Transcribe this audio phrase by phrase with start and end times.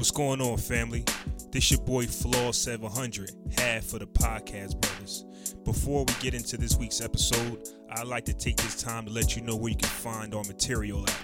[0.00, 1.04] What's going on, family?
[1.52, 5.26] This is your boy Flaw 700, half of the podcast brothers.
[5.62, 9.36] Before we get into this week's episode, I'd like to take this time to let
[9.36, 11.14] you know where you can find our material at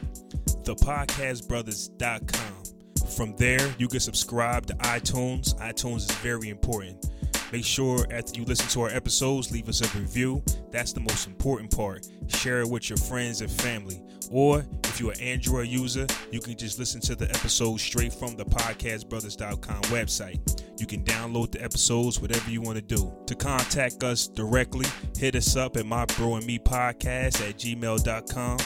[0.65, 3.09] thepodcastbrothers.com.
[3.17, 5.59] From there, you can subscribe to iTunes.
[5.59, 7.09] iTunes is very important.
[7.53, 10.45] Make sure after you listen to our episodes, leave us a review.
[10.71, 12.07] That's the most important part.
[12.29, 14.03] Share it with your friends and family.
[14.31, 14.67] Or
[14.97, 18.47] if you're an Android user, you can just listen to the episodes straight from the
[18.47, 20.81] podcastbrothers.com website.
[20.81, 23.13] You can download the episodes, whatever you want to do.
[23.27, 24.87] To contact us directly,
[25.19, 28.59] hit us up at my bro and me podcast at gmail.com.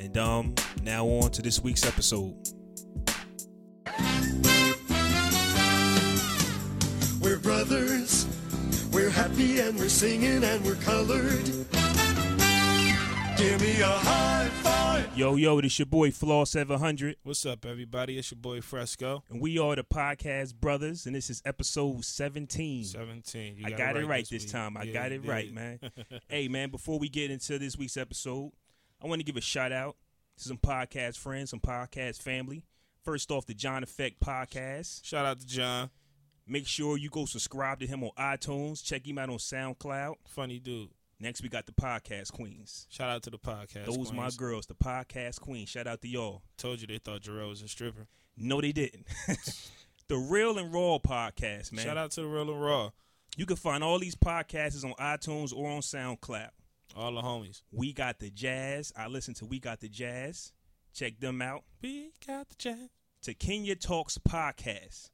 [0.00, 2.34] And um, now on to this week's episode.
[7.20, 8.26] We're brothers.
[8.90, 11.48] We're happy and we're singing and we're colored.
[13.40, 15.16] Give me a high five.
[15.16, 17.16] Yo, yo, this your boy Flaw 700.
[17.22, 18.18] What's up, everybody?
[18.18, 19.24] It's your boy Fresco.
[19.30, 22.84] And we are the podcast brothers, and this is episode 17.
[22.84, 23.56] 17.
[23.56, 24.52] You I got it right this week.
[24.52, 24.76] time.
[24.76, 25.80] I Yeah, got you it right, man.
[26.28, 28.52] hey, man, before we get into this week's episode,
[29.02, 29.96] I want to give a shout out
[30.36, 32.66] to some podcast friends, some podcast family.
[33.02, 35.02] First off, the John Effect podcast.
[35.02, 35.88] Shout out to John.
[36.46, 38.84] Make sure you go subscribe to him on iTunes.
[38.84, 40.16] Check him out on SoundCloud.
[40.28, 40.90] Funny dude.
[41.22, 42.86] Next, we got the podcast queens.
[42.88, 43.84] Shout out to the podcast.
[43.84, 45.68] Those my girls, the podcast queens.
[45.68, 46.42] Shout out to y'all.
[46.56, 48.06] Told you they thought Jarrell was a stripper.
[48.38, 49.06] No, they didn't.
[50.08, 51.84] the Real and Raw podcast, man.
[51.84, 52.90] Shout out to the Real and Raw.
[53.36, 56.50] You can find all these podcasts on iTunes or on SoundCloud.
[56.96, 57.60] All the homies.
[57.70, 58.90] We got the jazz.
[58.96, 60.52] I listen to We Got the Jazz.
[60.94, 61.64] Check them out.
[61.82, 62.88] We got the jazz.
[63.22, 65.10] To Kenya Talks podcast.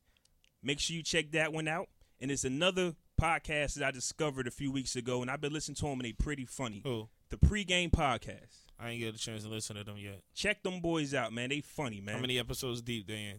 [0.63, 1.89] Make sure you check that one out.
[2.21, 5.77] And it's another podcast that I discovered a few weeks ago, and I've been listening
[5.77, 6.81] to them, and they pretty funny.
[6.85, 7.09] Who?
[7.31, 8.65] The pregame podcast.
[8.79, 10.21] I ain't get a chance to listen to them yet.
[10.35, 11.49] Check them boys out, man.
[11.49, 12.17] They funny, man.
[12.17, 13.39] How many episodes deep they in?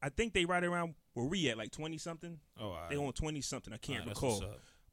[0.00, 2.38] I think they right around where we at, like twenty something.
[2.60, 2.90] Oh, right.
[2.90, 3.72] They on twenty something.
[3.72, 4.42] I can't right, recall.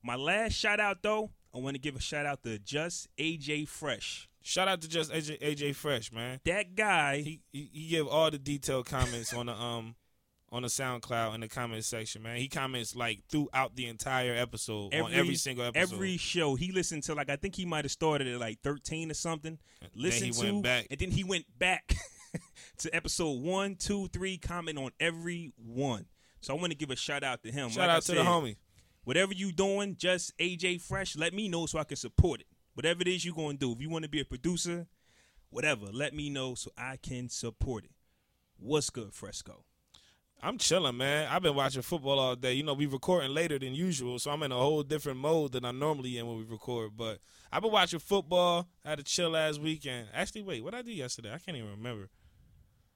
[0.04, 3.68] My last shout out though, I want to give a shout out to Just AJ
[3.68, 4.30] Fresh.
[4.42, 6.40] Shout out to just AJ, AJ Fresh, man.
[6.46, 9.96] That guy, He, he he give all the detailed comments on the um
[10.52, 12.38] on the SoundCloud in the comment section, man.
[12.38, 15.94] He comments like throughout the entire episode on every single episode.
[15.94, 19.12] Every show he listened to, like I think he might have started at like thirteen
[19.12, 19.60] or something.
[19.96, 20.88] Listen he to, went back.
[20.90, 21.94] and then he went back
[22.80, 24.38] to episode one, two, three.
[24.38, 26.06] Comment on every one.
[26.42, 27.70] So I want to give a shout out to him.
[27.70, 28.56] Shout Like I out to the said, homie.
[29.04, 31.16] Whatever you doing, just AJ Fresh.
[31.16, 32.48] Let me know so I can support it.
[32.74, 33.72] Whatever it is you're gonna do.
[33.72, 34.88] If you want to be a producer,
[35.50, 37.92] whatever, let me know so I can support it.
[38.58, 39.64] What's good, Fresco?
[40.42, 41.28] I'm chilling, man.
[41.30, 42.54] I've been watching football all day.
[42.54, 45.66] You know, we recording later than usual, so I'm in a whole different mode than
[45.66, 46.92] I normally in when we record.
[46.96, 47.20] But
[47.52, 48.68] I've been watching football.
[48.86, 50.08] I had a chill last weekend.
[50.14, 51.34] Actually, wait, what I did yesterday?
[51.34, 52.10] I can't even remember.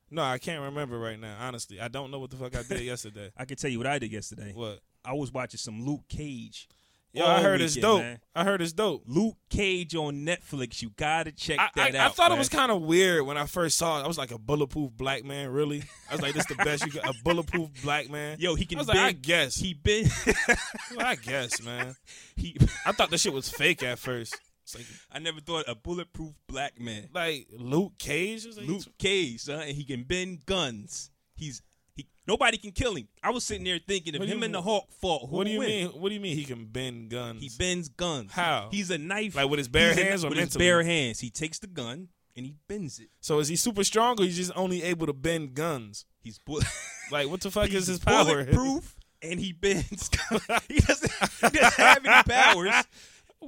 [0.09, 1.35] No, I can't remember right now.
[1.39, 3.31] Honestly, I don't know what the fuck I did yesterday.
[3.35, 4.53] I can tell you what I did yesterday.
[4.53, 4.79] What?
[5.03, 6.69] I was watching some Luke Cage.
[7.15, 8.01] Yo, I heard it's dope.
[8.01, 8.19] man.
[8.35, 9.03] I heard it's dope.
[9.05, 10.81] Luke Cage on Netflix.
[10.81, 12.11] You gotta check I, that I, out.
[12.11, 12.37] I thought man.
[12.37, 14.03] it was kind of weird when I first saw it.
[14.03, 15.83] I was like a bulletproof black man, really.
[16.09, 18.37] I was like, this the best you got, a bulletproof black man.
[18.39, 18.97] Yo, he can I was bend.
[18.99, 19.55] like, I guess.
[19.55, 20.07] he been.
[20.95, 21.95] Well, I guess, man.
[22.35, 22.57] he.
[22.85, 24.39] I thought the shit was fake at first.
[24.63, 27.09] It's like, I never thought a bulletproof black man.
[27.13, 28.45] like Luke Cage.
[28.57, 31.11] Like, Luke Cage, son, and he can bend guns.
[31.35, 31.61] He's
[31.95, 32.07] he.
[32.27, 33.07] Nobody can kill him.
[33.21, 34.63] I was sitting there thinking if him you and the mean?
[34.63, 35.67] Hawk fought, who What do you win?
[35.67, 35.87] mean?
[35.89, 37.41] What do you mean he can bend guns?
[37.41, 38.31] He bends guns.
[38.31, 38.69] How?
[38.71, 39.35] He's a knife.
[39.35, 41.19] Like with his bare He's a- hands or with his bare hands.
[41.19, 43.09] He takes the gun and he bends it.
[43.19, 46.05] so is he super strong or he's just only able to bend guns?
[46.21, 46.61] He's bull-
[47.11, 48.23] Like what the fuck he's is his power?
[48.25, 50.09] bulletproof and he bends.
[50.69, 51.11] he doesn't.
[51.41, 52.73] He doesn't have any powers.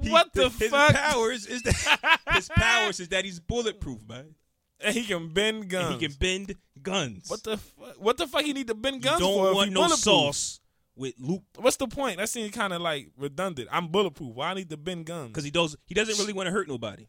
[0.02, 0.94] He- what the, his fuck?
[0.94, 4.34] powers is that his powers is that he's bulletproof, man.
[4.80, 5.92] And he can bend guns.
[5.92, 7.28] And he can bend guns.
[7.28, 9.44] what the fu- what the fuck he need to bend guns you for?
[9.44, 10.60] don't if want no sauce
[10.94, 12.18] with Luke What's the point?
[12.18, 13.68] That seems kind of like redundant.
[13.72, 14.34] I'm bulletproof.
[14.34, 15.28] Why I need to bend guns?
[15.28, 15.76] because he does.
[15.86, 17.08] He doesn't really want to hurt nobody.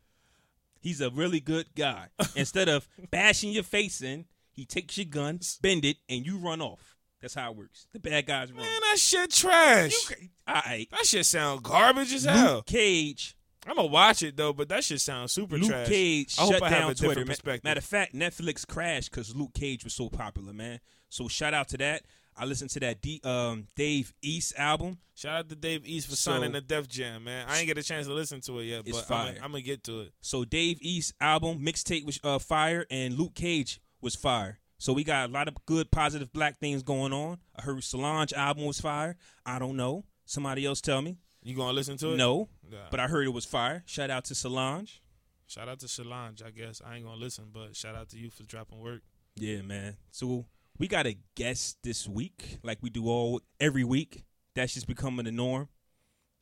[0.79, 2.07] He's a really good guy.
[2.35, 6.61] Instead of bashing your face in, he takes your gun, bend it, and you run
[6.61, 6.95] off.
[7.21, 7.87] That's how it works.
[7.93, 8.61] The bad guys run.
[8.61, 10.09] man, that shit trash.
[10.11, 10.87] You all right.
[10.91, 12.61] that shit sound garbage as hell.
[12.61, 13.35] Cage.
[13.67, 15.61] I'm gonna watch it though, but that shit sounds super trash.
[15.67, 15.87] Luke trash.
[15.87, 17.25] Cage I shut down Twitter.
[17.63, 20.79] Matter of fact, Netflix crashed because Luke Cage was so popular, man.
[21.09, 22.03] So shout out to that.
[22.39, 24.99] I listened to that D, um, Dave East album.
[25.15, 27.47] Shout out to Dave East for So- signing the Def Jam, man.
[27.49, 29.35] I ain't get a chance to listen to it yet, but fire.
[29.43, 30.13] I'm gonna get to it.
[30.21, 34.59] So Dave East album mixtape was uh, fire, and Luke Cage was fire.
[34.77, 37.39] So we got a lot of good, positive black things going on.
[37.55, 39.17] I heard Solange album was fire.
[39.43, 40.05] I don't know.
[40.25, 41.17] Somebody else tell me.
[41.47, 42.17] You gonna listen to it?
[42.17, 42.89] No, Nah.
[42.91, 43.81] but I heard it was fire.
[43.85, 45.01] Shout out to Solange.
[45.47, 46.41] shout out to Solange.
[46.41, 49.01] I guess I ain't gonna listen, but shout out to you for dropping work.
[49.37, 49.95] Yeah, man.
[50.11, 50.45] So
[50.77, 54.25] we got a guest this week, like we do all every week.
[54.55, 55.69] That's just becoming the norm.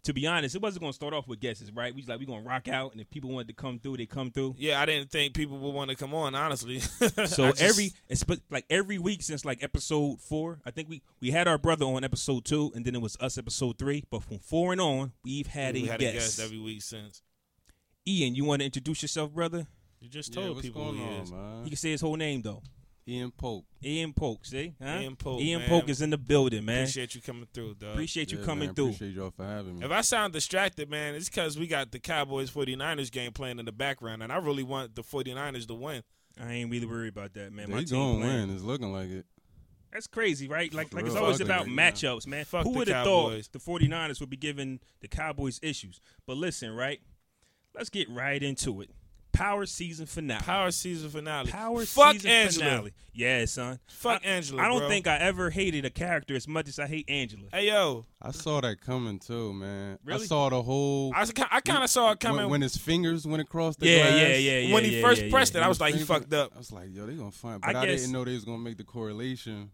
[0.06, 1.94] To be honest, it wasn't gonna start off with guesses, right?
[1.94, 4.06] We was like we gonna rock out, and if people wanted to come through, they
[4.06, 4.56] come through.
[4.58, 6.34] Yeah, I didn't think people would want to come on.
[6.36, 6.80] Honestly,
[7.26, 11.02] So I just- every it's like every week since like episode four, I think we
[11.20, 14.04] we had our brother on episode two, and then it was us episode three.
[14.10, 16.16] But from four and on, we've had we a had guest.
[16.16, 17.22] a guest every week since.
[18.08, 19.66] Ean, you want to introduce yourself, brother?
[20.00, 21.32] You just Yeah, told what's people going who he on, is.
[21.32, 21.64] man?
[21.64, 22.62] You can say his whole name though.
[23.08, 23.66] Ean Pope.
[23.84, 24.74] Ean Polke, see?
[24.82, 25.00] Huh?
[25.00, 25.70] Ean Polke, Ean man.
[25.70, 26.80] Polke is in the building, man.
[26.84, 27.92] Appreciate you coming through, dog.
[27.92, 28.86] Appreciate you Yeah, coming man, through.
[28.86, 29.86] Appreciate y'all for having me.
[29.86, 33.66] If I sound distracted, man, it's because we got the Cowboys 49ers game playing in
[33.66, 36.02] the background, and I really want the 49ers to win.
[36.42, 37.70] I ain't really worried about that, man.
[37.70, 38.50] They team gonna win.
[38.50, 39.26] It's looking like it.
[39.94, 40.74] That's crazy, right?
[40.74, 42.44] Like, For like it's always Fuck about it, matchups, man.
[42.44, 46.02] Fuck Who would have thought the 49ers would be giving the Cowboys issues?
[46.26, 47.00] But listen, right?
[47.74, 48.90] Let's get right into it.
[49.36, 50.42] Power season finale.
[50.42, 51.52] Power season finale.
[51.52, 52.66] Power Fuck season Fuck Angela.
[52.66, 52.94] finale.
[53.14, 53.80] Yeah, son.
[53.88, 54.62] Fuck I, Angela.
[54.64, 54.90] I don't bro.
[54.90, 57.44] think I ever hated a character as much as I hate Angela.
[57.52, 60.00] Hey yo, I saw that coming too, man.
[60.04, 60.24] Really?
[60.24, 61.14] I saw the whole.
[61.16, 64.08] I, I kind of saw it coming when, when his fingers went across the Yeah,
[64.10, 64.20] glass.
[64.22, 64.74] yeah, yeah, yeah.
[64.74, 65.62] when he yeah, first yeah, pressed yeah.
[65.62, 65.64] it.
[65.64, 66.52] I was His like, he fucked up.
[66.54, 67.64] I was like, yo, they gonna find.
[67.64, 69.72] I But I, guess- didn't know they was gonna make the correlation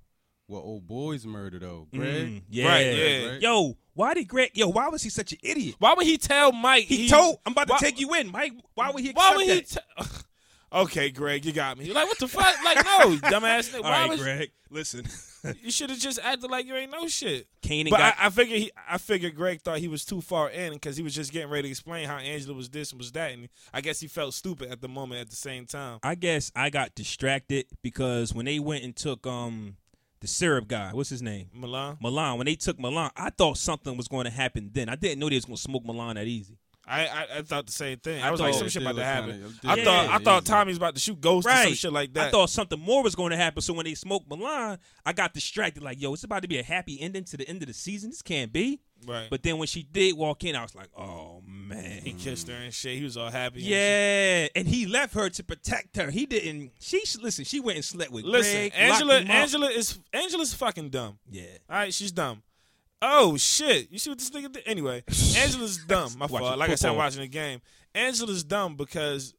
[0.51, 1.87] with old boy's murder though.
[1.93, 2.27] Greg.
[2.27, 2.67] Mm, yeah.
[2.67, 3.29] Right, yeah.
[3.31, 3.41] Right?
[3.41, 4.51] Yo, why did Greg?
[4.53, 5.75] Yo, why was he such an idiot?
[5.79, 6.85] Why would he tell Mike?
[6.85, 8.53] He, told, I'm about to why- take you in, Mike.
[8.75, 9.11] Why would he?
[9.11, 9.61] Why would he?
[9.61, 9.67] that?
[9.67, 10.05] T-
[10.73, 11.91] okay, Greg, you got me.
[11.91, 12.55] Like what the fuck?
[12.63, 13.73] Like no, dumbass.
[13.75, 14.51] All Why right, was- Greg.
[14.73, 15.03] Listen,
[15.61, 17.45] You should have just acted like you ain't no shit.
[17.61, 18.15] Kanan But got.
[18.17, 21.03] I, I figured he, I figured Greg thought he was too far in because he
[21.03, 23.81] was just getting ready to explain how Angela was this and was that, and I
[23.81, 25.19] guess he felt stupid at the moment.
[25.19, 29.27] At the same time, I guess I got distracted because when they went and took
[29.27, 29.75] um
[30.21, 31.47] the syrup guy, what's his name?
[31.53, 32.37] Milan, Milan.
[32.37, 34.69] When they took Milan, I thought something was going to happen.
[34.71, 36.57] Then I didn't know they was going to smoke Milan that easy.
[36.87, 38.21] I, I I thought the same thing.
[38.23, 39.31] I I was like, some shit about to happen.
[39.31, 40.51] kinda- I did thought look I thought easy.
[40.51, 42.27] Tommy was about to shoot Ghost or some shit like that.
[42.27, 43.61] I thought something more was going to happen.
[43.61, 45.83] So when they smoked Milan, I got distracted.
[45.83, 48.09] Like, yo, it's about to be a happy ending to the end of the season.
[48.09, 48.79] This can't be.
[49.07, 52.01] Right, But then when she did walk in, I was like, oh man.
[52.03, 52.97] he kissed her and shit.
[52.97, 53.61] He was all happy.
[53.61, 56.09] Yeah, and he left her to protect her.
[56.11, 56.71] He didn't.
[56.79, 57.45] She listen.
[57.45, 59.15] She went and slept with Listen, Greg, Angela.
[59.19, 61.17] Angela is Angela's fucking dumb.
[61.29, 62.43] Yeah, All right, she's dumb.
[63.01, 63.91] Oh shit!
[63.91, 64.63] You see what this nigga did?
[64.65, 65.03] Anyway,
[65.37, 66.11] Angela's dumb.
[66.17, 66.57] My fault.
[66.57, 67.61] Like I said, I'm watching the game.
[67.95, 69.33] Angela's dumb because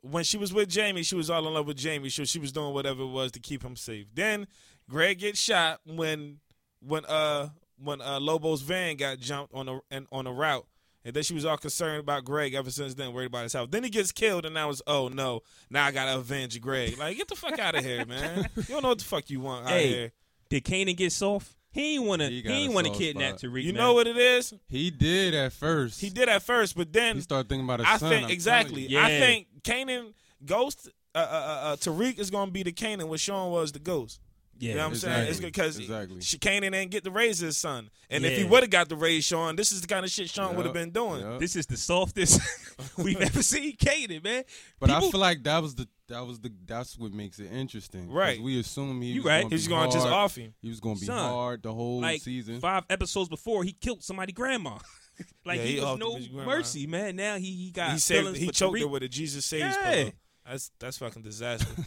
[0.00, 2.08] when she was with Jamie, she was all in love with Jamie.
[2.08, 4.06] So she was doing whatever it was to keep him safe.
[4.14, 4.46] Then
[4.88, 6.38] Greg gets shot when
[6.80, 7.48] when uh
[7.82, 10.66] when uh Lobo's van got jumped on a and on a route.
[11.04, 13.70] And then she was all concerned about Greg ever since then, worried about his health.
[13.70, 15.40] Then he gets killed, and now it's oh no,
[15.70, 16.98] now I gotta avenge Greg.
[16.98, 18.48] Like get the fuck out of here, man.
[18.56, 20.12] You don't know what the fuck you want out Hey, here.
[20.50, 21.52] did Kanan get soft?
[21.70, 22.28] He ain't want to.
[22.28, 23.50] He He, ain't want to kidnap spot.
[23.52, 23.62] Tariq.
[23.62, 23.82] You man.
[23.82, 24.52] know what it is?
[24.66, 26.00] He did at first.
[26.00, 28.08] He did at first, but then He started thinking about his I son.
[28.10, 28.88] think I'm exactly.
[28.88, 28.98] telling you.
[28.98, 30.12] I think Kanan
[30.44, 31.26] Ghost uh, uh, uh,
[31.72, 34.20] uh, Tariq is gonna be the Kanan what Sean was the Ghost.
[34.58, 35.28] Yeah, you know what I'm saying?
[35.28, 36.20] It's because Exactly.
[36.20, 38.96] she Kanan ain't get to raise his son, and if he would have got to
[38.96, 41.20] raise Sean, this is the kind of shit Sean would have been doing.
[41.20, 41.38] yup.
[41.40, 42.40] This is the softest
[42.98, 44.44] we've ever seen Kanan, man.
[44.80, 48.10] But I feel like that was the that was the that's what makes it interesting.
[48.10, 48.40] Right.
[48.40, 49.42] We assume he You was right.
[49.42, 50.54] Gonna He's be going to just off him.
[50.62, 52.60] He was going to be Son, hard the whole like season.
[52.60, 54.78] five episodes before, he killed somebody grandma.
[55.44, 56.50] like Yeah, he, he was no the bitch grandma.
[56.56, 57.14] mercy, man.
[57.16, 58.20] Now he he got He saved.
[58.22, 58.80] feelings He choked Tariq.
[58.80, 59.92] her with a Jesus saves Yeah.
[59.94, 60.12] pillow.
[60.48, 61.66] That's that's fucking disaster.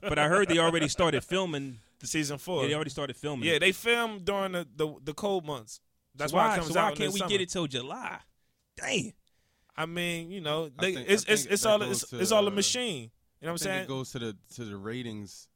[0.00, 1.78] But I heard they already started filming.
[2.00, 2.62] the season four.
[2.62, 3.48] Yeah, they already started filming.
[3.48, 5.80] Yeah, they filmed during the, the, the cold months.
[6.14, 7.30] That's so why, why, it comes so out why can't the we summer.
[7.30, 8.18] get it till July?
[8.76, 9.12] Damn.
[9.76, 12.50] I mean, you know, they, think- it's it's it's all it's, to, it's all a
[12.50, 13.10] uh, machine.
[13.40, 13.82] You know what I'm saying?
[13.84, 15.48] it goes to the to the ratings.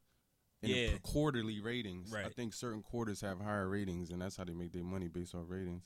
[0.63, 0.91] In Yeah.
[0.93, 2.11] the quarterly ratings.
[2.11, 2.25] Right.
[2.25, 5.33] I think certain quarters have higher ratings, and that's how they make their money based
[5.33, 5.81] off ratings.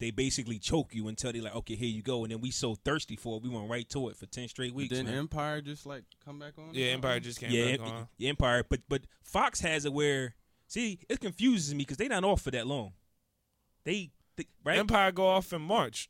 [0.00, 2.74] They basically choke you until they like, okay, here you go, and then we so
[2.74, 4.96] thirsty for it, we went right to it for ten straight weeks.
[4.96, 5.14] Then man.
[5.14, 6.70] Empire just like come back on.
[6.72, 8.08] yeah, Empire just came yeah, back Em- on.
[8.16, 10.34] yeah, Empire, but but Fox has it where
[10.66, 12.92] see it confuses me because they not off for that long.
[13.84, 16.08] They, they right Empire go off in March.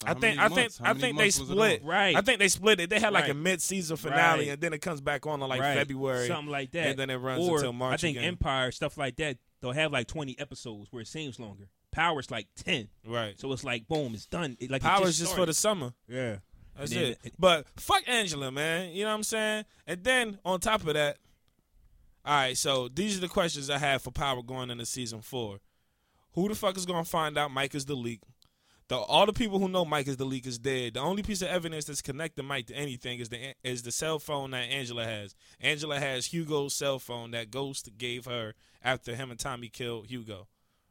[0.00, 0.78] So I think I think?
[0.78, 1.82] How I many think they months was it split.
[1.84, 2.16] Right.
[2.16, 2.88] I think they split it.
[2.88, 4.52] They had like a mid-season finale, Right.
[4.52, 5.76] and then it comes back on in like Right.
[5.76, 8.28] February, something like that, and then it runs or until March I think again.
[8.28, 11.68] Empire stuff like that they'll have like twenty episodes where it seems longer.
[11.98, 13.38] Power's like ten, right.
[13.40, 14.56] so it's like boom, it's done.
[14.60, 15.92] It, like it Power's just, just for the summer.
[16.08, 16.36] yeah.
[16.76, 17.18] That's then it.
[17.24, 18.92] it- But fuck Angela, man.
[18.92, 19.64] You know what I'm saying?
[19.84, 21.16] And then on top of that,
[22.24, 22.56] all right.
[22.56, 25.58] So these are the questions I have for Power going into season four.
[26.34, 28.20] Who the fuck is gonna find out Mike is the leak?
[28.86, 30.94] The all the people who know Mike is the leak is dead.
[30.94, 34.20] The only piece of evidence that's connecting Mike to anything is the is the cell
[34.20, 35.34] phone that Angela has.
[35.60, 40.46] Angela has Hugo's cell phone that Ghost gave her after him and Tommy killed Hugo,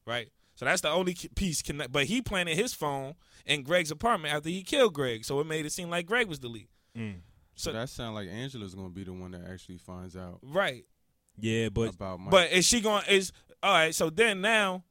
[0.05, 0.29] right?
[0.57, 1.91] So that's the only piece connect.
[1.91, 3.13] But he planted his phone
[3.45, 6.39] in Greg's apartment after he killed Greg, so it made it seem like Greg was
[6.39, 6.67] the lead.
[6.97, 7.21] Mm.
[7.55, 10.39] So So that sounds like Angela's gonna be the one that actually finds out.
[10.43, 10.83] right.
[11.39, 12.31] Yeah, but about Mike.
[12.31, 13.03] But is she going?
[13.07, 13.93] Is all right.
[13.93, 14.83] So then now,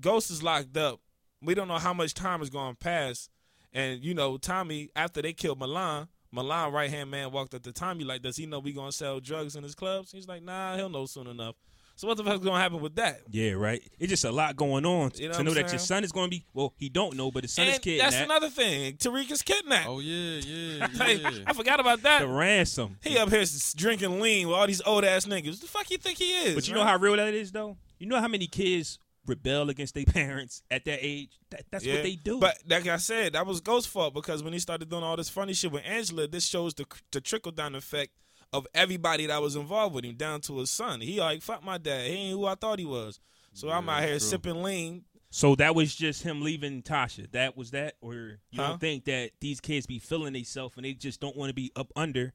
[0.00, 1.00] Ghost is locked up.
[1.42, 3.28] We don't know how much time is going to pass.
[3.74, 7.72] And you know, Tommy after they killed Milan, Milan right hand man walked up to
[7.72, 10.76] Tommy like, "Does he know we gonna sell drugs in his clubs?" He's like, "Nah,
[10.76, 11.56] he'll know soon enough."
[12.00, 13.20] So what the fuck's gonna happen with that?
[13.28, 13.82] yeah, right.
[13.98, 16.02] It's just a lot going on You know to what know I'm that your son
[16.02, 16.46] is going to be.
[16.54, 18.12] Well, he don't know, but his son is and kidnapped.
[18.12, 18.94] that's another thing.
[18.94, 19.86] Tariq is kidnapped.
[19.86, 21.30] oh yeah, yeah, Like, yeah.
[21.46, 22.20] I forgot about that.
[22.20, 22.96] the ransom.
[23.02, 23.44] He up here
[23.76, 25.60] drinking lean with all these old ass niggas.
[25.60, 26.54] The fuck you think he is?
[26.54, 26.84] But you man?
[26.84, 27.76] know how real that is, though.
[27.98, 31.38] You know how many kids rebel against their parents at that age.
[31.50, 32.40] That, that's what they do.
[32.40, 35.28] But like I said, that was Ghost's fault because when he started doing all this
[35.28, 38.12] funny shit with Angela, this shows the the trickle down effect
[38.52, 41.00] of everybody that was involved with him, down to his son.
[41.00, 42.06] He like fuck my dad.
[42.10, 43.20] He ain't who I thought he was.
[43.52, 44.18] So I'm out here true.
[44.20, 45.04] sipping lean.
[45.30, 47.30] so that was just him leaving Tasha.
[47.32, 48.14] That was that, or
[48.50, 48.68] you Huh?
[48.68, 51.70] don't think that these kids be feeling themselves and they just don't want to be
[51.76, 52.32] up under.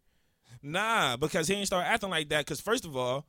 [0.62, 2.40] Nah, because he ain't start acting like that.
[2.46, 3.26] Because first of all,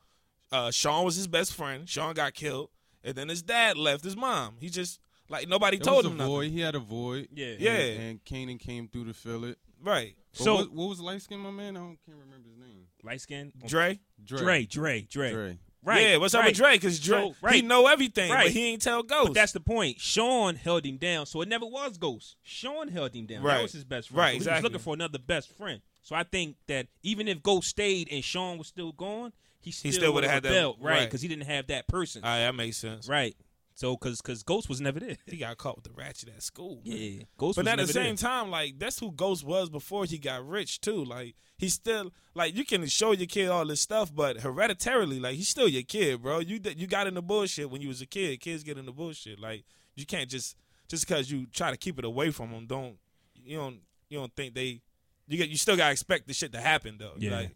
[0.51, 1.87] uh, Sean was his best friend.
[1.87, 2.69] Sean got killed,
[3.03, 4.55] and then his dad left his mom.
[4.59, 6.33] He just like nobody There told was him a nothing.
[6.33, 6.51] void.
[6.51, 7.27] He had a void.
[7.33, 7.55] Yeah.
[7.59, 7.71] Yeah.
[7.71, 9.57] And, and Kanan came through to fill it.
[9.81, 11.75] Right, But So what, what was light skin, my man?
[11.77, 12.85] I don't, can't remember his name.
[13.03, 13.99] light skin, oh, Dre.
[14.23, 15.57] Dre, Dre, Dre, Dre.
[15.83, 16.01] Right.
[16.01, 16.49] yeah, what's up right.
[16.49, 16.73] with Dre?
[16.73, 17.55] Because Dre, So, right.
[17.55, 18.45] he know everything, Right.
[18.45, 19.27] but he ain't tell Ghost.
[19.27, 19.99] But that's the point.
[20.01, 22.35] Sean held him down, so it never was Ghost.
[22.43, 23.41] Sean held him down.
[23.43, 23.55] Right.
[23.57, 24.17] That was his best friend.
[24.19, 25.81] Right, So He was looking for another best friend.
[26.03, 29.91] So I think that even if Ghost stayed and Sean was still gone, he still,
[29.91, 30.91] still would would've have had that- rebelled, right?
[30.99, 31.05] right.
[31.05, 33.07] Because he didn't have that person, All right, that makes sense.
[33.07, 33.35] right?
[33.77, 35.17] So because because Ghost was never there.
[35.27, 36.81] He got caught with the ratchet at school.
[36.83, 36.97] man.
[36.97, 37.57] Yeah, Ghost.
[37.57, 38.27] But was at the same there.
[38.29, 41.05] time, like that's who Ghost was before he got rich too.
[41.05, 45.35] Like he's still like you can show your kid all this stuff, but hereditarily, like
[45.35, 46.39] he's still your kid, bro.
[46.39, 48.39] You you got into bullshit when you was a kid.
[48.39, 49.39] Kids get in the bullshit.
[49.39, 50.57] Like you can't just
[50.87, 52.65] just because you try to keep it away from them.
[52.65, 52.97] Don't
[53.35, 54.81] you don't you don't think they
[55.27, 57.13] you get you still gotta expect the shit to happen though.
[57.19, 57.35] Yeah.
[57.35, 57.55] Like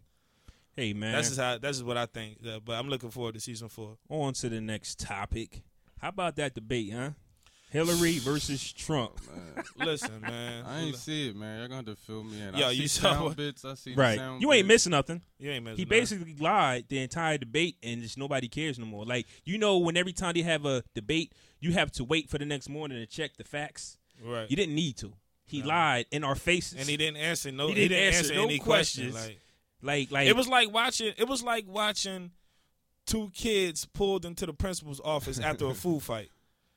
[0.76, 2.38] Hey man, that's just how that's just what I think.
[2.46, 3.96] Uh, but I'm looking forward to season four.
[4.08, 5.62] on to the next topic.
[6.02, 7.10] How about that debate, huh?
[7.70, 9.18] Hillary versus Trump.
[9.34, 10.64] Man, Listen, man.
[10.66, 11.60] I ain't see it, man.
[11.60, 12.54] Y'all gonna have to fill me in.
[12.54, 13.64] Yo, I you see saw sound what- bits.
[13.64, 14.12] I see Right.
[14.12, 14.74] The sound You ain't bits.
[14.74, 15.22] missing nothing.
[15.38, 15.88] You ain't messing He up.
[15.88, 19.04] basically lied the entire debate, and just nobody cares no more.
[19.06, 22.36] Like you know, when every time they have a debate, you have to wait for
[22.36, 23.96] the next morning to check the facts.
[24.22, 24.50] right.
[24.50, 25.14] You didn't need to.
[25.46, 25.68] He No.
[25.68, 27.68] lied in our faces, and he didn't answer no.
[27.68, 29.12] He He didn't didn't, answer answer, no any questions.
[29.12, 29.38] questions.
[29.82, 31.14] Like like like it was like watching.
[31.16, 32.32] It was like watching
[33.06, 36.28] two kids pulled into the principal's office after a food fight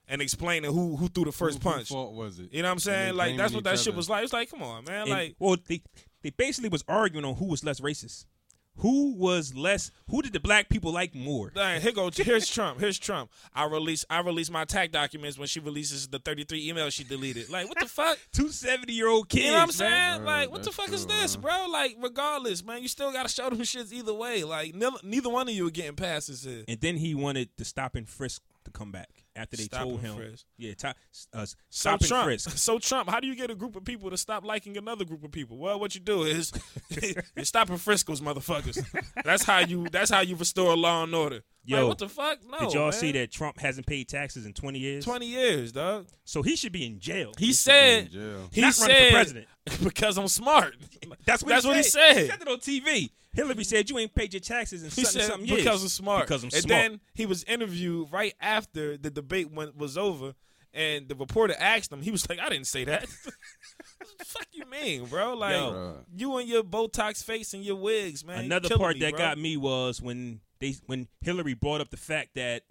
[0.08, 1.90] and explaining who who threw the first Who- who punch.
[1.90, 2.52] fault was it?
[2.54, 3.16] You know what I'm saying?
[3.16, 4.24] Like that's what that each shit was like.
[4.24, 5.02] It's like, come on, man.
[5.02, 5.82] and- like well, they
[6.22, 8.26] they basically was arguing on who was less racist,
[8.78, 11.50] who was less, who did the black people like more.
[11.50, 12.10] Dang, here go.
[12.14, 12.80] Here's Trump.
[12.80, 13.32] Here's Trump.
[13.54, 14.06] I release.
[14.10, 17.50] I release my tax documents when she releases the 33 emails she deleted.
[17.50, 18.18] Like, what the fuck?
[18.32, 19.46] Two 70 year old kids.
[19.46, 20.24] You know what I'm saying?
[20.24, 21.68] Right, like, what the that's fuck is this, bro?
[21.70, 24.44] Like, regardless, man, you still gotta show them shits either way.
[24.44, 26.64] Like, neither, neither one of you are getting past this here.
[26.68, 30.00] And then he wanted the stop and frisk to come back after they Stop told
[30.02, 30.16] him.
[30.16, 30.46] frisk.
[30.58, 30.88] Yeah, to,
[31.34, 32.50] uh, So stop and Trump, frisk.
[32.58, 35.24] so Trump, how do you get a group of people to stop liking another group
[35.24, 35.58] of people?
[35.58, 36.52] Well, what you do is
[36.90, 38.84] you stop and friskos, motherfuckers.
[39.24, 39.88] That's how you.
[39.92, 41.42] That's how you restore law and order.
[41.66, 42.40] Yo, like, what the fuck?
[42.50, 42.60] No.
[42.60, 42.92] Did y'all man.
[42.94, 45.04] see that Trump hasn't paid taxes in 20 years?
[45.06, 46.08] Twenty years, dog.
[46.24, 47.32] So he should be in jail.
[47.38, 48.12] He He said.
[48.12, 48.50] be in jail.
[48.52, 49.48] He Not said for president.
[49.84, 50.76] because I'm smart.
[51.26, 52.14] That's what, That's he, what he said.
[52.14, 52.22] said.
[52.24, 53.10] He said it on TV.
[53.34, 55.62] Hillary said you ain't paid your taxes in He something, said something years.
[55.64, 56.26] because I'm smart.
[56.28, 56.68] Because I'm and smart.
[56.70, 60.36] then he was interviewed right after the debate went, was over,
[60.74, 62.02] and the reporter asked him.
[62.02, 65.34] He was like, "I didn't say that." what the fuck you mean, bro?
[65.36, 65.72] Like Yo.
[65.72, 65.96] Bruh.
[66.16, 68.46] you and your Botox face and your wigs, man.
[68.46, 69.20] Another part me, that bro.
[69.20, 70.40] got me was when
[70.74, 72.64] they when Hillary brought up the fact that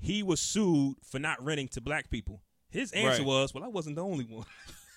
[0.00, 2.40] he was sued for not renting to black people.
[2.70, 3.26] His answer Right.
[3.26, 4.46] was, "Well, I wasn't the only one."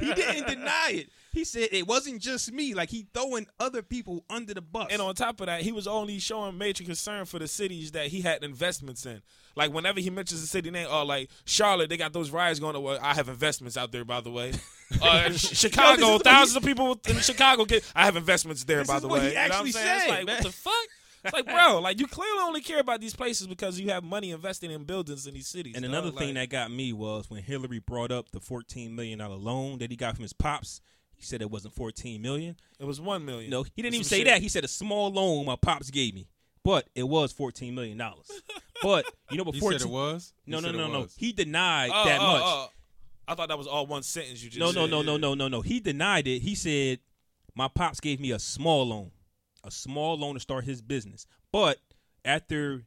[0.00, 1.08] he didn't deny it.
[1.32, 2.74] He said it wasn't just me.
[2.74, 4.88] Like he throwing other people under the bus.
[4.90, 8.08] And on top of that, he was only showing major concern for the cities that
[8.08, 9.22] he had investments in.
[9.56, 12.76] Like whenever he mentions a city name, or like Charlotte, they got those riots going.
[12.76, 12.82] on.
[12.82, 14.52] Well, I have investments out there, by the way.
[15.02, 17.82] Uh, Chicago, Yo, this is what thousands of people in Chicago get.
[17.96, 19.20] I have investments there, by the way.
[19.20, 19.88] he You know actually saying?
[19.96, 20.34] It's said, like man.
[20.36, 20.72] what the fuck?
[21.24, 24.30] It's like, bro, like you clearly only care about these places because you have money
[24.30, 25.74] invested in buildings in these cities.
[25.74, 25.90] And dog.
[25.90, 29.36] another thing Like, that got me was when Hillary brought up the fourteen million dollar
[29.36, 30.80] loan that he got from his pops.
[31.16, 32.56] He said it wasn't fourteen million.
[32.78, 33.50] it was one million.
[33.50, 34.26] No, he didn't even say shit.
[34.26, 34.42] that.
[34.42, 36.28] He said a small loan my pops gave me,
[36.64, 38.30] but it was fourteen million dollars.
[38.82, 40.32] but you know, He before said it was.
[40.44, 42.42] He no, no, no, no, he denied Oh, that oh, much.
[42.44, 42.68] oh.
[43.26, 45.48] I thought that was all one sentence you just no, no, no, no, no, no,
[45.48, 45.62] no.
[45.62, 46.40] He denied it.
[46.42, 46.98] He said
[47.54, 49.12] my pops gave me a small loan,
[49.64, 51.26] a small loan to start his business.
[51.50, 51.78] But
[52.24, 52.82] after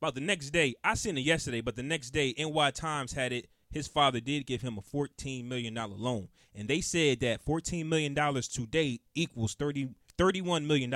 [0.00, 3.32] about the next day, I seen it yesterday, but the next day, NY Times had
[3.32, 3.48] it.
[3.70, 6.28] His father did give him a $14 million loan.
[6.54, 10.94] And they said that $14 million today equals 30, $31 million.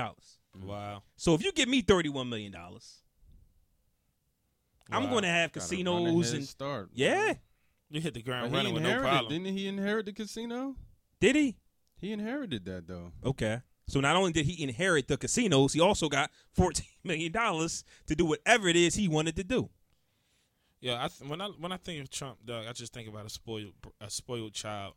[0.64, 1.02] Wow.
[1.16, 3.02] So if you give me thirty-one million dollars,
[4.90, 6.90] I'm going to have Gotta run a casinos and start.
[6.92, 7.34] yeah.
[7.90, 9.30] You hit the ground he running with no problem.
[9.32, 10.76] Didn't he inherit the casino?
[11.20, 11.56] Did he?
[12.00, 13.12] He inherited that though.
[13.24, 13.60] Okay.
[13.86, 18.14] So not only did he inherit the casinos, he also got fourteen million dollars to
[18.14, 19.68] do whatever it is he wanted to do.
[20.80, 23.26] Yeah, I th- when I when I think of Trump, Doug, I just think about
[23.26, 24.94] a spoiled a spoiled child.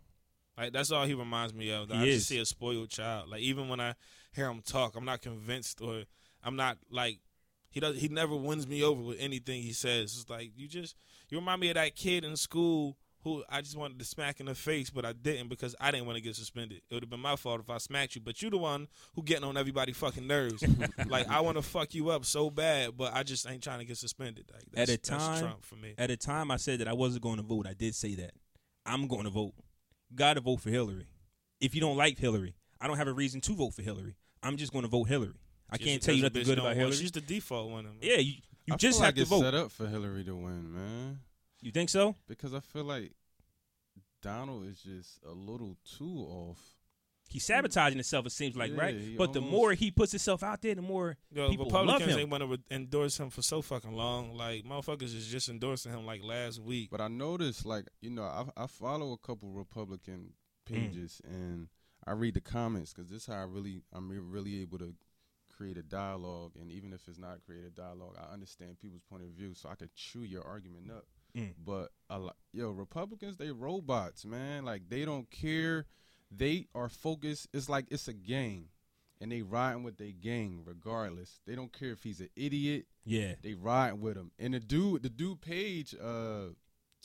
[0.58, 1.92] Like that's all he reminds me of.
[1.92, 2.16] I is.
[2.16, 3.30] just see a spoiled child.
[3.30, 3.96] Like even when I
[4.34, 6.04] hear him talk, I'm not convinced or
[6.44, 7.20] I'm not like
[7.70, 8.00] he does.
[8.00, 10.18] He never wins me over with anything he says.
[10.18, 10.96] It's like you just
[11.30, 14.46] you remind me of that kid in school who I just wanted to smack in
[14.46, 16.82] the face, but I didn't because I didn't want to get suspended.
[16.90, 19.24] It would have been my fault if I smacked you, but you the one who
[19.24, 20.64] getting on everybody fucking nerves.
[21.10, 23.86] like I want to fuck you up so bad, but I just ain't trying to
[23.86, 24.46] get suspended.
[24.54, 25.96] Like At a time- that's Trump for me.
[25.98, 28.32] At the time I said that I wasn't going to vote, I did say that.
[28.86, 29.54] I'm going to vote.
[30.14, 31.08] Got to vote for Hillary.
[31.60, 34.16] If you don't like Hillary, I don't have a reason to vote for Hillary.
[34.44, 35.34] I'm just going to vote Hillary.
[35.68, 36.96] I Just can't tell you nothing good about want- Hillary.
[36.96, 37.90] She's the default winner.
[37.90, 37.98] man.
[38.02, 38.34] Yeah, you,
[38.68, 39.42] you I just feel have like to it's vote.
[39.42, 41.20] set up for Hillary to win, man.
[41.66, 42.16] You think so?
[42.28, 43.14] Because I feel like
[44.22, 46.60] Donald is just a little too off.
[47.28, 48.28] He's sabotaging himself.
[48.28, 48.96] It seems like Yeah, right.
[48.96, 52.14] he But the more he puts himself out there, the more Yo, people love Republicans
[52.14, 52.20] him.
[52.20, 54.38] ain't want to re- endorse him for so fucking long.
[54.38, 56.90] Like motherfuckers is just endorsing him like last week.
[56.92, 60.34] But I noticed, like, you know, I, I follow a couple Republican
[60.70, 60.72] mm.
[60.72, 61.70] pages and
[62.06, 64.94] I read the comments because this is how I really, I'm really able to
[65.56, 66.52] create a dialogue.
[66.60, 69.70] And even if it's not create a dialogue, I understand people's point of view, so
[69.70, 71.06] I could chew your argument up.
[71.36, 71.54] Mm.
[71.64, 74.64] But a lot, yo, Republicans, they robots, man.
[74.66, 75.86] Like they don't care.
[76.32, 77.48] They are focused.
[77.54, 78.70] It's like it's a gang,
[79.22, 81.40] and they riding with their gang regardless.
[81.46, 82.86] They don't care if he's an idiot.
[83.06, 83.34] yeah.
[83.42, 84.32] They riding with him.
[84.40, 86.48] And the dude, the dude Page, uh,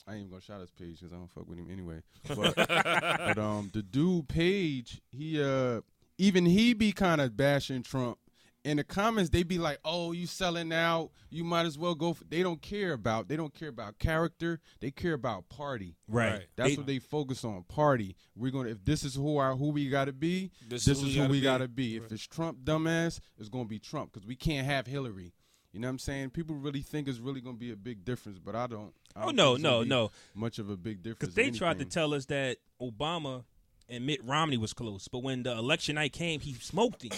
[0.07, 2.03] I ain't even gonna shout his page because I don't fuck with him anyway.
[2.29, 5.81] But, but um, the dude Page, he uh,
[6.19, 8.19] even he be kind of bashing Trump.
[8.63, 11.13] In the comments, they be like, "Oh, you selling out?
[11.31, 13.27] You might as well go." For, they don't care about.
[13.29, 14.61] They don't care about character.
[14.81, 15.97] They care about party.
[16.07, 16.31] Right.
[16.33, 16.47] Right.
[16.57, 17.63] That's They- what they focus on.
[17.65, 18.17] Party.
[18.37, 18.69] We're gonna.
[18.69, 21.21] If this is who our who we gotta be, This this, is who is we
[21.21, 21.45] who gotta we be.
[21.45, 21.97] gotta be.
[21.97, 25.33] If it's Trump, dumbass, it's gonna be Trump because we can't have Hillary.
[25.73, 26.31] You know what I'm saying?
[26.31, 28.93] People really think it's really gonna be a big difference, but I don't.
[29.17, 30.11] I Oh don't no, think no, no.
[30.35, 31.19] Much of a big difference.
[31.21, 33.45] Because they tried to tell us that Obama
[33.91, 37.11] and Mitt Romney was close, but when the election night came, he smoked him.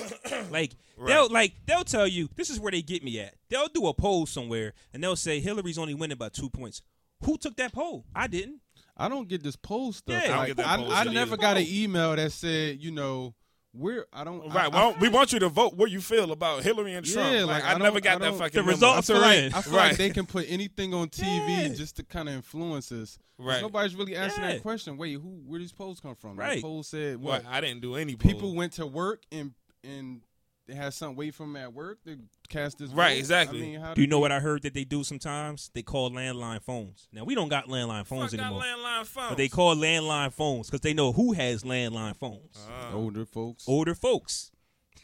[0.50, 0.72] like
[1.06, 3.34] they'll like they'll tell you this is where they get me at.
[3.50, 6.82] They'll do a poll somewhere and they'll say Hillary's only winning by two points.
[7.24, 8.04] Who took that poll?
[8.14, 8.60] I didn't.
[8.96, 10.22] I don't get this poll stuff.
[10.24, 10.24] Yeah.
[10.24, 12.82] I don't Like, get that I, poll I shit never got an email that said,
[12.82, 13.34] you know,
[13.74, 14.06] we're.
[14.12, 14.52] I don't.
[14.52, 14.66] Right.
[14.66, 17.32] I, well, we want you to vote what you feel about Hillary and Trump.
[17.32, 19.22] Yeah, like, like, I, I never got I that fucking The results I are feel
[19.26, 19.54] like, in.
[19.54, 19.88] I feel Right.
[19.88, 21.68] like they can put anything on TV Yeah.
[21.74, 23.18] just to kind of influence us.
[23.38, 23.62] Right.
[23.62, 24.52] Nobody's really asking Yeah.
[24.52, 24.96] that question.
[24.96, 25.40] Wait, who?
[25.46, 26.36] Where these polls come from?
[26.36, 26.56] Right.
[26.56, 27.44] That poll said What?
[27.44, 27.52] what?
[27.52, 29.52] I didn't do any People went to work and
[29.84, 30.20] and
[30.66, 32.16] they had something wait for them at work They
[32.48, 32.90] cast this.
[32.90, 33.18] Right, vote?
[33.18, 33.58] exactly.
[33.58, 35.70] I mean, how Do you know they- what I heard that they do sometimes?
[35.74, 37.08] They call landline phones.
[37.12, 39.28] Now we don't got landline phones Fuck got anymore, landline phones.
[39.30, 42.56] but they call landline phones because they know who has landline phones.
[42.68, 43.64] Uh, older folks?
[43.66, 44.50] Older folks.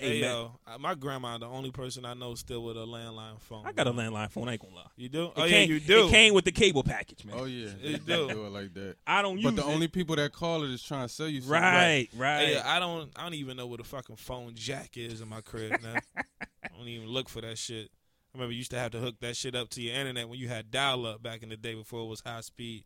[0.00, 0.30] hey, man.
[0.30, 3.66] yo, uh, my grandma, the only person I know still with a landline phone.
[3.66, 4.48] I got a landline phone.
[4.48, 4.86] I ain't gonna lie.
[4.96, 5.24] You do?
[5.26, 6.06] It oh yeah, came, you do.
[6.06, 7.36] It came with the cable package, man.
[7.38, 8.28] Oh yeah, They they do.
[8.28, 8.96] do it like that.
[9.06, 9.56] I don't use it.
[9.56, 9.72] But the it.
[9.74, 11.40] only people that call it is trying to sell you.
[11.40, 11.60] something.
[11.60, 12.38] right, right.
[12.46, 13.10] Hey, I don't.
[13.16, 15.96] I don't even know what a fucking phone jack is in my crib now.
[16.16, 17.90] I don't even look for that shit.
[18.32, 20.38] I remember you used to have to hook that shit up to your internet when
[20.38, 22.84] you had dial up back in the day before it was high speed.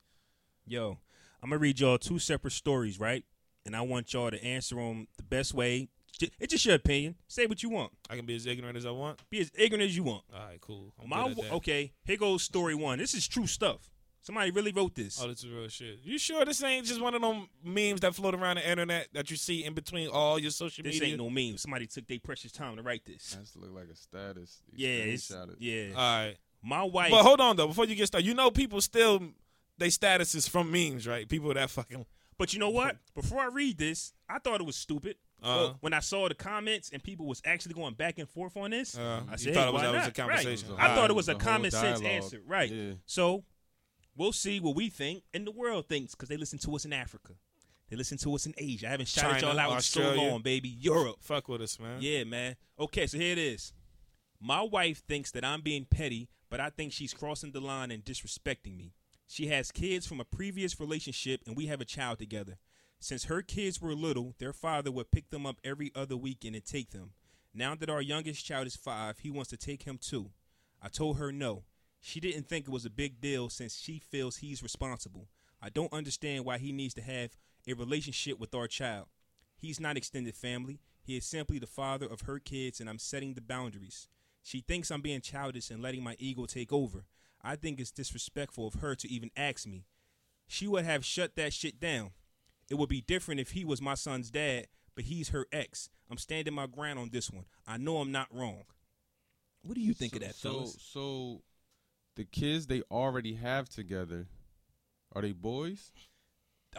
[0.66, 0.98] Yo,
[1.42, 3.24] I'm gonna read y'all two separate stories, right?
[3.66, 5.88] And I want y'all to answer them the best way.
[6.18, 7.16] Ju- It's just your opinion.
[7.28, 7.92] Say what you want.
[8.10, 9.18] I can be as ignorant as I want.
[9.30, 10.24] Be as ignorant as you want.
[10.32, 10.92] All right, cool.
[11.02, 11.52] I'm My good at that.
[11.54, 11.92] okay.
[12.04, 12.98] Here goes story one.
[12.98, 13.90] This is true stuff.
[14.22, 15.20] Somebody really wrote this.
[15.22, 15.98] Oh, this is real shit.
[16.02, 19.30] You sure this ain't just one of them memes that float around the internet that
[19.30, 21.00] you see in between all your social this media?
[21.00, 21.58] This ain't no meme.
[21.58, 23.34] Somebody took their precious time to write this.
[23.36, 24.62] That's look like a status.
[24.72, 25.38] You Yeah, it's, it.
[25.58, 25.88] yeah.
[25.94, 25.96] all
[26.26, 26.36] right.
[26.62, 27.10] My wife.
[27.10, 29.20] But hold on though, before you get started, you know people still
[29.76, 31.28] they status is from memes, right?
[31.28, 32.06] People that fucking
[32.38, 32.96] But you know what?
[33.14, 35.16] Before I read this, I thought it was stupid.
[35.42, 35.68] Uh-huh.
[35.68, 38.70] But when I saw the comments and people was actually going back and forth on
[38.70, 40.70] this, Uh, I said, thought hey, it was- why that was a conversation.
[40.70, 40.90] Right.
[40.90, 42.40] I thought it was a common sense answer.
[42.46, 42.70] Right.
[42.70, 42.92] Yeah.
[43.06, 43.44] So
[44.16, 46.92] we'll see what we think and the world thinks because they listen to us in
[46.92, 47.34] Africa.
[47.90, 48.86] They listen to us in Asia.
[48.88, 50.30] I haven't shouted China, y'all out in so Australia.
[50.30, 50.70] long, baby.
[50.70, 51.16] Europe.
[51.20, 52.00] fuck with us, man.
[52.00, 52.56] Yeah, man.
[52.78, 53.72] Okay, so here it is.
[54.40, 58.02] My wife thinks that I'm being petty, but I think she's crossing the line and
[58.04, 58.92] disrespecting me.
[59.26, 62.58] She has kids from a previous relationship, and we have a child together.
[63.00, 66.64] Since her kids were little, their father would pick them up every other weekend and
[66.64, 67.12] take them.
[67.52, 70.30] Now that our youngest child is five, he wants to take him too.
[70.82, 71.64] I told her no.
[72.00, 75.28] She didn't think it was a big deal since she feels he's responsible.
[75.62, 79.06] I don't understand why he needs to have a relationship with our child.
[79.56, 80.80] He's not extended family.
[81.02, 84.08] He is simply the father of her kids, and I'm setting the boundaries.
[84.42, 87.06] She thinks I'm being childish and letting my ego take over.
[87.44, 89.84] I think it's disrespectful of her to even ask me.
[90.48, 92.10] She would have shut that shit down.
[92.70, 95.90] It would be different if he was my son's dad, but he's her ex.
[96.10, 97.44] I'm standing my ground on this one.
[97.66, 98.64] I know I'm not wrong.
[99.62, 100.76] What do you think so, of that, so, fellas?
[100.80, 101.42] So,
[102.16, 104.26] the kids they already have together,
[105.12, 105.92] are they boys?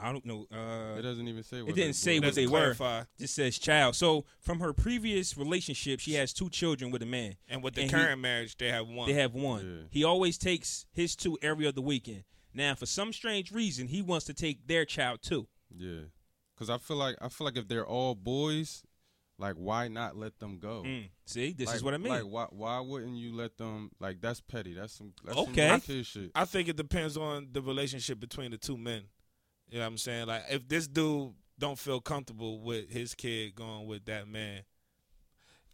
[0.02, 0.46] I don't know.
[0.52, 1.62] Uh, It doesn't even say.
[1.62, 2.60] What it didn't say what Doesn't they were.
[2.76, 3.04] clarify.
[3.20, 3.96] Just says child.
[3.96, 7.36] So from her previous relationship, she has two children with a man.
[7.48, 9.08] And with the And he- current marriage, they have one.
[9.08, 9.66] They have one.
[9.66, 9.84] Yeah.
[9.92, 12.24] He always takes his two every other weekend.
[12.54, 15.48] Now, for some strange reason, he wants to take their child too.
[15.76, 16.04] Yeah,
[16.54, 18.84] because I feel like I feel like if they're all boys,
[19.38, 20.84] like why not let them go?
[20.86, 21.10] Mm.
[21.26, 22.14] See, this Like- is what I mean.
[22.14, 23.92] Like why why wouldn't you let them?
[24.00, 24.74] Like that's petty.
[24.74, 25.80] That's some that's Okay.
[25.84, 26.32] some shit.
[26.34, 29.04] I think it depends on the relationship between the two men.
[29.70, 30.28] You know what I'm saying?
[30.28, 34.62] Like if this dude don't feel comfortable with his kid going with that man,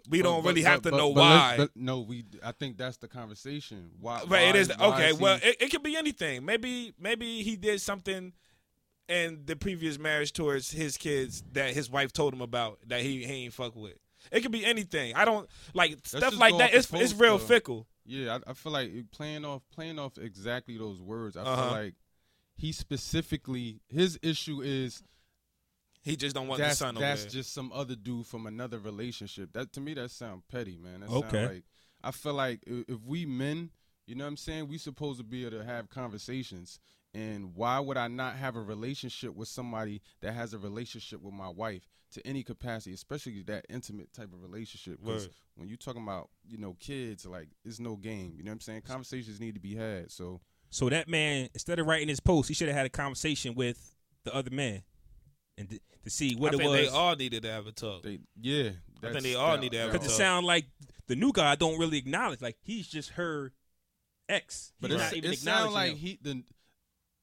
[0.10, 1.56] we But- don't but- really but- have to know why.
[1.58, 2.24] but no, we.
[2.44, 3.92] I think that's the conversation.
[4.00, 4.20] Why?
[4.20, 5.10] Right, why it is okay.
[5.12, 6.44] is he- well, it, it could be anything.
[6.46, 8.34] Maybe maybe he did something
[9.08, 13.26] in the previous marriage towards his kids that his wife told him about that he,
[13.26, 13.98] he ain't fuck with.
[14.32, 15.16] It could be anything.
[15.16, 16.74] I don't like stuff like that.
[16.74, 17.44] It's it's real though.
[17.46, 17.88] fickle.
[18.06, 21.36] yeah, I, I feel like playing off playing off exactly those words.
[21.36, 21.56] I Uh-huh.
[21.64, 21.96] feel like
[22.62, 25.02] he specifically his issue is
[26.04, 27.32] He just don't want the that's son that's there.
[27.32, 29.52] just some other dude from another relationship.
[29.54, 31.02] That to me that sound petty, man.
[31.02, 31.30] That Okay.
[31.32, 31.64] Sound like
[32.04, 33.72] I feel like if we men,
[34.08, 36.80] you know what I'm saying, we supposed to be able to have conversations.
[37.14, 41.34] And why would I not have a relationship with somebody that has a relationship with
[41.34, 45.00] my wife to any capacity, especially that intimate type of relationship?
[45.04, 48.34] Because when you're talking about you know kids, like it's no game.
[48.38, 48.82] You know what I'm saying?
[48.84, 50.10] Conversations need to be had.
[50.12, 50.40] So
[50.72, 53.94] So that man, instead of writing his post, he should have had a conversation with
[54.24, 54.84] the other man,
[55.58, 56.80] and th- to see what I it think was.
[56.80, 58.02] they all needed to have a talk.
[58.04, 58.72] they yeah.
[59.04, 60.18] I think they all that- need to have a that- Because it talk.
[60.18, 60.66] sound like
[61.08, 62.42] the new guy don't really acknowledge.
[62.42, 63.52] Like he's just her
[64.30, 64.72] ex.
[64.80, 65.98] But He's it's, not even it sound acknowledging like him.
[65.98, 66.44] he the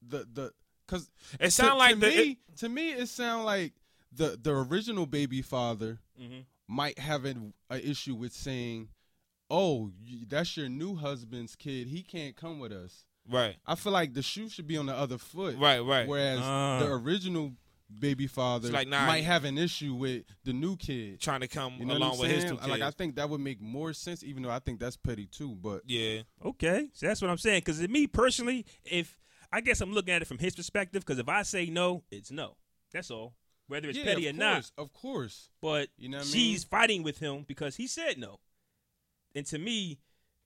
[0.07, 0.53] the the
[0.85, 1.09] because
[1.39, 2.15] It sound to, like to the me
[2.51, 3.73] it- to me it sound like
[4.11, 6.45] the the original baby father Mhm.
[6.67, 8.89] might have an a issue with saying,
[9.49, 9.91] "Oh,
[10.27, 11.87] that's your new husband's kid.
[11.87, 14.95] He can't come with us." Right, I feel like the shoe should be on the
[14.95, 15.57] other foot.
[15.57, 16.07] right, right.
[16.07, 16.79] Whereas Ah.
[16.79, 17.53] the original
[17.99, 21.19] baby father like, nah, might have an issue with the new kid.
[21.19, 22.53] Trying to come You know along with his saying?
[22.53, 22.69] two kids.
[22.69, 25.55] Like I think that would make more sense, even though I think that's petty too.
[25.55, 27.61] But yeah, Okay, so that's what I'm saying.
[27.61, 29.17] Because me personally, if
[29.51, 32.29] I guess I'm looking at it from his perspective, because if I say no, it's
[32.29, 32.57] no.
[32.93, 33.33] That's all.
[33.67, 35.49] Whether it's yeah, petty or of not, of course.
[35.61, 36.69] but You know what I she's mean?
[36.69, 38.39] fighting with him because he said no.
[39.35, 39.99] And to me,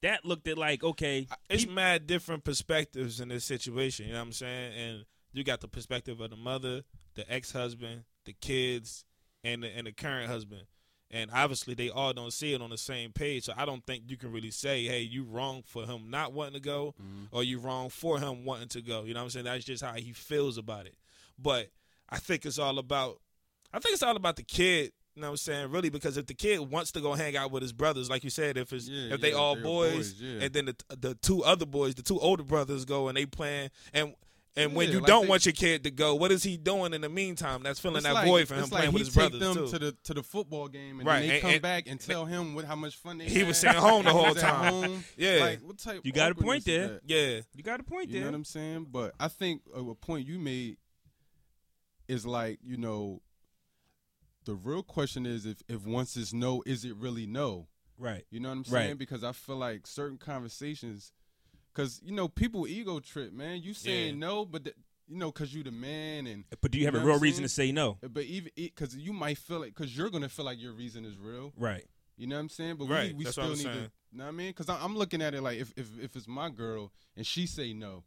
[0.04, 4.06] that looked at like okay, it's he- mad different perspectives in this situation.
[4.06, 4.72] You know what I'm saying?
[4.74, 6.82] And you got the perspective of the mother,
[7.14, 9.04] the ex-husband, the kids,
[9.42, 10.62] and the, and the current husband.
[11.10, 13.44] And obviously, they all don't see it on the same page.
[13.44, 16.54] So I don't think you can really say, "Hey, you wrong for him not wanting
[16.54, 17.24] to go, mm-hmm.
[17.34, 19.44] or you wrong for him wanting to go." You know what I'm saying?
[19.46, 20.96] That's just how he feels about it.
[21.38, 21.70] But
[22.10, 23.20] I think it's all about.
[23.72, 24.92] I think it's all about the kid.
[25.14, 25.70] You know what I'm saying?
[25.70, 28.30] Really, because if the kid wants to go hang out with his brothers, like you
[28.30, 30.42] said, if it's Yeah, if they yeah, all boys, boys, yeah.
[30.42, 33.70] and then the the two other boys, the two older brothers go and they playing
[33.92, 34.14] and.
[34.56, 36.94] And when you like don't they- want your kid to go, what is he doing
[36.94, 37.64] in the meantime?
[37.64, 39.66] That's filling that like- void for him it's playing like with his take brothers them
[39.66, 39.70] too.
[39.72, 42.24] to the to the football game and Right, they and- come and- back and tell
[42.24, 43.48] him what how much fun they He had.
[43.48, 45.02] was sitting home the whole time.
[45.16, 45.38] Yeah.
[45.40, 46.02] like what type?
[46.04, 47.00] You got a point there.
[47.04, 48.86] yeah, you got a point You know what I'm saying?
[48.92, 50.76] But I think a, a point you made
[52.06, 53.22] is like you know.
[54.44, 57.68] The real question is if if once it's no, is it really no?
[57.98, 58.24] right.
[58.30, 58.74] You know what I'm saying?
[58.74, 58.84] Right.
[58.88, 58.96] saying?
[58.98, 61.12] Because I feel like certain conversations,
[61.72, 63.62] because you know people ego trip, man.
[63.62, 64.26] You saying Yeah.
[64.26, 64.74] no, but the,
[65.06, 67.48] you know because you the man and But do you have a real reason to
[67.48, 67.98] say no?
[68.02, 71.16] but even because you might feel it because you're gonna feel like your reason is
[71.18, 71.52] real.
[71.56, 71.84] Right.
[72.16, 72.76] You know what I'm saying?
[72.76, 73.74] But Right, we, we that's still need saying.
[73.76, 73.90] to.
[74.12, 74.48] You know what I mean?
[74.50, 77.72] Because I'm looking at it like if, if if it's my girl and she say
[77.72, 78.04] no,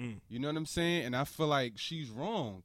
[0.00, 0.20] Mm.
[0.28, 1.04] you know what I'm saying?
[1.04, 2.62] And I feel like she's wrong.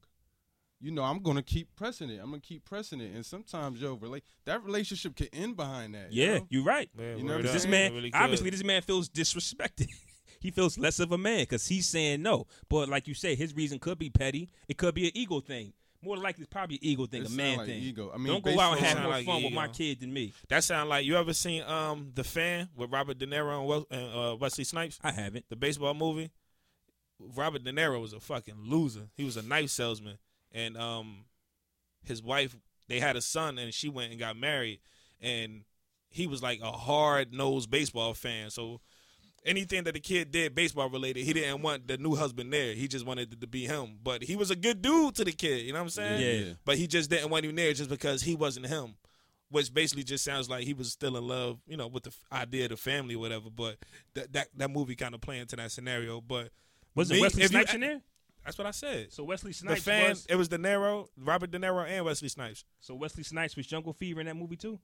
[0.80, 2.18] You know, I'm gonna keep pressing it.
[2.22, 3.12] I'm gonna keep pressing it.
[3.14, 6.12] And sometimes, yo, relate that relationship can end behind that.
[6.12, 6.46] you Yeah, know?
[6.50, 6.88] you're right.
[6.98, 7.52] yeah You know word what I'm up.
[7.54, 9.88] This man, really obviously, this man feels disrespected.
[10.40, 12.46] he feels less of a man because he's saying no.
[12.68, 14.50] But like you say, his reason could be petty.
[14.68, 15.72] It could be an ego thing.
[16.00, 17.82] More likely, it's probably an ego thing, It a sound man like thing.
[17.82, 18.12] ego.
[18.14, 19.72] I mean, Don't go out and have more like fun with my ego.
[19.74, 20.32] kid than me.
[20.48, 23.86] that sound like you ever seen um the fan with Robert De Niro and, Wel-
[24.32, 25.46] uh, Wesley Snipes, I haven't.
[25.48, 26.30] the baseball movie.
[27.18, 29.08] Robert De Niro was a fucking loser.
[29.16, 30.18] He was a knife salesman,
[30.52, 31.24] and um,
[32.04, 32.56] his wife
[32.88, 34.80] they had a son, and she went and got married,
[35.20, 35.64] and
[36.10, 38.50] he was like a hard nosed baseball fan.
[38.50, 38.80] So
[39.44, 42.72] anything that the kid did baseball related, he didn't want the new husband there.
[42.74, 43.98] He just wanted it to be him.
[44.02, 45.66] But he was a good dude to the kid.
[45.66, 46.46] You know what I'm saying?
[46.46, 46.52] Yeah.
[46.64, 48.94] But he just didn't want him there just because he wasn't him.
[49.50, 52.64] which basically just sounds like he was still in love, you know, with the idea
[52.64, 53.50] of the family or whatever.
[53.54, 53.76] But
[54.14, 56.20] that that, that movie kind of playing into that scenario.
[56.22, 56.50] But
[56.94, 58.00] Was Me, it Wesley if you- Snipes in there?
[58.48, 59.12] That's what I said.
[59.12, 60.26] So Wesley The Snipes fan, was.
[60.28, 62.64] it was De Niro, Robert De Niro, and Wesley Snipes.
[62.80, 64.78] So Wesley Snipes was Jungle Fever in that movie too.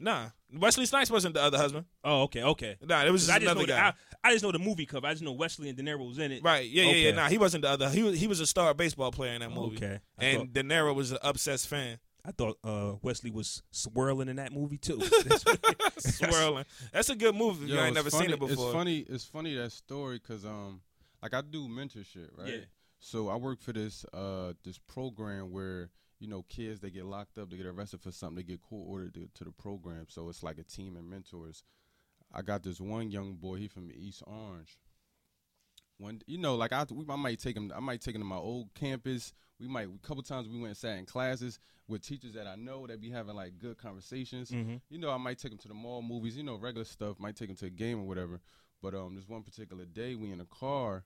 [0.00, 1.84] Nah, Wesley Snipes wasn't the other husband.
[2.04, 2.76] Oh, okay, okay.
[2.82, 3.94] Nah, it was 'Cause just I just know another the, guy.
[4.24, 5.06] I, I just know the movie cover.
[5.08, 6.42] I just know Wesley and De Niro was in it.
[6.44, 6.68] Right?
[6.68, 7.10] Yeah, yeah, yeah.
[7.16, 7.88] Nah, he wasn't the other.
[7.90, 9.76] He was he was a star baseball player in that movie.
[9.76, 9.98] Okay.
[10.18, 11.98] I And thought, De Niro was an obsessed fan.
[12.24, 15.00] I thought uh, Wesley was swirling in that movie too.
[15.98, 16.64] Swirling.
[16.92, 17.64] That's a good movie.
[17.64, 18.66] If Yo, you ain't never funny, seen it before.
[18.66, 18.98] It's funny.
[19.08, 20.80] It's funny that story because um,
[21.22, 22.48] like I do mentorship, right?
[22.48, 22.60] Yeah.
[23.00, 27.38] So I work for this uh this program where you know kids they get locked
[27.38, 30.06] up, they get arrested for something, they get court ordered to, to the program.
[30.08, 31.62] So it's like a team of mentors.
[32.32, 33.56] I got this one young boy.
[33.56, 34.78] He from East Orange.
[35.96, 37.72] One, you know, like I, we, I might take him.
[37.74, 39.32] I might take him to my old campus.
[39.58, 42.54] We might a couple times we went and sat in classes with teachers that I
[42.54, 44.50] know that be having like good conversations.
[44.50, 44.80] Mhm.
[44.90, 46.36] You know, I might take him to the mall, movies.
[46.36, 47.18] You know, regular stuff.
[47.18, 48.40] Might take him to a game or whatever.
[48.82, 51.04] But um, this one particular day, we in a car,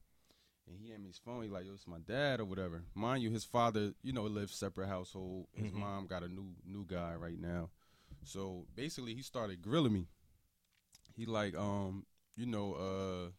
[0.68, 1.42] and he had me his phone.
[1.42, 4.54] He like, "Yo, it's my dad or whatever." Mind you, his father, you know, lives
[4.54, 5.46] separate household.
[5.54, 5.76] His Mhm.
[5.80, 7.70] mom got a new new guy right now.
[8.24, 10.06] So basically, he started grilling me.
[11.16, 12.06] He like, um,
[12.36, 13.30] you know, uh,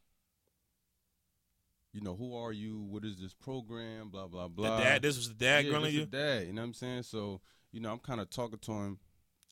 [1.94, 2.80] you know, who are you?
[2.82, 4.10] What is this program?
[4.10, 4.78] Blah blah the blah.
[4.80, 6.06] dad, this was the dad yeah, grilling this you.
[6.06, 6.48] the dad.
[6.48, 7.04] You know what I'm saying?
[7.04, 7.42] So
[7.72, 9.00] you know, I'm kind of talking to him.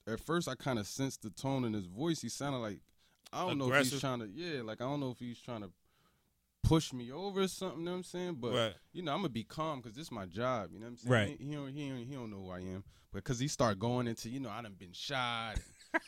[0.07, 2.21] At first, I kind of sensed the tone in his voice.
[2.21, 2.79] He sounded like
[3.33, 4.29] I don't know if he's trying to.
[4.33, 5.69] Yeah, like I don't know if he's trying to
[6.63, 7.79] push me over or something.
[7.79, 8.37] You know what I'm saying?
[8.39, 8.73] But Right.
[8.93, 10.69] you know, I'm gonna be calm because this is my job.
[10.73, 11.11] You know what I'm saying?
[11.13, 11.37] Right.
[11.39, 12.83] He, he don't he don't he don't know who I am.
[13.11, 15.55] But because he start going into you know I done been shot.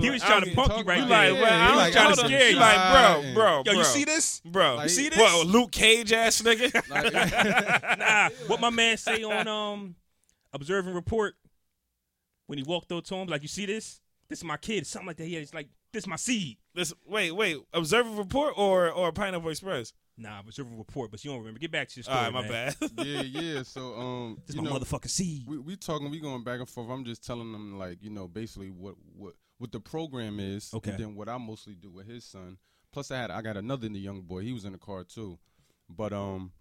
[0.00, 1.32] He was trying to punk you right You there.
[1.32, 2.56] like, well, I'm like, trying to scare you.
[2.56, 3.72] Like, bro, shot bro, Yo, bro.
[3.72, 4.40] you see this?
[4.44, 4.74] bro?
[4.74, 5.18] Like- see this?
[5.18, 6.72] What, Luke Cage ass nigga?
[6.90, 9.94] Like, nah, what my man say on um
[10.52, 11.34] Observe and Report
[12.48, 14.00] when he walked up to him, like, you see this?
[14.28, 15.28] This is my kid, something like that.
[15.28, 16.56] Yeah, it's like this my seed.
[16.74, 17.58] This, wait, wait.
[17.72, 19.92] Observe and Report or or Pineapple Express?
[20.16, 21.58] Nah, Observe and Report, but you don't remember.
[21.58, 22.74] Get back to your All story, right, my man.
[22.80, 23.06] bad.
[23.06, 23.62] yeah, yeah.
[23.62, 25.44] So um, This you my know, motherfucking seed.
[25.46, 26.90] we we talking, we going back and forth.
[26.90, 30.90] I'm just telling them like, you know, basically what what what the program is, Okay.
[30.90, 32.56] and then what I mostly do with his son.
[32.92, 34.40] Plus, I had I got another the young boy.
[34.42, 35.38] He was in the car too,
[35.88, 36.52] but um,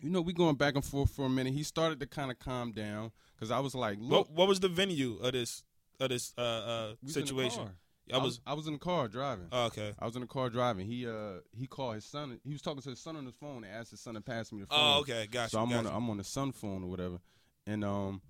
[0.00, 1.52] you know, we going back and forth for a minute.
[1.52, 4.60] He started to kind of calm down because I was like, look, what, what was
[4.60, 5.62] the venue of this
[6.00, 7.70] of this uh, uh, we in the situation?
[8.12, 9.48] I was I was in the car driving.
[9.50, 9.92] oh, okay.
[9.98, 10.86] I was in the car driving.
[10.86, 12.38] He uh he called his son.
[12.44, 14.52] He was talking to his son on the phone and asked his son to pass
[14.52, 14.78] me the phone.
[14.78, 15.26] Oh, okay.
[15.30, 15.50] Gotcha.
[15.50, 15.78] So I'm gotcha.
[15.78, 17.18] on the, I'm on the son phone or whatever,
[17.66, 18.20] and um,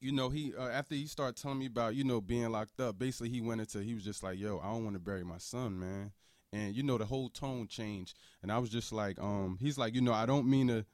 [0.00, 2.98] you know he uh, after he started telling me about you know being locked up,
[2.98, 5.38] basically he went into he was just like, yo, I don't want to bury my
[5.38, 6.12] son, man,
[6.52, 9.94] and you know the whole tone changed, and I was just like, um, he's like,
[9.94, 10.84] you know, I don't mean to.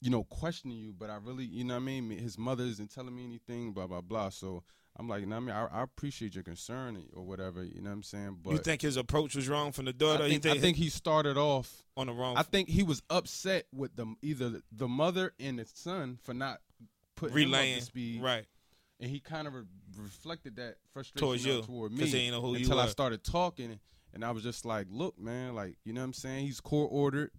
[0.00, 2.10] You know, questioning you, but I really, you know what I mean?
[2.10, 4.28] His mother isn't telling me anything, blah, blah, blah.
[4.28, 4.62] So
[4.98, 5.50] I'm like, you know I mean?
[5.50, 8.38] I, I appreciate your concern or whatever, you know what I'm saying?
[8.42, 10.28] But you think his approach was wrong from the I daughter?
[10.28, 12.36] think, I think he started off on the wrong.
[12.36, 16.60] I think he was upset with the either the mother and the son for not
[17.14, 18.46] putting him up relaying speed, right
[19.00, 19.62] and he kind of re-
[19.96, 23.78] reflected that frustration towards you toward me he know who you until I started talking,
[24.12, 26.46] and I was just like, "Look, man, like you know what I'm saying?
[26.46, 27.30] He's court ordered.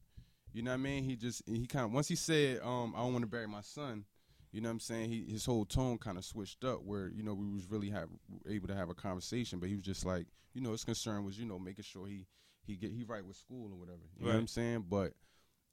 [0.51, 1.03] You know what I mean?
[1.03, 3.61] He just he kind of once he said, um, I don't want to bury my
[3.61, 4.05] son."
[4.51, 5.09] You know what I'm saying?
[5.09, 8.09] He his whole tone kind of switched up where you know we was really have
[8.47, 11.37] able to have a conversation, but he was just like, you know, his concern was
[11.39, 12.25] you know making sure he
[12.65, 13.99] he get he right with school or whatever.
[14.17, 14.85] You know what I'm saying?
[14.89, 15.13] But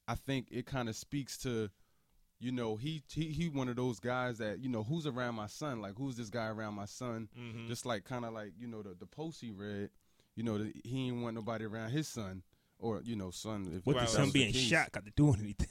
[0.07, 1.71] I think it kind of speaks to,
[2.39, 5.47] you know, he he he one of those guys that you know who's around my
[5.47, 7.29] son, like who's this guy around my son?
[7.39, 7.67] Mhm.
[7.67, 9.91] Just like kind of like you know the the post he read,
[10.35, 12.43] you know the, he didn't want nobody around his son
[12.79, 13.73] or you know son.
[13.75, 15.69] If What Right, the son being shot got to do anything?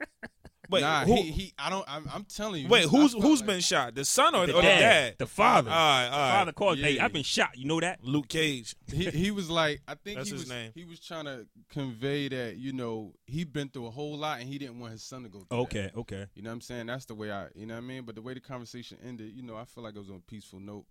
[0.72, 1.84] Wait, nah, who, he, he I don't.
[1.88, 2.68] I'm, I'm telling you.
[2.68, 3.94] wait, he's- who's I felt who's like- been shot?
[3.94, 5.14] The son or, the, or dad, the dad?
[5.18, 5.70] the father.
[5.70, 6.78] All right, all the father called.
[6.78, 7.56] Hey, I've been shot.
[7.56, 8.00] You know that?
[8.02, 8.74] Luke Cage.
[8.92, 10.72] he he was like I think That's he his was name.
[10.74, 14.48] he was trying to convey that you know he'd been through a whole lot and
[14.48, 15.56] he didn't want his son to go through that.
[15.56, 16.26] Okay, okay.
[16.34, 16.86] You know what I'm saying?
[16.86, 18.02] That's the way I, you know what I mean?
[18.04, 20.30] But the way the conversation ended, you know, I feel like it was on a
[20.30, 20.84] peaceful note.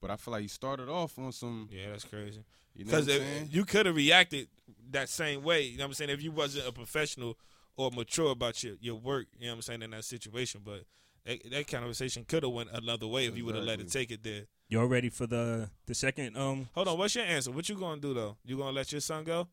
[0.00, 2.42] But I feel like he started off on some, Yeah, that's crazy.
[2.74, 4.48] you know what Because I'm you could have reacted
[4.90, 5.62] that same way.
[5.62, 6.10] You know what I'm saying?
[6.10, 7.38] If you wasn't a professional
[7.76, 10.60] or mature about your, your work, you know what I'm saying, in that situation.
[10.64, 10.84] But
[11.24, 14.10] that, that conversation could have went another way if you would have let it take
[14.10, 14.42] it there.
[14.68, 16.36] Y'all ready for the the second?
[16.36, 17.50] Um, Hold on, what's your answer?
[17.50, 18.36] What you gonna do though?
[18.44, 19.48] You gonna let your son go?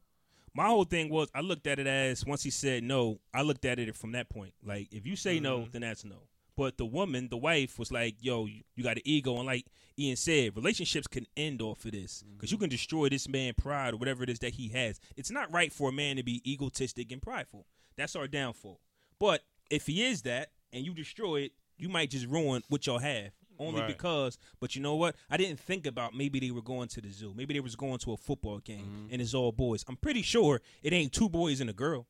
[0.56, 3.66] my whole thing was I looked at it as once he said no, I looked
[3.66, 4.54] at it from that point.
[4.66, 5.72] Like if you say no, Mhm.
[5.74, 6.24] then that's no.
[6.56, 9.66] But the woman, the wife, was like, "Yo, you, you got an ego," and like
[9.98, 13.94] Ean said, relationships can end off of this because you can destroy this man' pride
[13.94, 15.00] or whatever it is that he has.
[15.16, 17.66] It's not right for a man to be egotistic and prideful.
[18.00, 18.80] That's our downfall.
[19.20, 22.98] But if he is that and you destroy it, you might just ruin what y'all
[23.00, 23.32] have.
[23.60, 23.88] only Right.
[23.90, 24.38] because.
[24.62, 25.16] But you know what?
[25.30, 27.34] I didn't think about maybe they were going to the zoo.
[27.36, 29.12] Maybe they was going to a football game, Mm-hmm.
[29.14, 29.84] and it's all boys.
[29.90, 32.08] I'm pretty sure it ain't two boys and a girl.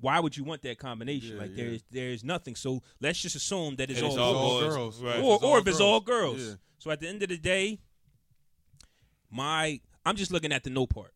[0.00, 1.34] Why would you want that combination?
[1.36, 1.64] Yeah, like yeah.
[1.64, 2.54] there's there's nothing.
[2.54, 4.62] So let's just assume that it's, all, all boys.
[4.64, 4.74] boys.
[4.74, 5.20] girls, Right.
[5.20, 6.40] Or it's or if it's all girls.
[6.40, 6.54] Yeah.
[6.78, 7.80] So at the end of the day,
[9.30, 11.12] my I'm just looking at the no part.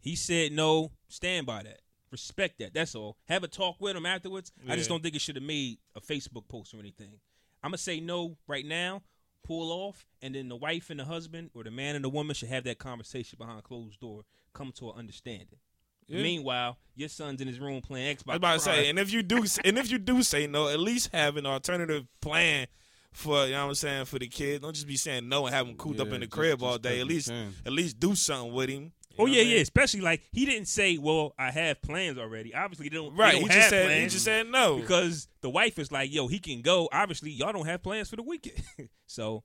[0.00, 1.80] He said no, stand by that.
[2.10, 2.74] Respect that.
[2.74, 3.16] That's all.
[3.26, 4.52] Have a talk with him afterwards.
[4.68, 7.20] I just don't think it should have made a Facebook post or anything.
[7.62, 9.02] I'm gonna say no right now,
[9.44, 12.34] pull off, and then the wife and the husband or the man and the woman
[12.34, 15.58] should have that conversation behind closed door, come to an understanding.
[16.06, 16.22] Yeah.
[16.22, 18.28] Meanwhile, your son's in his room playing Xbox.
[18.28, 20.68] I was about to say, and if you do, and if you do say no,
[20.68, 22.66] at least have an alternative plan
[23.12, 24.62] for you know what I'm saying for the kid.
[24.62, 26.64] Don't just be saying no and have him cooped up in the just- crib just
[26.70, 27.00] all day.
[27.00, 27.54] At least, can.
[27.66, 28.92] at least do something with him.
[29.18, 29.58] You Oh yeah, yeah.
[29.60, 33.16] Especially like he didn't say, "Well, I have plans already." Obviously, they don't.
[33.16, 33.32] they Right.
[33.32, 33.86] don't He just said.
[33.86, 34.02] plans.
[34.04, 34.76] He just said no.
[34.78, 38.16] because the wife is like, "Yo, he can go." Obviously, y'all don't have plans for
[38.16, 38.62] the weekend.
[39.06, 39.42] so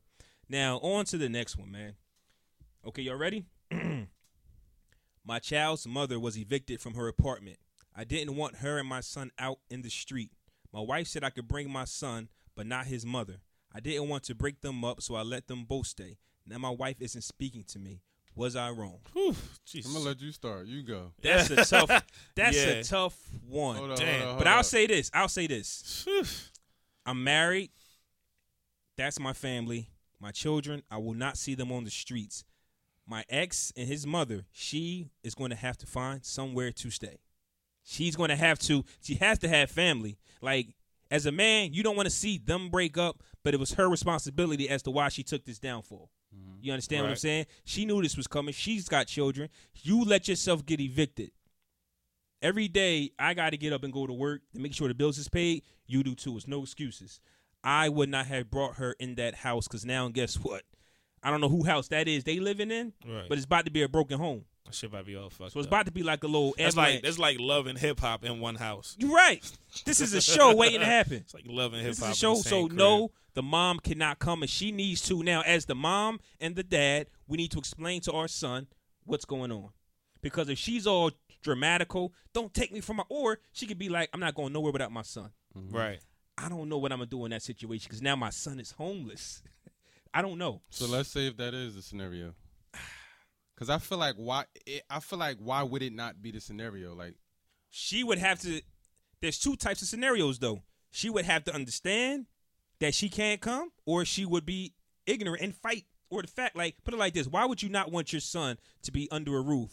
[0.48, 1.94] now on to the next one, man.
[2.86, 3.46] Okay, y'all ready?
[5.26, 7.58] my child's mother was evicted from her apartment.
[7.96, 10.32] I didn't want her and my son out in the street.
[10.74, 13.38] My wife said I could bring my son, but not his mother.
[13.74, 16.18] I didn't want to break them up, so I let them both stay.
[16.46, 18.02] Now my wife isn't speaking to me.
[18.36, 18.98] Was I wrong?
[19.14, 19.36] Whew,
[19.68, 19.86] jeez.
[19.86, 20.66] I'm gonna let you start.
[20.66, 21.12] You go.
[21.22, 22.04] That's a tough.
[22.36, 22.72] That's Yeah.
[22.72, 23.16] a tough
[23.48, 23.76] one.
[23.78, 24.08] Hold on, Damn.
[24.08, 24.64] hold on, hold But I'll on.
[24.64, 25.12] say this.
[25.14, 26.04] I'll say this.
[26.04, 26.24] Phew.
[27.06, 27.70] I'm married.
[28.98, 29.90] That's my family.
[30.20, 32.44] My children, I will not see them on the streets.
[33.06, 37.18] My ex and his mother, she is going to have to find somewhere to stay.
[37.84, 40.18] She's going to have to, she has to have family.
[40.42, 40.68] Like,
[41.12, 43.90] as a man, you don't want to see them break up, but it was her
[43.90, 46.10] responsibility as to why she took this downfall.
[46.62, 47.46] You understand what I'm saying?
[47.66, 48.54] She knew this was coming.
[48.54, 49.50] She's got children.
[49.82, 51.32] You let yourself get evicted.
[52.42, 54.94] Every day I got to get up and go to work to make sure the
[54.94, 55.64] bills is paid.
[55.88, 56.36] You do too.
[56.38, 57.20] It's no excuses.
[57.64, 60.64] I would not have brought her in that house because now guess what?
[61.22, 63.28] I don't know who house that is they living in, Right.
[63.30, 64.44] but it's about to be a broken home.
[64.74, 65.52] That shit might be all fucked.
[65.54, 65.72] So it's up.
[65.74, 66.56] about to be like a little.
[66.58, 68.96] That's like that's like love and hip hop in one house.
[68.98, 69.44] You're right.
[69.86, 71.18] This is a show waiting to happen.
[71.18, 72.14] It's like love and hip This is hop.
[72.14, 72.32] a show.
[72.32, 72.78] in the So crib.
[72.78, 75.42] no, the mom cannot come, and she needs to now.
[75.42, 78.68] As the mom and the dad, we need to explain to our son
[79.06, 79.70] what's going on,
[80.22, 81.12] because if she's all
[81.44, 83.04] dramatical, don't take me from my.
[83.10, 85.30] Or she could be like, I'm not going nowhere without my son.
[85.58, 85.76] Mm-hmm.
[85.76, 86.00] right.
[86.36, 88.72] I don't know what I'm gonna do in that situation because now my son is
[88.72, 89.44] homeless.
[90.16, 90.62] I don't know.
[90.72, 92.34] So let's say if that is the scenario,
[93.64, 96.42] because I feel like why it, I feel like why would it not be the
[96.42, 96.94] scenario?
[96.94, 97.16] Like
[97.70, 98.62] She would have to.
[99.22, 100.64] There's two types of scenarios though.
[100.92, 102.26] She would have to understand
[102.80, 104.74] that she can't come, or she would be
[105.06, 105.86] ignorant and fight.
[106.10, 108.58] Or the fact, like, put it like this: Why would you not want your son
[108.84, 109.72] to be under a roof?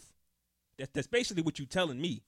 [0.79, 2.23] That, that's basically what you're telling me.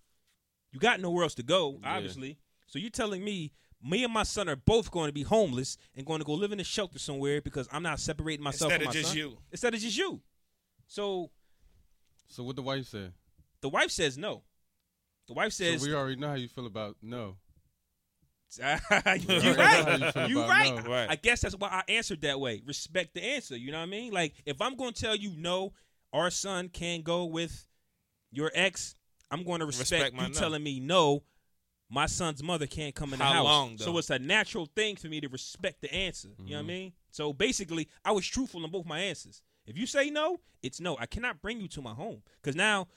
[0.71, 1.95] You got nowhere else to go, Yeah.
[1.95, 2.37] obviously.
[2.67, 6.05] So you're telling me me and my son are both going to be homeless and
[6.05, 8.89] going to go live in a shelter somewhere because I'm not separating myself Instead from
[8.89, 9.17] of my just son?
[9.17, 9.37] you.
[9.51, 10.21] Instead of just you.
[10.87, 11.31] So
[12.27, 13.13] so, what the wife said.
[13.61, 14.43] the wife says no.
[15.27, 17.37] The wife says, so we already know how you feel about no.
[18.59, 20.13] you already you right.
[20.13, 20.75] feel You right.
[20.75, 20.91] no.
[20.91, 21.09] Right.
[21.09, 22.61] I guess that's why I answered that way.
[22.65, 23.57] Respect the answer.
[23.57, 24.13] You know what I mean?
[24.13, 25.73] Like if I'm going to tell you no,
[26.11, 27.65] our son can go with
[28.31, 28.95] your ex.
[29.31, 30.39] I'm going to respect, Respect you no.
[30.39, 31.23] telling me no.
[31.89, 33.43] My son's mother can't come in the house.
[33.43, 36.29] long, so it's a natural thing for me to respect the answer.
[36.43, 36.67] You know what I Mhm.
[36.67, 36.93] mean?
[37.11, 39.43] So basically, I was truthful in both my answers.
[39.65, 40.97] If you say no, it's no.
[40.99, 42.87] I cannot bring you to my home because now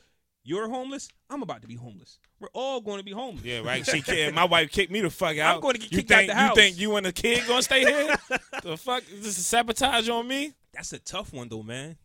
[0.43, 1.09] you're homeless.
[1.29, 2.19] I'm about to be homeless.
[2.39, 3.45] We're all going to be homeless.
[3.45, 3.85] Yeah, right.
[3.85, 5.57] She kicked, my wife kicked me the fuck out.
[5.57, 6.57] I'm going to get you kicked out think, the house.
[6.57, 8.17] You think you and the kid gonna stay here?
[8.63, 9.03] the fuck?
[9.13, 10.53] Is this is sabotage on me?
[10.73, 11.97] That's a tough one though, man.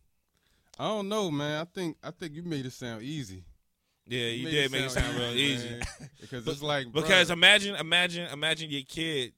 [0.78, 1.60] I don't know, man.
[1.60, 3.44] I think I think you made it sound easy.
[4.06, 5.70] Yeah, you did make it sound real easy.
[5.70, 5.82] man.
[6.20, 9.32] because it's like Because bruh, imagine, imagine, imagine your kid.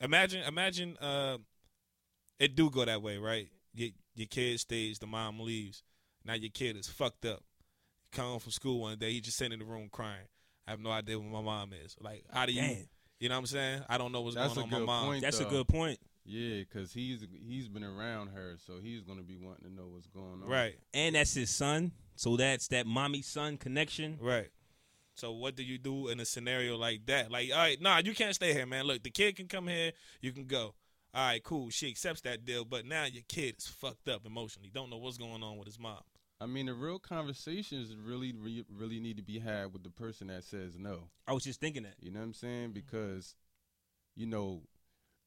[0.00, 0.96] Imagine, imagine.
[0.98, 1.38] Uh,
[2.38, 3.48] it do go that way, right?
[3.74, 5.82] Your your kid stays, the mom leaves.
[6.24, 7.42] Now your kid is fucked up.
[8.12, 10.26] You Come home from school one day, he just sitting in the room crying.
[10.66, 11.96] I have no idea where my mom is.
[12.00, 12.60] Like, how do you?
[12.60, 12.76] Damn.
[13.18, 13.82] You know what I'm saying?
[13.88, 15.06] I don't know what's That's going on with my good mom.
[15.06, 15.22] point.
[15.22, 15.98] That's a good point.
[16.24, 20.06] yeah, because he's he's been around her, so he's gonna be wanting to know what's
[20.08, 20.48] going on.
[20.48, 21.92] Right, And that's his son.
[22.16, 24.18] So that's that mommy son connection.
[24.20, 24.48] right.
[25.14, 27.30] So what do you do in a scenario like that?
[27.30, 28.86] Like, all right, nah, you can't stay here, man.
[28.86, 29.92] Look, the kid can come here,
[30.22, 30.74] you can go.
[31.14, 31.68] All right, cool.
[31.68, 34.70] She accepts that deal, but now your kid is fucked up emotionally.
[34.72, 36.00] Don't know what's going on with his mom.
[36.40, 40.28] I mean, the real conversations really, re- really need to be had with the person
[40.28, 41.10] that says no.
[41.28, 41.94] I was just thinking that.
[42.00, 42.72] You know what I'm saying?
[42.72, 43.36] Because,
[44.16, 44.62] you know,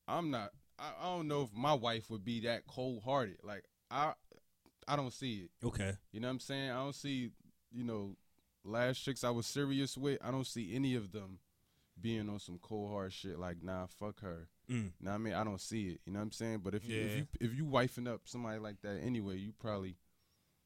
[0.08, 0.52] I'm not.
[0.80, 3.38] I, I don't know if my wife would be that cold hearted.
[3.44, 4.14] Like I,
[4.88, 5.66] I don't see it.
[5.66, 5.94] Okay.
[6.12, 6.72] You know what I'm saying?
[6.72, 7.30] I don't see.
[7.72, 8.18] You know,
[8.64, 10.18] last chicks I was serious with.
[10.22, 11.40] I don't see any of them
[12.02, 14.50] being on some cold hard shit like nah, fuck her.
[14.70, 14.92] Mm.
[15.02, 15.34] Know what I mean?
[15.34, 16.00] I don't see it.
[16.06, 16.62] You know what I'm saying?
[16.64, 19.96] But if you if you if you wifing up somebody like that anyway, you probably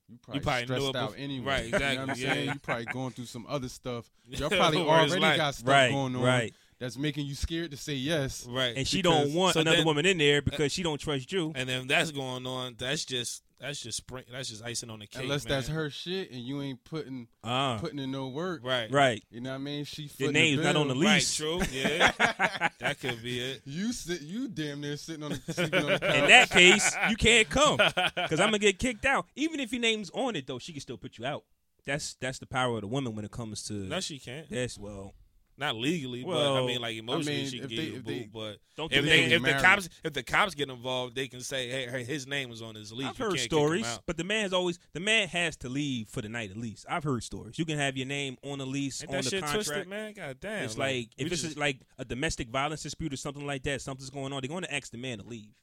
[0.08, 1.46] you probably, probably knew stressed out bef- anyway.
[1.46, 2.46] right, You know what I'm exactly, saying?
[2.48, 2.54] yeah.
[2.54, 4.10] You probably going through some other stuff.
[4.30, 6.54] Y'all probably already like- got stuff Right, going on right.
[6.80, 8.48] that's making you scared to say yes.
[8.50, 8.76] Right.
[8.76, 11.52] And she don't want so another then- woman in there because she don't trust you.
[11.56, 12.76] and then that's going on.
[12.80, 14.24] That's just that's just spring.
[14.32, 15.24] That's just icing on the cake.
[15.24, 15.58] Unless man.
[15.58, 18.62] that's her shit and you ain't putting Ah, putting in no work.
[18.64, 18.92] Right.
[18.92, 19.24] right.
[19.30, 19.84] You know what I mean?
[19.86, 21.04] She Your name's not on the bill.
[21.04, 21.16] Right.
[21.16, 21.36] lease.
[21.36, 21.62] True.
[21.72, 22.12] Yeah.
[22.80, 23.62] that could be it.
[23.66, 26.16] You sit you damn near sitting on the sleeping on the couch.
[26.16, 29.26] In that case, you can't come because I'm gonna get kicked out.
[29.36, 31.44] Even if your name's on it, though, she can still put you out.
[31.86, 34.50] That's that's the power of the woman when it comes to No, she can't.
[34.50, 35.14] that's well.
[35.60, 38.02] Not legally, but I mean, like emotionally, mean, she can if get they- you a
[38.02, 38.32] boot.
[38.32, 41.42] But Don't if they, they if the cops if the cops get involved, they can
[41.42, 44.16] say, "Hey, hey, his name was on his lease." I've You heard can't stories, but
[44.16, 46.86] the man's always the man has to leave for the night at least.
[46.90, 47.60] I've heard stories.
[47.60, 49.66] You can have your name on the lease Ain't on that the shit contract.
[49.66, 50.14] twisted, man?
[50.14, 50.64] God damn!
[50.64, 53.64] It's like, if we this just- is like a domestic violence dispute or something like
[53.64, 54.42] that, something's going on.
[54.42, 55.54] They're going to ask the man to leave.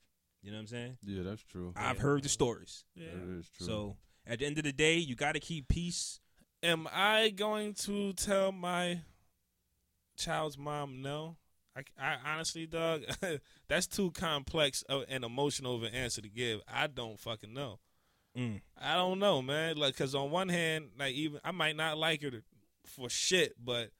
[0.42, 0.98] You know what I'm saying?
[1.02, 1.72] Yeah, that's true.
[1.74, 2.02] I've Yeah.
[2.02, 2.84] heard the stories.
[2.94, 3.06] yeah.
[3.14, 3.66] That is true.
[3.66, 6.20] So at the end of the day, you got to keep peace.
[6.62, 9.00] am I going to tell my
[10.16, 11.36] child's mom no?
[11.76, 13.02] I, I honestly, dog,
[13.68, 16.60] that's too complex of, and emotional of an answer to give.
[16.66, 17.80] I don't fucking know.
[18.36, 18.60] Mm.
[18.80, 19.76] I don't know, man.
[19.76, 22.42] Like, cause on one hand, like even I might not like her to,
[22.86, 23.90] for shit, but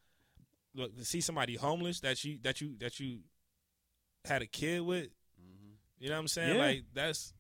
[0.75, 3.21] look to see somebody homeless that you that you that you
[4.25, 5.09] had a kid with,
[5.99, 6.57] you know what I'm saying?
[6.57, 6.63] Yeah.
[6.63, 7.33] Like that's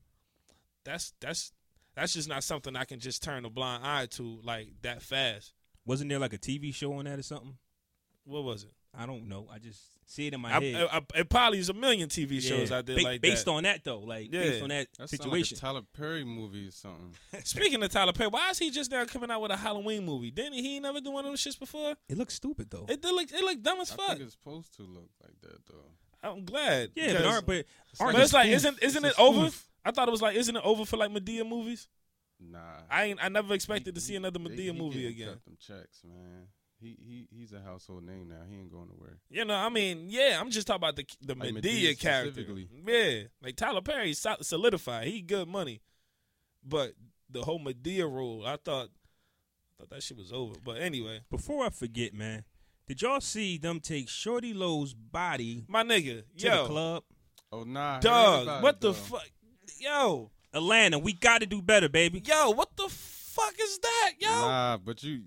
[0.84, 1.52] that's that's
[1.94, 5.52] that's just not something I can just turn a blind eye to like that fast.
[5.84, 7.56] Wasn't there like a TV show on that or something?
[8.26, 8.72] What was it?
[8.98, 9.46] I don't know.
[9.52, 10.88] I just see it in my I, head.
[10.90, 12.78] I, I, it probably is a million TV shows Yeah.
[12.78, 13.50] out there Ba- like based that.
[13.50, 14.40] on that though, like Yeah.
[14.40, 15.56] based on that that situation.
[15.56, 17.14] Like a Tyler Perry movie or something.
[17.44, 20.30] Speaking of Tyler Perry, why is he just now coming out with a Halloween movie?
[20.30, 21.94] Didn't he, he never do one of those shits before?
[22.08, 22.86] it looks stupid though.
[22.88, 24.06] It did look it looked dumb as I fuck.
[24.08, 26.28] think it's supposed to look like that though.
[26.28, 26.90] I'm glad.
[26.94, 27.56] yeah, but aren't but
[27.92, 28.56] It's aren't but it's like spoof.
[28.56, 29.40] isn't isn't It's it over?
[29.50, 29.68] spoof.
[29.84, 31.86] I thought it was like isn't it over for like Madea movies?
[32.40, 32.58] Nah.
[32.90, 35.36] I ain't I never expected to see another he- Madea movie again.
[35.44, 36.46] Them checks, man.
[36.80, 38.42] He he he's a household name now.
[38.48, 39.18] He ain't going nowhere.
[39.30, 42.44] You know, I mean, yeah, I'm just talking about the the Like Madea, Madea character.
[42.86, 45.06] Yeah, like Tyler Perry solidified.
[45.06, 45.80] He good money,
[46.62, 46.92] but
[47.30, 48.88] the whole Madea role, I thought,
[49.78, 50.54] thought that shit was over.
[50.62, 52.44] But anyway, before I forget, man,
[52.86, 57.02] did y'all see them take Shawty Lo's body my nigga, to yo, the club?
[57.52, 57.96] Oh nah.
[57.96, 59.28] I dog, what the fuck,
[59.78, 62.22] yo, Atlanta, we got to do better, baby.
[62.24, 64.28] yo, what the fuck is that, yo?
[64.28, 65.22] Nah, but you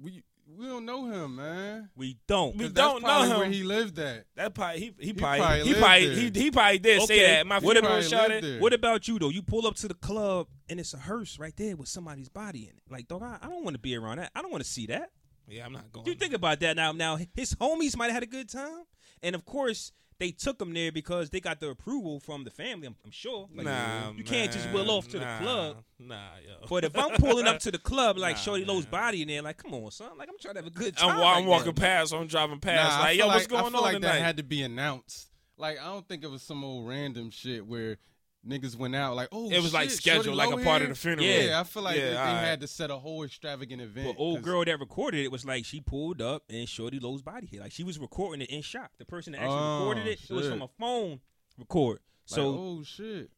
[0.00, 0.22] we
[0.58, 1.90] we don't know him, man.
[1.96, 2.56] We don't.
[2.56, 3.52] We don't that's probably know Where him.
[3.52, 4.24] he lived at.
[4.36, 6.16] That probably he he, probably probably he probably there.
[6.16, 7.46] he, he probably did say that.
[7.46, 8.60] My what funeral Probably shot it.
[8.60, 9.28] What about you though?
[9.30, 12.62] You pull up to the club and it's a hearse right there with somebody's body
[12.62, 12.82] in it.
[12.90, 14.30] Like, dog, I, I don't want to be around that.
[14.34, 15.10] I don't want to see that.
[15.48, 16.06] Yeah, I'm not going.
[16.06, 16.92] You think about that now.
[16.92, 18.84] Now his homies might have had a good time,
[19.22, 22.86] and of course they took him there because they got the approval from the family.
[22.86, 23.48] I'm, I'm sure.
[23.54, 25.76] Like, nah, you can't just man, will off to nah, the club.
[25.98, 26.66] Nah, yo.
[26.68, 29.42] But if I'm pulling up to the club like Nah, Shawty Lo's body in there,
[29.42, 31.10] like, come on, son, like I'm trying to have a good time.
[31.10, 32.14] I'm, wa- I'm right walking now, past.
[32.14, 32.96] I'm driving past.
[32.96, 34.12] Nah, I like, yo, what's like- going I feel on like tonight?
[34.12, 35.28] that had to be announced.
[35.56, 37.98] Like I don't think it was some old random shit where
[38.46, 41.26] niggas went out like, oh, it was like scheduled, like a part of the funeral.
[41.26, 42.44] Yeah, I feel like Yeah, they, they alright.
[42.44, 44.06] had to set a whole extravagant event.
[44.16, 47.46] But old girl that recorded it was like she pulled up and Shawty Lo's body
[47.50, 47.60] hit.
[47.60, 50.32] Like she was recording it in shock The person that actually Oh, recorded it, it
[50.32, 51.20] was from a phone
[51.58, 51.94] record.
[51.94, 53.30] like, So oh shit,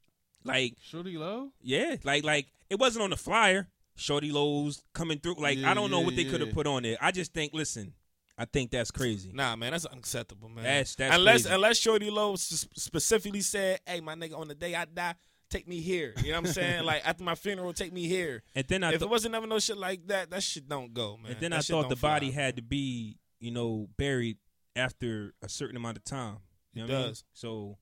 [0.45, 1.51] like Shawty Lo.
[1.63, 3.69] yeah, like like it wasn't on the flyer.
[3.99, 5.37] Shawty Lo's coming through.
[5.41, 6.97] Like Yeah, I don't know yeah, what they could have put on there.
[7.01, 7.95] I just think, listen,
[8.39, 9.31] I think that's crazy.
[9.33, 10.65] Nah, man, that's unacceptable, man.
[10.65, 11.55] That's- that's unless crazy.
[11.55, 15.15] unless Shawty Lo specifically said, "Hey, my nigga, on the day I die,
[15.49, 16.85] take me here." You know what I'm saying?
[16.91, 18.43] like after my funeral, take me here.
[18.55, 20.93] And then I if thought, it wasn't ever no shit like that, that shit don't
[20.93, 21.33] go, man.
[21.33, 22.35] and then That I thought the body man.
[22.35, 24.37] had to be, you know, buried
[24.75, 26.39] after a certain amount of time.
[26.75, 27.09] You know It what I mean?
[27.09, 27.25] does.
[27.33, 27.79] So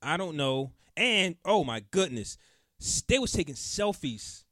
[0.00, 0.72] I don't know.
[0.96, 2.38] And oh my goodness,
[3.08, 4.44] they was taking selfies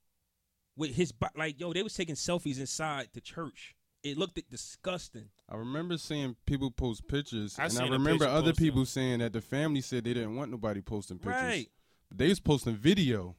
[0.77, 1.73] with his like yo.
[1.73, 3.75] They was taking selfies inside the church.
[4.11, 5.25] It looked disgusting.
[5.49, 8.65] I remember seeing people post pictures, I and seen I a remember picture other posted.
[8.65, 11.43] people saying that the family said they didn't want nobody posting pictures.
[11.43, 11.69] Right.
[12.09, 13.35] But they was posting video.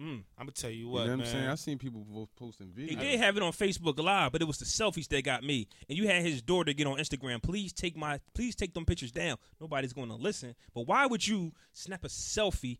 [0.00, 0.24] Mm.
[0.38, 1.26] I'm gonna tell you You what, know what man.
[1.26, 1.48] I'm saying?
[1.48, 2.96] I seen people po- posting video.
[2.98, 5.68] They did have it on Facebook Live, but it was the selfies that got me.
[5.90, 7.42] And you had his daughter get on Instagram.
[7.42, 9.36] Please take my, please take them pictures down.
[9.60, 10.54] Nobody's going to listen.
[10.74, 12.78] But why would you snap a selfie?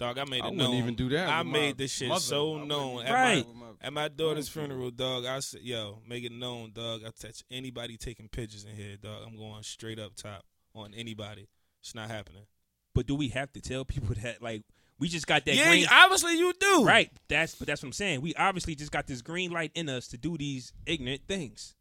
[0.00, 0.56] Dog, I made it I known.
[0.56, 1.28] wouldn't even do that.
[1.28, 2.16] I with made my this shit mother.
[2.16, 3.34] I so wouldn't known at Right.
[3.36, 6.72] that with my- At my daughter's Phone funeral, dog, I said, yo, make it known,
[6.72, 7.02] dog.
[7.06, 9.22] I touch anybody taking pictures in here, dog.
[9.26, 10.44] I'm going straight up top
[10.74, 11.48] on anybody.
[11.82, 12.46] It's not happening.
[12.94, 14.40] But do we have to tell people that?
[14.42, 14.62] Like,
[14.98, 15.86] we just got that yeah, green.
[15.90, 16.84] obviously you do.
[16.84, 17.10] Right.
[17.28, 18.22] That's but that's what I'm saying.
[18.22, 21.74] We obviously just got this green light in us to do these ignorant things.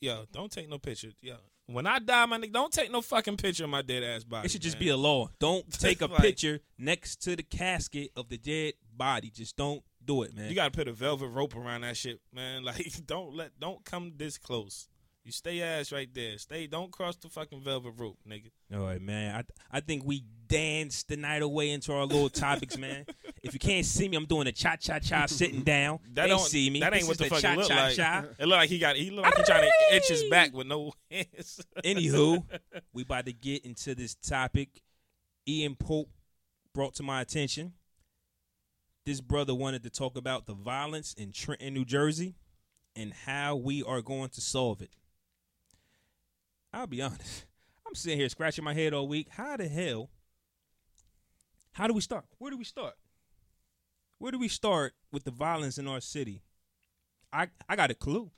[0.00, 1.12] Yo, don't take no picture.
[1.20, 1.36] Yo,
[1.72, 4.46] When I die, my nigga, don't take no fucking picture of my dead ass body.
[4.46, 4.80] It should just man.
[4.84, 5.28] be a law.
[5.38, 9.30] Don't take a Like- picture next to the casket of the dead body.
[9.30, 10.48] Just don't do it, man.
[10.48, 12.64] You gotta put a velvet rope around that shit, man.
[12.70, 14.88] Like, don't let, don't come this close.
[15.30, 16.36] You stay ass right there.
[16.38, 18.50] Stay, don't cross the fucking velvet rope, nigga.
[18.74, 19.32] All right, man.
[19.36, 23.06] I I think we danced the night away into our little topics, man.
[23.40, 26.00] If you can't see me, I'm doing a cha cha cha sitting down.
[26.14, 26.80] That they don't see me.
[26.80, 27.98] That ain't This what is the, fuck it look like.
[28.40, 28.96] It look like he got.
[28.96, 31.64] He look like he trying to itch his back with no hands.
[31.84, 32.42] Anywho,
[32.92, 34.82] we about to get into this topic.
[35.46, 36.08] Ean Polke
[36.74, 37.74] brought to my attention.
[39.06, 42.34] This brother wanted to talk about the violence in Trenton, New Jersey,
[42.96, 44.90] and how we are going to solve it.
[46.72, 47.46] I'll be honest.
[47.86, 49.28] I'm sitting here scratching my head all week.
[49.30, 50.10] How the hell?
[51.72, 52.24] How do we start?
[52.38, 52.94] Where do we start?
[54.18, 56.42] Where do we start with the violence in our city?
[57.32, 58.30] I I got a clue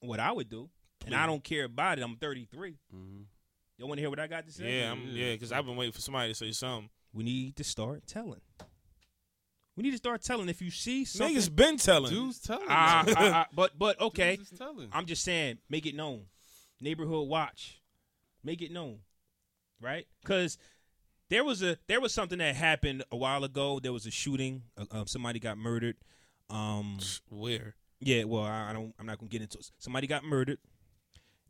[0.00, 0.68] what I would do,
[1.06, 2.02] and I don't care about it.
[2.02, 2.76] I'm 33.
[2.94, 3.24] Mhm.
[3.78, 4.80] Y'all want to hear what I got to say?
[4.80, 6.90] yeah, I'm, yeah, because I've been waiting for somebody to say something.
[7.12, 8.40] We need to start telling.
[9.76, 10.48] We need to start telling.
[10.50, 12.12] If you see something, Niggas been telling.
[12.12, 12.66] Dudes telling.
[12.68, 13.14] Ah, man.
[13.16, 14.88] ah, ah, but but okay, Dudes is telling.
[14.92, 16.26] I'm just saying, make it known.
[16.82, 17.79] Neighborhood watch,
[18.42, 18.98] make it known,
[19.80, 20.06] right?
[20.22, 20.58] Because
[21.28, 23.80] there was a there was something that happened a while ago.
[23.80, 24.62] There was a shooting.
[24.76, 25.96] Uh, um, somebody got murdered.
[26.48, 27.76] Um, Where?
[28.00, 28.94] yeah, well, I, I don't.
[28.98, 29.70] I'm not gonna get into it.
[29.78, 30.58] Somebody got murdered,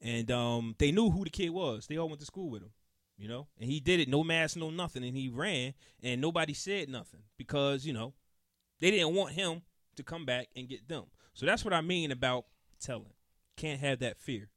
[0.03, 1.86] and um, they knew who the kid was.
[1.86, 2.72] They all went to school with him,
[3.16, 3.47] you know.
[3.59, 7.20] And he did it, no mask, no nothing, and he ran, and nobody said nothing
[7.38, 8.12] because you know
[8.80, 9.62] they didn't want him
[9.97, 11.05] to come back and get them.
[11.34, 12.45] So that's what I mean about
[12.80, 13.12] telling.
[13.57, 14.49] Can't have that fear.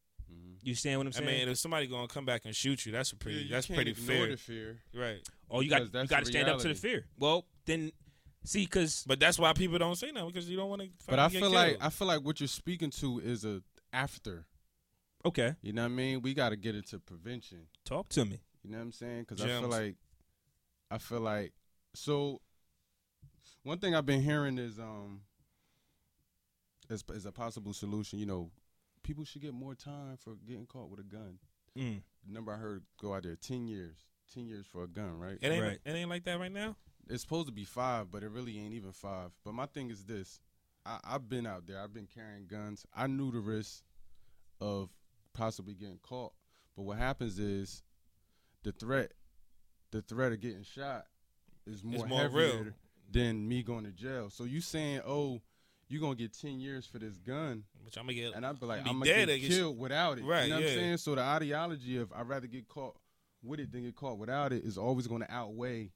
[0.64, 1.28] You understand what I'm saying?
[1.28, 3.40] I mean, if somebody gonna come back and shoot you, that's a pretty.
[3.40, 4.80] Yeah, you that's can't pretty fair, the fear.
[4.96, 5.20] right?
[5.50, 7.06] oh, you got you got to stand up to the fear.
[7.20, 7.92] Well, then
[8.46, 10.90] see, because But that's why people don't say nothing because you don't want to.
[11.08, 13.62] But I feel like I feel like what you're speaking to is a
[13.92, 14.46] after.
[15.26, 16.22] okay, You know what I mean?
[16.22, 17.68] We got to get into prevention.
[17.86, 18.40] talk to me.
[18.64, 19.26] You know what I'm saying?
[19.28, 19.96] Because I feel like,
[20.90, 21.54] I feel like,
[21.94, 22.40] so.
[23.64, 25.22] One thing I've been hearing is um.
[26.90, 28.52] As, as a possible solution, you know,
[29.04, 31.38] people should get more time for getting caught with a gun.
[31.78, 32.02] Mm.
[32.26, 33.96] The number I heard go out there, ten years,
[34.34, 35.38] ten years for a gun, right?
[35.42, 35.64] it ain't.
[35.64, 35.80] Right.
[35.86, 36.76] It ain't like that right now.
[37.10, 39.32] It's supposed to be five, but it really ain't even five.
[39.44, 40.40] But my thing is this:
[40.86, 41.82] I, I've been out there.
[41.82, 42.86] I've been carrying guns.
[42.96, 43.84] I knew the risk
[44.62, 44.90] of
[45.34, 46.34] possibly getting caught.
[46.76, 47.84] But what happens is
[48.64, 49.12] the threat,
[49.92, 51.06] the threat of getting shot,
[51.68, 52.66] is more, more heavier real.
[53.12, 54.30] than me going to jail.
[54.30, 55.42] So you saying, oh,
[55.94, 57.64] you gonna get ten years for this gun?
[57.84, 58.34] Which I'm gonna get.
[58.36, 60.26] And I'd be like, Be I'm gonna dead get or get killed without it.
[60.26, 60.64] Right, You know what.
[60.70, 60.98] I'm saying?
[60.98, 62.96] So the ideology of I'd rather get caught
[63.44, 65.92] with it than get caught without it is always going to outweigh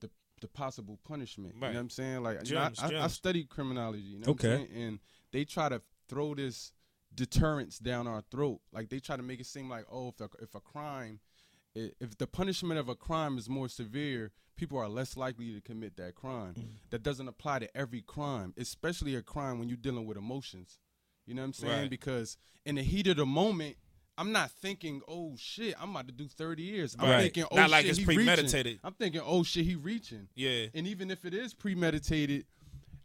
[0.00, 1.54] the the possible punishment.
[1.54, 2.22] You know what I'm saying?
[2.22, 4.02] Like you know, Gems, I, I, I studied criminology.
[4.02, 4.52] You know what Okay.
[4.62, 4.82] I'm saying?
[4.82, 4.98] And
[5.32, 6.72] they try to throw this
[7.14, 8.60] deterrence down our throat.
[8.72, 11.29] Like they try to make it seem like, oh, if the, if a crime, i-
[11.74, 15.96] if the punishment of a crime is more severe, people are less likely to commit
[15.96, 16.54] that crime.
[16.58, 16.64] Mm.
[16.90, 20.78] That doesn't apply to every crime, especially a crime when you're dealing with emotions.
[21.26, 21.80] You know what I'm saying?
[21.82, 21.90] Right.
[21.90, 23.76] Because in the heat of the moment,
[24.18, 26.96] I'm not thinking, oh shit, I'm about to do 30 years.
[26.98, 27.22] I'm Right.
[27.22, 28.24] thinking, oh Not shit, like it's he reaching.
[28.26, 28.80] premeditated.
[28.84, 30.28] I'm thinking, oh shit, he reaching.
[30.34, 30.66] Yeah.
[30.74, 32.44] And even if it is premeditated,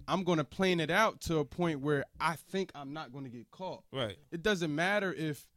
[0.08, 3.50] I'm gonna plan it out to a point where I think I'm not gonna get
[3.52, 3.84] caught.
[3.94, 4.18] Right.
[4.32, 5.48] It doesn't matter if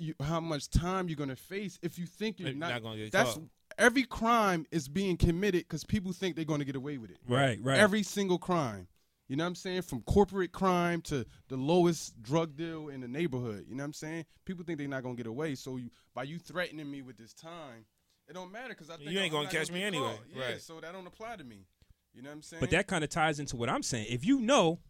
[0.00, 1.78] you how much time you're gonna face.
[1.82, 3.42] If you think you're not, not gonna get that's caught.
[3.78, 7.18] every crime is being committed because people think they're gonna get away with it.
[7.28, 7.78] Right, right.
[7.78, 8.88] Every single crime.
[9.28, 9.82] You know what I'm saying?
[9.82, 13.64] From corporate crime to the lowest drug deal in the neighborhood.
[13.68, 14.24] You know what I'm saying?
[14.44, 15.54] People think they're not gonna get away.
[15.54, 17.84] So you, by you threatening me with this time,
[18.28, 20.16] it don't matter because I think You ain't gonna catch me anyway.
[20.16, 20.26] caught.
[20.34, 20.60] Yeah, Right.
[20.60, 21.66] so that don't apply to me.
[22.12, 22.60] You know what I'm saying?
[22.60, 24.06] But that kind of ties into what I'm saying.
[24.10, 24.80] If you know,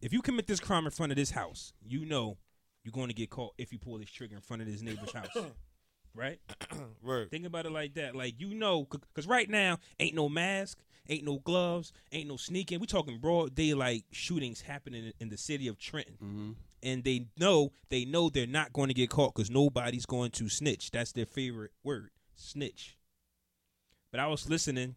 [0.00, 2.38] if you commit this crime in front of this house, you know
[2.84, 5.12] you're going to get caught if you pull this trigger in front of this neighbor's
[5.14, 5.36] house.
[6.14, 6.38] Right?
[7.02, 7.30] Word.
[7.30, 8.14] Think about it like that.
[8.14, 10.78] Like you know, because right now ain't no mask,
[11.08, 12.78] ain't no gloves, ain't no sneaking.
[12.78, 16.50] We talking broad daylight shootings happening in, in the city of Trenton, Mm-hmm.
[16.84, 20.48] and they know they know they're not going to get caught because nobody's going to
[20.48, 20.92] snitch.
[20.92, 22.96] That's their favorite word, snitch.
[24.12, 24.94] But I was listening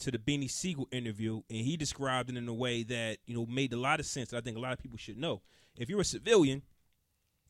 [0.00, 3.46] to the Beanie Sigel interview, and he described it in a way that you know
[3.46, 4.30] made a lot of sense.
[4.30, 5.42] That I think a lot of people should know.
[5.76, 6.62] If you're a civilian,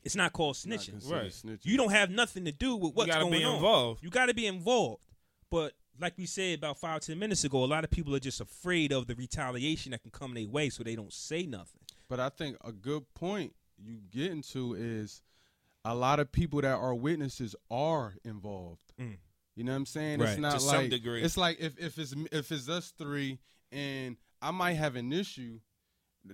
[0.07, 0.91] it's not called snitching.
[0.93, 1.31] considered Right.
[1.31, 1.67] snitching.
[1.67, 3.57] You don't have nothing to do with what's gotta going be on.
[3.57, 4.03] involved.
[4.03, 5.03] You got to be involved.
[5.51, 8.41] But like we said about five ten minutes ago, a lot of people are just
[8.41, 11.81] afraid of the retaliation that can come their way, so they don't say nothing.
[12.09, 15.23] But I think a good point you get into is
[15.85, 18.81] a lot of people that are witnesses are involved.
[19.01, 19.19] Mm.
[19.55, 20.21] You know what I'm saying?
[20.21, 21.23] Right, It's not to some like degree.
[21.23, 23.39] it's like if, if it's if it's us three
[23.73, 25.61] and I might have an issue,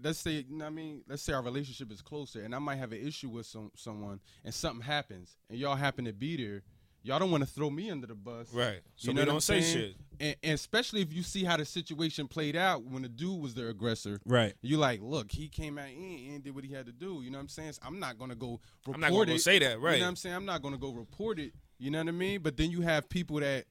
[0.02, 2.58] let's say, you know what I mean, let's say our relationship is closer, and I
[2.58, 6.36] might have an issue with some someone, and something happens, and y'all happen to be
[6.36, 6.62] there.
[7.04, 8.78] Y'all don't want to throw me under the bus, Right.
[8.94, 9.76] So you know don't I'm say saying?
[9.76, 9.96] shit.
[10.20, 13.54] And, and especially if you see how the situation played out when the dude was
[13.54, 14.20] the aggressor.
[14.24, 14.54] Right.
[14.62, 17.20] You like, look, he came out and, and did what he had to do.
[17.24, 17.72] You know what I'm saying?
[17.72, 19.40] So I'm not gonna go report I'm not gonna it.
[19.40, 19.94] say that, right.
[19.94, 20.36] You know what I'm saying?
[20.36, 21.52] I'm not gonna go report it.
[21.76, 22.40] You know what I mean?
[22.40, 23.64] But then you have people that,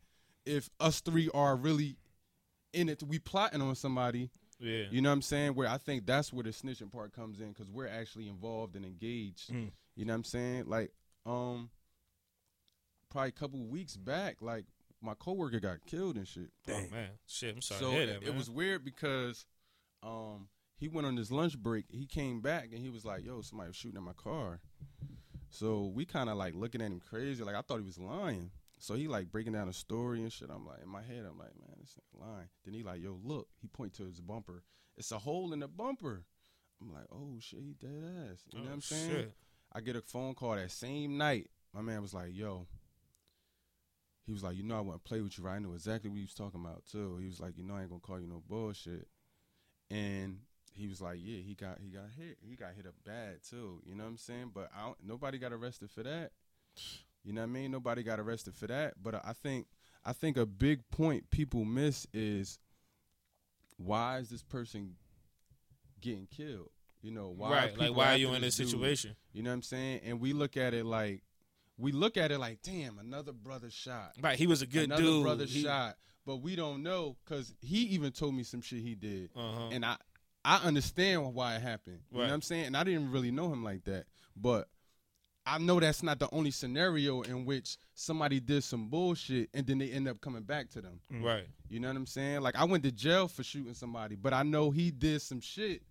[0.45, 1.95] if us three are really
[2.73, 4.29] in it, we plotting on somebody.
[4.61, 4.83] Yeah.
[4.91, 5.55] You know what I'm saying?
[5.55, 8.85] Where I think that's where the snitching part comes in because we're actually involved and
[8.85, 9.51] engaged.
[9.51, 9.71] Mm.
[9.95, 10.65] You know what I'm saying?
[10.67, 10.91] Like,
[11.25, 11.69] um,
[13.09, 14.65] probably a couple weeks back, like
[15.01, 16.51] my coworker got killed and shit.
[16.69, 17.55] Oh man, shit.
[17.55, 18.29] I'm sorry so to hear it, that, man.
[18.29, 19.45] it was weird because,
[20.03, 20.47] um,
[20.77, 21.85] he went on his lunch break.
[21.89, 24.61] He came back and he was like, "Yo, somebody was shooting at my car."
[25.49, 27.43] So we kind of like looking at him crazy.
[27.43, 28.51] Like I thought he was lying.
[28.81, 30.49] So he like breaking down a story and shit.
[30.49, 32.49] I'm like in my head, I'm like, man, this ain't lying.
[32.65, 33.47] Then he like, yo, look.
[33.61, 34.63] He point to his bumper.
[34.97, 36.23] It's a hole in the bumper.
[36.81, 38.39] I'm like, oh shit, he dead ass.
[38.51, 39.09] You know Oh, what I'm oh, saying?
[39.11, 39.33] shit.
[39.71, 41.49] I get a phone call that same night.
[41.73, 42.65] My man was like, yo.
[44.25, 45.55] He was like, you know, I want to play with you, right?
[45.55, 47.17] I knew exactly what he was talking about too.
[47.21, 49.07] He was like, you know, I ain't gonna call you no bullshit.
[49.89, 50.39] And
[50.73, 52.37] he was like, yeah, he got he got hit.
[52.41, 53.81] He got hit up bad too.
[53.85, 54.51] You know what I'm saying?
[54.55, 56.31] But I don't, nobody got arrested for that.
[57.23, 57.71] You know what I mean?
[57.71, 58.95] Nobody got arrested for that.
[59.01, 59.67] But I think
[60.05, 62.59] I think a big point people miss is
[63.77, 64.95] why is this person
[65.99, 66.69] getting killed?
[67.01, 67.77] You know, why are right.
[67.77, 68.69] Like, why are you in this dude?
[68.69, 69.15] situation?
[69.33, 70.01] You know what I'm saying?
[70.05, 71.23] And we look at it like
[71.77, 74.13] we look at it like, damn, another brother shot.
[74.21, 74.37] Right.
[74.37, 75.11] He was a good another dude.
[75.13, 75.97] Another brother He- shot.
[76.23, 79.31] But we don't know because he even told me some shit he did.
[79.35, 79.69] Uh-huh.
[79.71, 79.97] And I
[80.45, 81.99] I understand why it happened.
[82.11, 82.65] You know what I'm saying?
[82.65, 84.05] And I didn't really know him like that.
[84.35, 84.67] But
[85.45, 89.79] I know that's not the only scenario in which somebody did some bullshit and then
[89.79, 90.99] they end up coming back to them.
[91.11, 91.23] Mm.
[91.23, 91.47] Right.
[91.67, 92.41] You know what I'm saying?
[92.41, 95.81] Like I went to jail for shooting somebody, but I know he did some shit.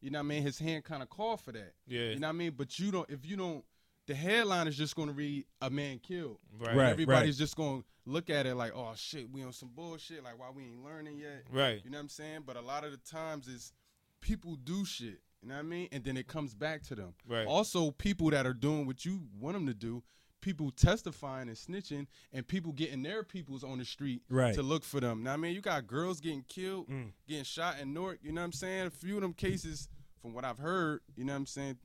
[0.00, 0.42] You know what I mean?
[0.42, 1.74] His hand kind of called for that.
[1.86, 2.10] Yeah.
[2.10, 2.54] You know what I mean?
[2.56, 3.10] But you don't.
[3.10, 3.64] If you don't,
[4.06, 6.38] the headline is just going to read a man killed.
[6.58, 6.74] Right.
[6.74, 6.90] Right.
[6.90, 10.24] Everybody's just going to look at it like, oh shit, we on some bullshit.
[10.24, 11.44] Like why we ain't learning yet?
[11.52, 11.80] Right.
[11.84, 12.40] You know what I'm saying?
[12.46, 13.72] But a lot of the times is
[14.20, 15.20] people do shit.
[15.42, 15.88] You know what I mean?
[15.92, 17.14] And then it comes back to them.
[17.26, 17.46] Right.
[17.46, 20.02] Also, people that are doing what you want them to do,
[20.42, 24.54] people testifying and snitching, and people getting their peoples on the street Right.
[24.54, 25.22] to look for them.
[25.22, 27.12] Now, I mean, you got girls getting killed, Mm.
[27.26, 28.20] getting shot in Newark.
[28.22, 28.86] You know what I'm saying?
[28.86, 29.88] A few of them cases,
[30.20, 31.78] from what I've heard, you know what I'm saying?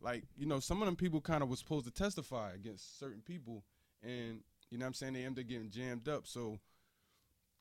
[0.00, 3.20] Like, you know, some of them people kind of was supposed to testify against certain
[3.22, 3.64] people,
[4.02, 5.12] and you know what I'm saying?
[5.14, 6.26] They ended up getting jammed up.
[6.26, 6.58] So,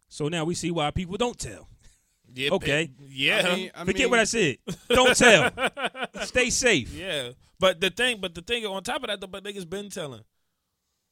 [0.10, 1.70] So now we see why people don't tell.
[2.34, 2.52] Yeah.
[2.52, 2.88] Okay.
[2.88, 3.48] ba- Yeah.
[3.52, 4.58] I mean, I Forget mean, what I said.
[4.90, 5.52] Don't tell.
[6.26, 6.94] Stay safe.
[6.94, 7.30] yeah.
[7.60, 10.24] But the thing, but the thing on top of that, though, but niggas been telling.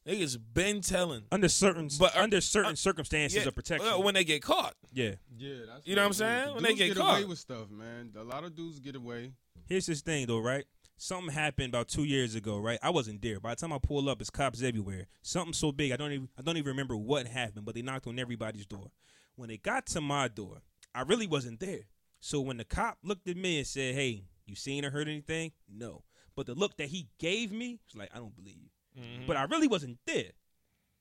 [0.06, 1.22] Niggas been telling.
[1.30, 3.88] Under certain But, uh, under certain uh, circumstances Yeah, of protection.
[3.88, 4.74] uh, when they get caught.
[4.92, 5.12] yeah.
[5.36, 6.46] Yeah, that's You know what I'm saying?
[6.48, 7.28] The When they dudes get away caught.
[7.28, 8.12] with stuff, man.
[8.18, 9.32] A lot of dudes get away.
[9.66, 10.64] Here's this thing though, right?
[10.96, 12.78] Something happened about two years ago, right?
[12.82, 13.38] I wasn't there.
[13.40, 15.06] By the time I pull up, it's cops everywhere.
[15.22, 18.06] Something so big, I don't even I don't even remember what happened, but they knocked
[18.08, 18.90] on everybody's door.
[19.36, 20.62] When they got to my door,
[20.94, 21.86] I really wasn't there.
[22.20, 25.52] So when the cop looked at me and said, "Hey, you seen or heard anything?"
[25.68, 26.04] No.
[26.34, 29.26] But the look that he gave me was like, "I don't believe you." Mm-hmm.
[29.26, 30.32] But I really wasn't there.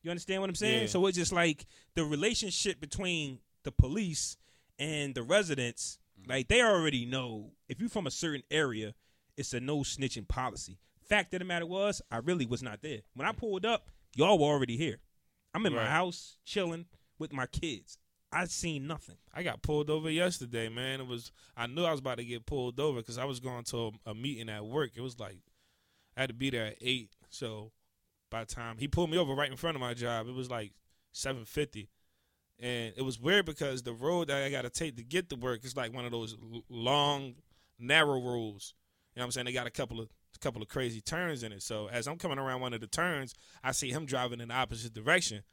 [0.04, 0.82] You understand what I'm saying?
[0.82, 0.88] Yeah.
[0.88, 1.66] So it's just like
[1.96, 4.38] the relationship between the police
[4.80, 6.32] and the residents, mm-hmm.
[6.32, 8.94] like they already know if you're from a certain area,
[9.38, 10.80] it's a no snitching policy.
[11.08, 13.00] Fact of the matter was, I really was not there.
[13.16, 15.00] When I pulled up, y'all were already here.
[15.54, 16.86] I'm in my house chilling
[17.20, 17.98] with my kids.
[18.32, 19.18] I seen nothing.
[19.34, 21.02] I got pulled over yesterday, man.
[21.02, 23.64] It was I knew I was about to get pulled over because I was going
[23.66, 24.92] to a, meeting at work.
[24.96, 25.40] It was like
[26.16, 27.12] I had to be there at eight.
[27.30, 27.72] So
[28.30, 30.50] by the time he pulled me over right in front of my job, it was
[30.50, 30.72] like
[31.12, 31.90] seven fifty,
[32.60, 35.36] and it was weird because the road that I got to take to get to
[35.36, 36.38] work is like one of those
[36.70, 37.36] long,
[37.78, 38.74] narrow roads.
[39.14, 39.46] You know what I'm saying?
[39.46, 41.64] They got a couple of a couple of crazy turns in it.
[41.64, 44.54] So as I'm coming around one of the turns, I see him driving in the
[44.54, 45.44] opposite direction.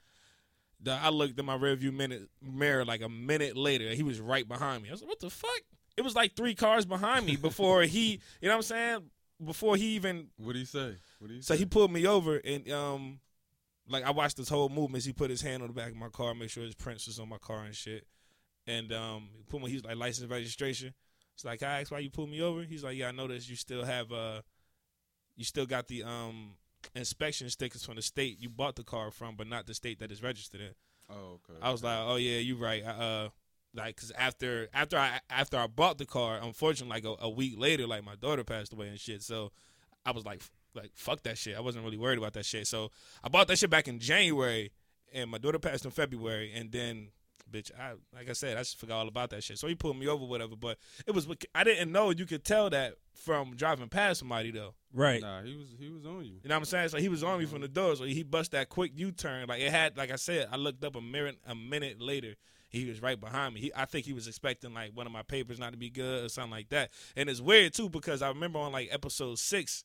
[0.81, 3.91] The, I looked in my rearview minute mirror like a minute later.
[3.91, 4.89] He was right behind me.
[4.91, 5.61] I was like, "What the fuck?"
[5.97, 9.11] It was like three cars behind me before he, you know what I'm saying?
[9.45, 10.95] Before he even, What do you say?
[11.19, 11.59] What do you so say?
[11.59, 13.19] he pulled me over and um,
[13.89, 15.05] like I watched this whole movement.
[15.05, 17.19] He put his hand on the back of my car, make sure his prints was
[17.19, 18.07] on my car and shit.
[18.69, 19.71] And um, he put me.
[19.71, 20.95] He's like license registration.
[21.35, 22.63] It's like I asked why you pulled me over.
[22.63, 24.43] He's like, yeah, I noticed you still have uh,
[25.37, 26.55] you still got the um
[26.95, 30.11] inspection stickers from the state you bought the car from, but not the state that
[30.11, 30.75] it's registered in.
[31.11, 31.59] oh, okay.
[31.61, 32.83] I was like, oh yeah, you're right.
[32.85, 33.29] I, uh,
[33.75, 37.55] like, cause after after I after I bought the car, unfortunately, like a, a week
[37.59, 39.23] later, like my daughter passed away and shit.
[39.23, 39.53] So
[40.05, 40.43] I was like,
[40.75, 41.57] like fuck that shit.
[41.57, 42.67] I wasn't really worried about that shit.
[42.67, 42.91] So
[43.23, 44.73] I bought that shit back in January,
[45.13, 47.09] and my daughter passed in February, and then
[47.51, 49.59] bitch, I like I said, I just forgot all about that shit.
[49.59, 50.57] So he pulled me over, whatever.
[50.57, 54.75] But it was I didn't know you could tell that from driving past somebody though.
[54.93, 55.21] Right.
[55.21, 56.35] Nah, he was he was on you.
[56.43, 56.89] You know what I'm saying?
[56.91, 57.97] So he was on me from the door.
[57.97, 59.49] So he bust that quick U turn.
[59.49, 62.35] Like it had, like I said, I looked up a minute a minute later.
[62.71, 63.61] He was right behind me.
[63.61, 66.25] He, I think he was expecting like one of my papers not to be good
[66.25, 66.91] or something like that.
[67.17, 69.85] And it's weird too because I remember on like episode six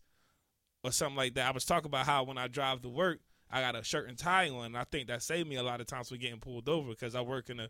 [0.84, 3.20] or something like that, I was talking about how when I drive to work,
[3.54, 4.66] I got a shirt and tie on.
[4.68, 7.16] And I think that saved me a lot of times for getting pulled over because
[7.16, 7.70] I work in a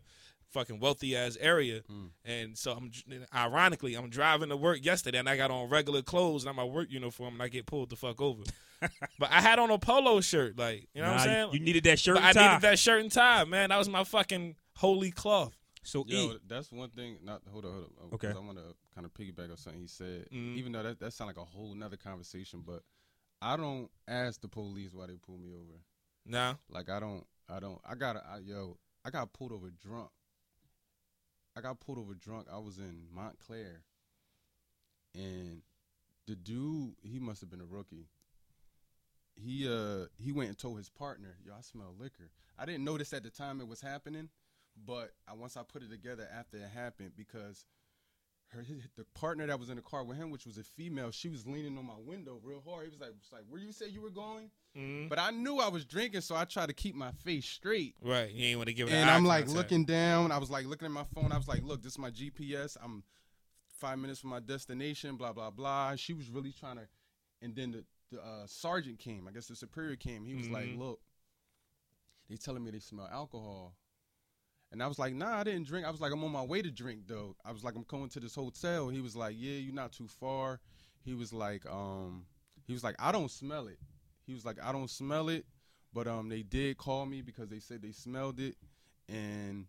[0.50, 1.82] fucking wealthy ass area.
[2.24, 2.90] And so I'm
[3.34, 6.64] ironically I'm driving to work yesterday and I got on regular clothes and I'm my
[6.64, 8.42] work uniform and I get pulled the fuck over.
[9.18, 11.48] but I had on a polo shirt, like you know what I'm saying.
[11.52, 13.70] You needed that shirt But and I needed that shirt and tie, man.
[13.70, 15.56] That was my fucking holy cloth.
[15.82, 17.18] So Yo, E, that's one thing.
[17.22, 18.14] Not hold on, hold on.
[18.14, 18.28] Okay.
[18.28, 20.28] 'cause I want to kind of piggyback on something he said.
[20.32, 20.56] Mhm.
[20.56, 22.82] Even though that that sounds like a whole nother conversation, but
[23.44, 25.78] I don't ask the police why they pull me over.
[26.24, 27.78] Nah, Like I don't, I don't.
[27.84, 30.08] I got, I, yo, I got pulled over drunk.
[31.54, 32.46] I got pulled over drunk.
[32.50, 33.82] I was in Montclair,
[35.14, 35.60] and
[36.26, 38.08] the dude, he must have been a rookie.
[39.36, 43.12] He uh he went and told his partner, "Yo, I smell liquor." I didn't notice
[43.12, 44.30] at the time it was happening,
[44.86, 47.66] but I, once I put it together after it happened because
[48.54, 48.64] her
[48.96, 51.46] the partner that was in the car with him, which was a female, she was
[51.46, 52.84] leaning on my window real hard.
[52.86, 55.08] He was like, was like, "Where you say you were going?" Mhm.
[55.08, 57.94] But I knew I was drinking, so I tried to keep my face straight.
[58.00, 58.30] right.
[58.30, 58.92] You ain't want to give it.
[58.92, 59.56] And I'm like contact.
[59.70, 60.32] looking down.
[60.32, 61.30] I was like looking at my phone.
[61.32, 62.76] I was like, "Look, this is my GPS.
[62.82, 63.04] I'm
[63.78, 65.96] five minutes from my destination." Blah blah blah.
[65.96, 66.88] She was really trying to,
[67.42, 69.26] and then the, the uh, sergeant came.
[69.28, 70.24] I guess the superior came.
[70.24, 70.78] He was like, Mhm.
[70.78, 71.00] "Look,
[72.28, 73.74] they telling me they smell alcohol."
[74.74, 75.86] And I was like, nah, I didn't drink.
[75.86, 77.36] I was like, I'm on my way to drink though.
[77.44, 78.88] I was like, I'm going to this hotel.
[78.88, 80.58] He was like, yeah, you're not too far.
[81.04, 82.26] He was like, um,
[82.66, 83.78] he was like, I don't smell it.
[84.26, 85.46] He was like, I don't smell it,
[85.92, 88.56] but um, they did call me because they said they smelled it,
[89.08, 89.66] and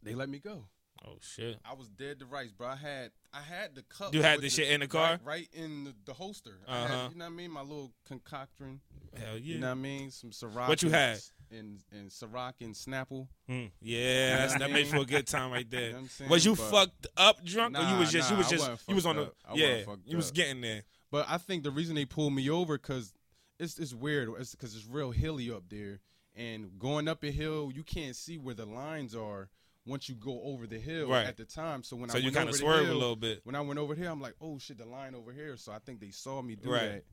[0.00, 0.66] they let me go.
[1.04, 1.58] Oh shit.
[1.68, 2.68] I was dead to rights, bro.
[2.68, 4.14] I had I had the cup.
[4.14, 5.12] You had with the shit in the car?
[5.12, 6.58] right, right in the, the holster.
[6.68, 6.86] Uh-huh.
[6.86, 7.50] had, you know what I mean?
[7.50, 8.80] My little concoction.
[9.16, 9.54] Hell yeah.
[9.54, 10.10] You know what I mean?
[10.12, 10.68] Some Ciroc.
[10.68, 11.18] What you had?
[11.52, 13.28] And and Ciroc and Snapple.
[13.48, 15.96] mm, yeah, that makes for a good time right You know there.
[15.98, 16.30] I'm saying?
[16.30, 18.94] Was you But- fucked up drunk, or you Nah, was just you was just you
[18.94, 20.82] was on fucked the yeah you was getting there.
[21.10, 23.12] But I think the reason they pulled me over because
[23.58, 24.28] it's it's weird.
[24.28, 26.00] Because it's real hilly up there,
[26.34, 29.50] and going up a hill, you can't see where the lines are
[29.84, 31.26] once you go over the hill Right.
[31.26, 31.82] at the time.
[31.82, 33.40] So when So I you kind of swerve a little bit.
[33.44, 35.56] When I went over here, I'm like, oh shit, the line over here.
[35.56, 36.80] So I think they saw me do Right.
[36.92, 37.04] that.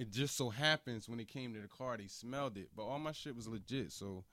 [0.00, 2.70] It just so happens when they came to the car, they smelled it.
[2.74, 3.92] But all my shit was legit.
[3.92, 4.24] So,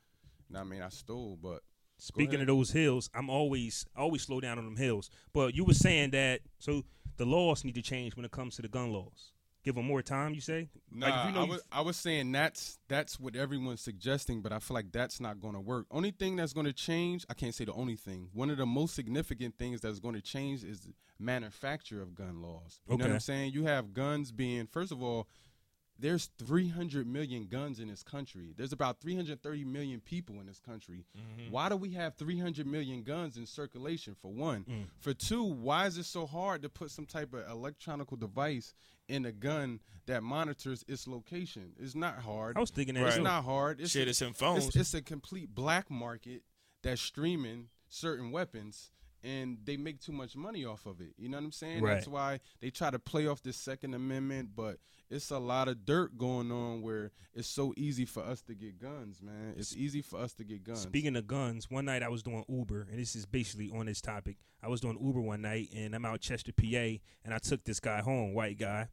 [0.56, 1.62] I mean, I stole, but
[1.98, 5.10] Speaking of those hills, I'm always always slow down on them hills.
[5.34, 6.84] But you were saying that so
[7.18, 9.34] the laws need to change when it comes to the gun laws.
[9.64, 10.70] Give them more time, you say?
[10.92, 14.42] Nah, like if you know I was I was saying that's that's what everyone's suggesting,
[14.42, 15.88] but I feel like that's not going to work.
[15.92, 18.30] Only thing that's going to change, I can't say the only thing.
[18.32, 22.42] One of the most significant things that's going to change is the manufacture of gun
[22.42, 22.80] laws.
[22.88, 23.54] You know what I'm saying?
[23.54, 25.28] You have guns being first of all,
[26.00, 28.54] there's 300 million guns in this country.
[28.56, 31.06] There's about 330 million people in this country.
[31.18, 31.52] Mm-hmm.
[31.52, 34.16] Why do we have 300 million guns in circulation?
[34.22, 34.86] For one, Mm.
[35.00, 38.74] for two, why is it so hard to put some type of electronical device
[39.08, 41.74] in a gun that monitors its location?
[41.80, 42.58] It's not hard.
[42.58, 43.14] I was thinking that Right.
[43.14, 43.82] It's not hard.
[43.82, 44.68] It's Shit, a, it's in phones.
[44.68, 46.44] it's, it's a complete black market
[46.84, 48.92] that's streaming certain weapons
[49.28, 51.14] and they make too much money off of it.
[51.18, 51.84] You know what I'm saying?
[51.84, 51.96] Right.
[51.96, 54.78] That's why they try to play off the Second Amendment, but
[55.10, 58.80] it's a lot of dirt going on where it's so easy for us to get
[58.80, 59.54] guns, man.
[59.58, 60.82] It's easy for us to get guns.
[60.82, 64.02] Speaking of guns, one night I was doing Uber, and this is basically on this
[64.02, 64.38] topic.
[64.64, 67.82] I was doing Uber one night, and I'm out Chester, PA, and I took this
[67.82, 68.88] guy home, white guy,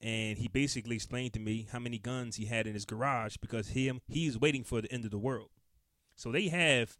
[0.00, 3.70] and he basically explained to me how many guns he had in his garage because
[3.70, 5.50] him he's waiting for the end of the world.
[6.14, 6.96] So they have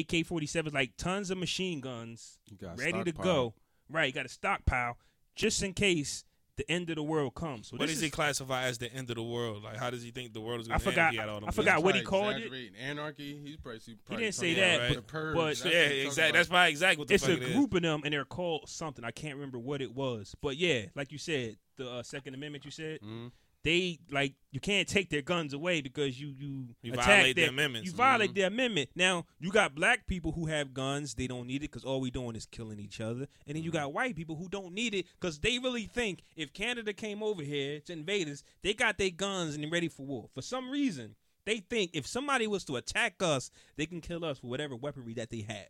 [0.00, 3.54] AK-47s, like tons of machine guns, You got ready to go.
[3.90, 4.96] Right, you got a stockpile
[5.36, 6.24] just in case
[6.56, 7.68] the end of the world comes.
[7.68, 9.64] So what this does he classify as the end of the world?
[9.64, 10.94] Like, how does he think the world is I going to end?
[10.94, 12.72] forgot- if he had all them I forgot what he called it.
[12.80, 13.40] Anarchy.
[13.44, 15.34] He's probably, he probably didn't say that, about but- purge.
[15.34, 16.38] but- That's So, yeah, he's exactly.
[16.38, 17.54] That's my exact what the it's fuck a it is.
[17.56, 19.04] group of them and they're called something.
[19.04, 22.64] I can't remember what it was, but yeah, like you said, the uh, Second Amendment.
[22.64, 23.32] You said Mhm.
[23.64, 27.42] They like you can't take their guns away because you you, You attack violate the
[27.42, 27.90] their- amendments.
[27.90, 28.34] You violate Mhm.
[28.34, 28.90] the amendment.
[28.94, 32.10] Now you got black people who have guns, they don't need it because all we
[32.10, 35.06] doing is killing each other, and then you got white people who don't need it
[35.18, 39.10] because they really think if Canada came over here to invade us, they got their
[39.10, 40.28] guns and they're ready for war.
[40.34, 44.42] For some reason, they think if somebody was to attack us, they can kill us
[44.42, 45.68] with whatever weaponry that they have.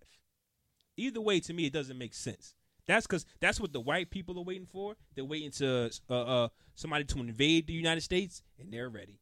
[0.96, 2.54] Either way, to me, it doesn't make sense.
[2.86, 4.94] That's because that's what the white people are waiting for.
[5.14, 9.20] They're waiting to uh, uh, somebody to invade the United States, and they're ready.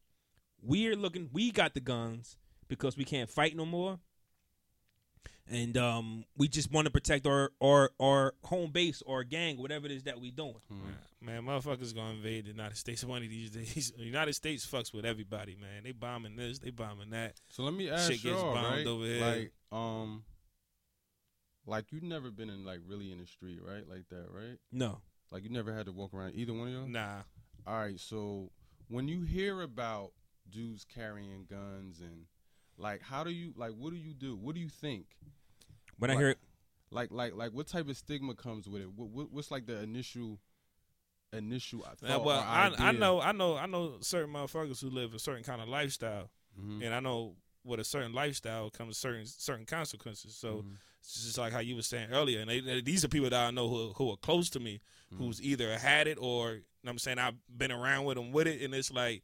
[0.61, 1.29] We're looking.
[1.31, 2.37] We got the guns
[2.67, 3.99] because we can't fight no more.
[5.49, 9.85] and um, we just want to protect our, our our home base or gang, whatever
[9.85, 10.55] it is that we doing.
[11.21, 13.93] Man, motherfuckers gonna invade the United States one of these days.
[13.97, 15.83] The United States fucks with everybody, man.
[15.83, 17.39] They bombing this, they bombing that.
[17.49, 18.87] So let me ask Shit gets y'all, bombed right?
[18.87, 19.21] over here.
[19.25, 20.23] Like, um,
[21.65, 23.87] like you've never been in like really in the street, right?
[23.87, 24.57] Like that, right?
[24.71, 25.01] No,
[25.31, 26.87] Like you never had to walk around either one of y'all.
[26.87, 27.21] Nah.
[27.65, 28.51] All right, so
[28.89, 30.11] when you hear about
[30.49, 32.25] dudes carrying guns and
[32.77, 33.71] like, how do you like?
[33.77, 34.35] What do you do?
[34.35, 35.05] What do you think?
[35.99, 36.35] when I Like- hear
[36.91, 38.91] Like, like, like, what type of stigma comes with it?
[38.91, 40.39] What, what, what's like the initial,
[41.31, 44.89] initial Uh, thought well, or I, I know, I know, I know certain motherfuckers who
[44.89, 46.83] live a certain kind of lifestyle, Mhm.
[46.85, 50.35] and I know with a certain lifestyle comes certain certain consequences.
[50.35, 50.75] So Mhm.
[50.99, 53.47] it's just like how you were saying earlier, and they, they- these are people that
[53.47, 54.81] I know who who are close to me,
[55.13, 55.23] Mm-hmm.
[55.23, 58.31] who's either had it or you know what I'm saying I've been around with them
[58.31, 59.23] with it, and it's like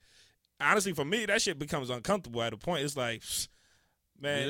[0.61, 2.83] honestly for me that shit becomes uncomfortable at a point.
[2.83, 3.23] It's like,
[4.19, 4.47] man,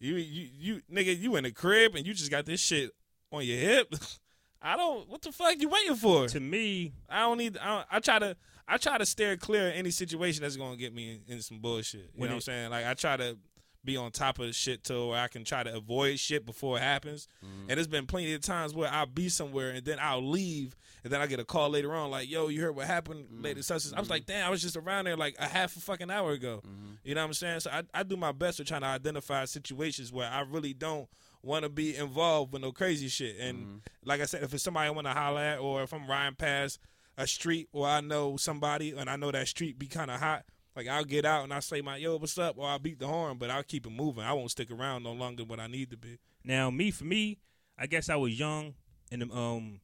[0.00, 0.08] yeah.
[0.08, 2.90] you you you nigga, you in the crib and you just got this shit
[3.32, 3.94] on your hip.
[4.62, 5.08] I don't.
[5.08, 6.28] What the fuck you waiting for?
[6.28, 7.56] to me, I don't need.
[7.56, 8.36] I, don't, I try to.
[8.70, 11.58] I try to steer clear of any situation that's gonna get me in, in some
[11.58, 12.00] bullshit.
[12.00, 12.70] You When know what I'm saying?
[12.70, 13.36] Like I try to
[13.84, 16.82] be on top of shit to where I can try to avoid shit before it
[16.82, 17.28] happens.
[17.44, 17.70] Mm-hmm.
[17.70, 21.12] And there's been plenty of times where I'll be somewhere and then I'll leave and
[21.12, 23.86] then I get a call later on like, "Yo, you heard what happened later?" Such
[23.86, 26.10] as I was like, "Damn, I was just around there like a half a fucking
[26.10, 26.92] hour ago." Mm-hmm.
[27.02, 27.60] You know what I'm saying?
[27.60, 31.08] So I, I do my best to trying to identify situations where I really don't
[31.42, 33.36] want to be involved with no crazy shit.
[33.40, 33.76] And mm-hmm.
[34.04, 36.36] like I said, if it's somebody I want to holler at, or if I'm riding
[36.36, 36.78] past
[37.20, 40.44] a street where I know somebody and I know that street be kind of hot,
[40.74, 43.06] like I'll get out and I say my yo, what's up, or I'll beat the
[43.06, 44.24] horn, but I'll keep it moving.
[44.24, 46.18] I won't stick around no longer than what I need to be.
[46.42, 47.38] Now, me for me,
[47.78, 48.72] I guess I was young,
[49.12, 49.80] and um,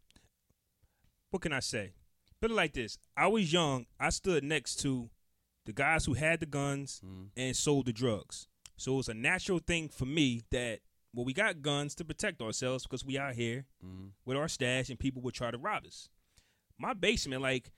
[1.31, 1.93] what can I say?
[2.41, 3.85] Put it like this: I was young.
[4.01, 5.11] I stood next to
[5.67, 7.03] the guys who had the guns
[7.37, 8.49] and sold the drugs.
[8.79, 10.81] So it was a natural thing for me that
[11.13, 13.67] well, we got guns to protect ourselves because we out here
[14.25, 16.09] with our stash, and people would try to rob us.
[16.79, 17.71] My basement, like.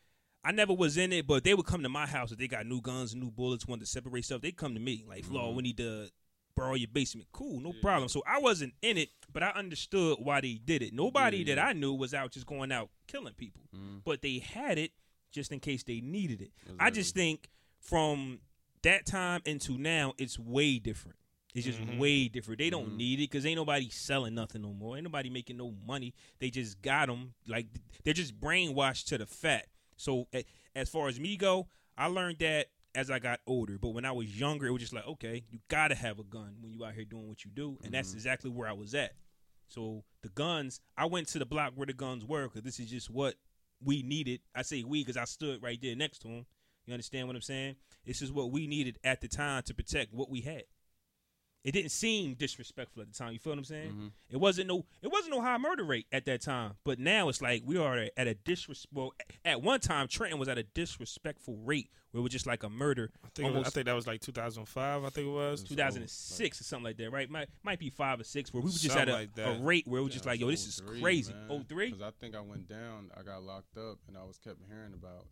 [0.44, 2.64] I never was in it, but they would come to my house if they got
[2.64, 4.40] new guns and new bullets, wanted to separate stuff.
[4.40, 5.56] They come to me like, "Flaw, mm-hmm.
[5.56, 6.08] we need to
[6.54, 8.08] borrow your basement." Cool, no problem.
[8.08, 10.94] So I wasn't in it, but I understood why they did it.
[10.94, 13.98] Nobody that I knew was out just going out killing people, mm-hmm.
[14.04, 14.92] but they had it
[15.32, 16.52] just in case they needed it.
[16.78, 18.38] I just think from
[18.82, 21.17] that time into now, it's way different.
[21.54, 21.98] It's just mm-hmm.
[21.98, 22.58] way different.
[22.58, 22.96] They don't mm-hmm.
[22.98, 24.96] need it because ain't nobody selling nothing no more.
[24.96, 26.14] Ain't nobody making no money.
[26.38, 27.32] They just got them.
[27.46, 27.66] Like
[28.04, 29.66] they're just brainwashed to the fat.
[29.96, 30.28] So
[30.76, 33.78] as far as me go, I learned that as I got older.
[33.78, 36.56] But when I was younger, it was just like, okay, you gotta have a gun
[36.60, 38.18] when you out here doing what you do, and that's mm-hmm.
[38.18, 39.12] exactly where I was at.
[39.68, 42.90] So the guns, I went to the block where the guns were because this is
[42.90, 43.34] just what
[43.82, 44.40] we needed.
[44.54, 46.46] I say we because I stood right there next to them.
[46.86, 47.76] You understand what I'm saying?
[48.06, 50.64] This is what we needed at the time to protect what we had.
[51.64, 53.32] It didn't seem disrespectful at the time.
[53.32, 53.90] You feel what I'm saying?
[53.90, 54.06] Mm-hmm.
[54.30, 56.74] It wasn't no it wasn't no high murder rate at that time.
[56.84, 58.92] But now it's like we are at a disrespect.
[58.94, 59.12] Well,
[59.44, 62.70] at one time Trenton was at a disrespectful rate where it was just like a
[62.70, 63.10] murder.
[63.24, 65.04] I think, it was- I think that was like 2005.
[65.04, 65.62] I think it was.
[65.64, 67.28] 2006 or something like that, right?
[67.28, 69.86] Might might be five or six where we were just at a, like a rate
[69.86, 71.34] where it was just like, yo, this is crazy.
[71.50, 71.86] Oh three?
[71.86, 73.10] Because oh I think I went down.
[73.18, 75.26] I got locked up, and I was kept hearing about.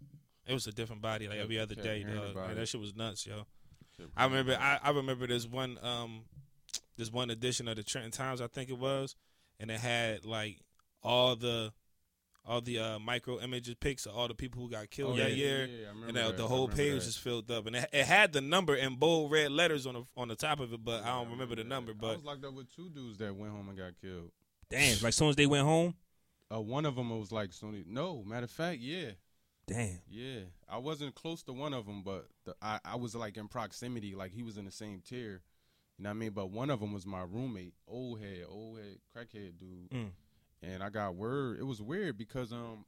[0.46, 2.02] It was a different body like every other day.
[2.04, 2.34] Dog.
[2.36, 3.46] Man, that shit was nuts, yo.
[4.16, 4.56] I remember.
[4.60, 5.78] I, I remember this one.
[5.82, 6.22] Um,
[6.96, 9.16] this one edition of the Trenton Times, I think it was,
[9.60, 10.58] and it had like
[11.02, 11.72] all the,
[12.46, 15.30] all the uh, micro images pics of all the people who got killed Oh, that
[15.32, 15.66] yeah, year.
[15.66, 16.36] yeah, yeah, I remember and the, that.
[16.38, 16.94] the I whole remember page that.
[16.96, 19.92] was just filled up, and it, it had the number in bold red letters on
[19.94, 21.92] the on the top of it, but I don't remember the number.
[21.92, 24.30] I But was locked up with two dudes that went home and got killed.
[24.70, 25.94] Damn, like as soon as they went home.
[26.54, 27.84] Uh, one of them was like Sony.
[27.86, 29.10] No, matter of fact, yeah,
[29.66, 29.98] Damn.
[30.08, 30.40] yeah.
[30.68, 34.14] I wasn't close to one of them, but the, I I was like in proximity,
[34.14, 35.42] like he was in the same tier.
[35.98, 36.30] You know what I mean?
[36.30, 39.90] But one of them was my roommate, old head, old head, crackhead dude.
[39.90, 40.10] Mm.
[40.62, 41.58] And I got word.
[41.58, 42.84] It was weird because um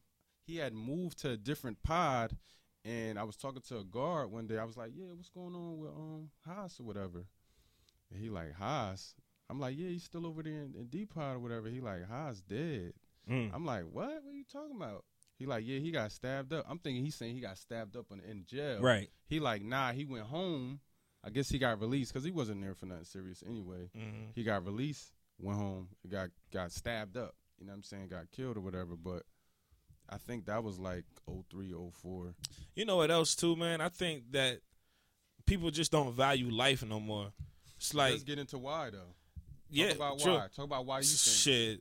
[0.46, 2.36] he had moved to a different pod,
[2.84, 4.58] and I was talking to a guard one day.
[4.58, 7.24] I was like, "Yeah, what's going on with um Haas or whatever?"
[8.10, 9.14] And he like Haas.
[9.50, 12.08] I'm like, "Yeah, he's still over there in, in D pod or whatever." He like
[12.08, 12.92] Haas dead.
[13.28, 13.50] Mm.
[13.54, 14.22] I'm like, "What?
[14.22, 15.04] What are you talking about?"
[15.38, 18.06] He like, "Yeah, he got stabbed up." I'm thinking he's saying he got stabbed up
[18.10, 18.80] in, in jail.
[18.80, 19.08] Right.
[19.28, 20.80] He like, "Nah, he went home."
[21.24, 23.90] I guess he got released because he wasn't there for nothing serious anyway.
[23.96, 24.28] Mhm.
[24.34, 27.34] He got released, went home, got got stabbed up.
[27.58, 28.08] You know what I'm saying?
[28.08, 28.94] Got killed or whatever.
[28.96, 29.24] But
[30.08, 31.04] I think that was like
[31.50, 32.34] 03, 04.
[32.76, 33.80] you know what else too, man?
[33.80, 34.60] I think that
[35.44, 37.32] people just don't value life no more.
[37.76, 39.14] It's like Let's get into why though.
[39.70, 40.32] yeah, Talk about true.
[40.34, 40.46] why.
[40.54, 41.36] Talk about why you think.
[41.36, 41.80] Shit.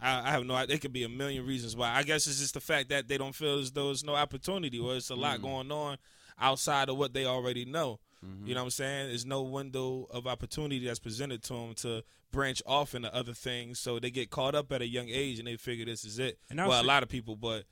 [0.00, 0.76] I, I have no idea.
[0.76, 1.92] It could be a million reasons why.
[1.94, 4.78] I guess it's just the fact that they don't feel as though there's no opportunity
[4.78, 5.18] or it's a Mm.
[5.20, 5.98] lot going on
[6.38, 8.00] outside of what they already know.
[8.44, 9.08] You know what I'm saying?
[9.08, 13.78] There's no window of opportunity that's presented to them to branch off into other things.
[13.78, 16.38] So they get caught up at a young age and they figure this is it.
[16.50, 17.64] And well, say- a lot of people, but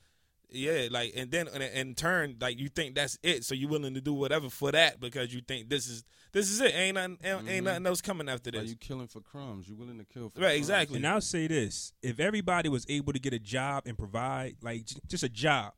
[0.51, 3.93] yeah, like and then in, in turn, like you think that's it, so you're willing
[3.93, 6.73] to do whatever for that because you think this is this is it.
[6.75, 7.65] Ain't nothing, ain't, ain't mm-hmm.
[7.65, 8.69] nothing else coming after Are this.
[8.69, 9.67] you killing for crumbs?
[9.67, 10.57] You willing to kill for Right, crumbs?
[10.57, 10.97] exactly.
[10.97, 14.85] And I'll say this: if everybody was able to get a job and provide, like
[14.85, 15.73] j- just a job,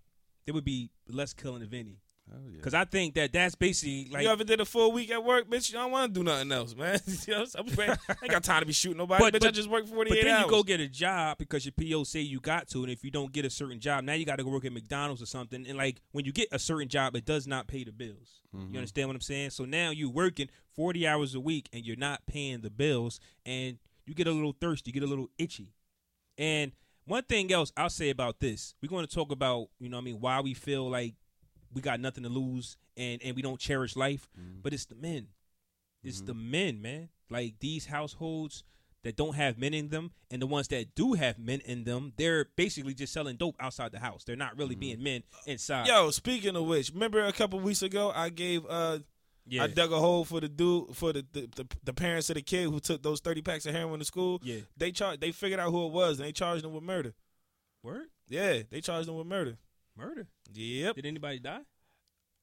[0.45, 1.99] there would be less killing of any.
[2.30, 2.57] Hell yeah.
[2.57, 4.23] Because I think that that's basically like.
[4.23, 5.69] you ever did a full week at work, bitch?
[5.69, 6.99] You don't want to do nothing else, man.
[7.28, 9.47] you know, I'm, I ain't got time to be shooting nobody, But- bitch.
[9.47, 10.45] I just work 48 but then hours.
[10.45, 13.11] you go get a job because your PO say you got to, and if you
[13.11, 15.65] don't get a certain job, now you got to go work at McDonald's or something.
[15.67, 18.41] And like when you get a certain job, it does not pay the bills.
[18.55, 18.73] Mm-hmm.
[18.73, 19.51] You understand what I'm saying?
[19.51, 23.78] So now you're working 40 hours a week and you're not paying the bills, and
[24.05, 25.73] you get a little thirsty, you get a little itchy.
[26.38, 26.71] And
[27.05, 30.01] one thing else I'll say about this, we're going to talk about, you know, what
[30.01, 31.15] I mean, why we feel like
[31.74, 34.59] we got nothing to lose and and we don't cherish life, mm-hmm.
[34.61, 35.28] but it's the men.
[36.03, 36.51] It's the mm-hmm.
[36.51, 37.09] men, man.
[37.30, 38.63] Like these households
[39.03, 42.13] that don't have men in them, and the ones that do have men in them,
[42.18, 44.24] they're basically just selling dope outside the house.
[44.24, 44.80] They're not really mm-hmm.
[44.80, 45.88] being men inside.
[45.88, 48.99] Yo, speaking of which, remember a couple weeks ago I gave uh
[49.49, 52.36] yeah, I dug a hole for the dude for the the, the the parents of
[52.36, 54.41] the kid who took those thirty packs of heroin to school.
[54.43, 54.59] Yeah.
[54.76, 57.13] They charged they figured out who it was and they charged him with murder.
[57.84, 59.57] word Yeah, they charged him with murder.
[59.97, 60.27] Murder.
[60.53, 60.95] Yep.
[60.95, 61.61] Did anybody die?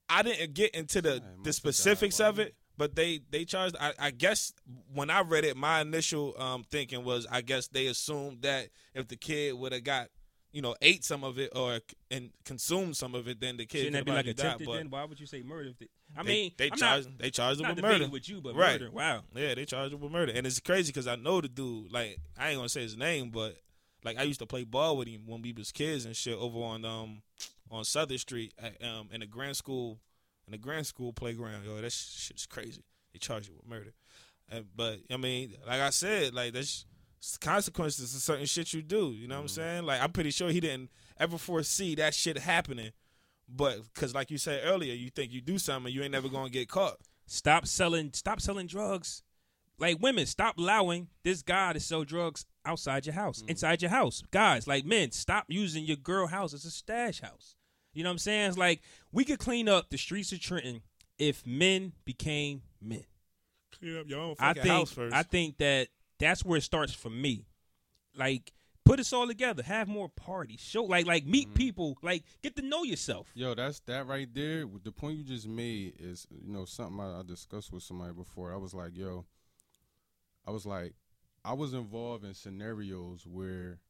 [0.08, 3.76] I didn't get into the Yeah, the specifics died, of it, but they they charged.
[3.80, 4.52] I, I guess
[4.92, 9.08] when I read it, my initial um thinking was I guess they assumed that if
[9.08, 10.08] the kid would have got
[10.52, 11.80] you know ate some of it or
[12.10, 14.46] and consumed some of it, then the kid Shouldn't that could be like have died.
[14.46, 14.66] attempted?
[14.66, 15.70] But then why would you say murder?
[15.70, 18.08] If they, I they- mean, they I'm charged not, they charged him with murder.
[18.08, 18.78] with you, but Right.
[18.80, 18.92] murder.
[18.92, 19.22] Wow.
[19.34, 21.90] Yeah, they charged him with murder, and it's crazy because I know the dude.
[21.90, 23.56] Like I ain't gonna say his name, but
[24.04, 26.58] like I used to play ball with him when we was kids and shit over
[26.58, 27.22] on um
[27.70, 29.98] on Southern Street at, um in the grand school
[30.46, 31.64] in the grand school playground.
[31.64, 32.84] Yo, that shit's crazy.
[33.12, 33.94] They charge you with murder,
[34.50, 36.84] and, but I mean, like I said, like that's
[37.40, 39.12] consequences to certain shit you do.
[39.12, 39.84] You know what I'm saying?
[39.84, 42.92] Like I'm pretty sure he didn't ever foresee that shit happening.
[43.48, 46.50] But because, like you said earlier, you think you do something, you ain't never gonna
[46.50, 46.96] get caught.
[47.26, 48.10] Stop selling.
[48.12, 49.22] Stop selling drugs.
[49.78, 54.22] Like women, stop allowing this guy to sell drugs outside your house, inside your house.
[54.30, 57.56] Guys, like men, stop using your girl house as a stash house.
[57.92, 58.48] You know what I'm saying?
[58.50, 58.80] It's like
[59.12, 60.82] we could clean up the streets of Trenton
[61.18, 63.04] if men became men.
[63.78, 65.14] Clean up your own I think house first.
[65.14, 65.88] I think that
[66.18, 67.44] that's where it starts for me.
[68.16, 68.52] Like
[68.84, 71.54] put us all together, have more parties, show like like meet Mm-hmm.
[71.56, 73.28] people, like get to know yourself.
[73.34, 74.64] Yo, that's that right there.
[74.82, 78.52] The point you just made is, you know, something I, I discussed with somebody before.
[78.52, 79.24] I was like, yo,
[80.46, 80.94] I was like,
[81.44, 83.80] I was involved in scenarios where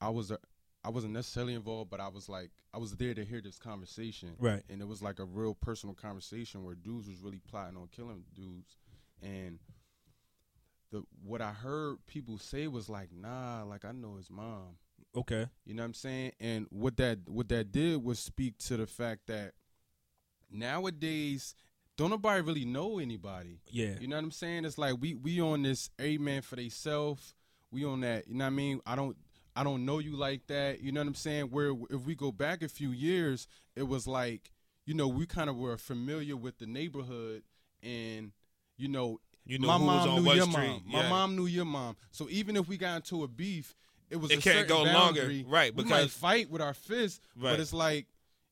[0.00, 0.38] I was a,
[0.84, 4.34] I wasn't necessarily involved, but I was like, I was there to hear this conversation,
[4.38, 4.62] Right.
[4.68, 8.24] And it was like a real personal conversation where dudes was really plotting on killing
[8.34, 8.76] dudes,
[9.22, 9.58] and
[10.90, 14.76] the what I heard people say was like, nah, like I know his mom.
[15.16, 15.46] Okay.
[15.64, 16.32] You know what I'm saying?
[16.40, 19.52] And what that what that did was speak to the fact that
[20.50, 21.54] nowadays
[21.98, 23.60] don't nobody really know anybody.
[23.70, 23.96] Yeah.
[24.00, 24.64] You know what I'm saying?
[24.64, 27.34] It's like we we on this a man for theyself.
[27.70, 28.28] We on that.
[28.28, 28.80] You know what I mean?
[28.86, 29.16] I don't
[29.56, 30.80] I don't know you like that.
[30.80, 31.46] You know what I'm saying?
[31.46, 34.52] Where if we go back a few years, it was like
[34.86, 37.42] you know we kind of were familiar with the neighborhood
[37.82, 38.30] and
[38.76, 41.02] you know You knew my mom knew what your street, mom.
[41.02, 41.96] My mom knew your mom.
[42.12, 43.74] So even if we got into a beef,
[44.08, 45.44] it was It can't go longer, boundary.
[45.48, 47.50] right, we might because- fight with our fists, Right.
[47.50, 48.06] but it's like.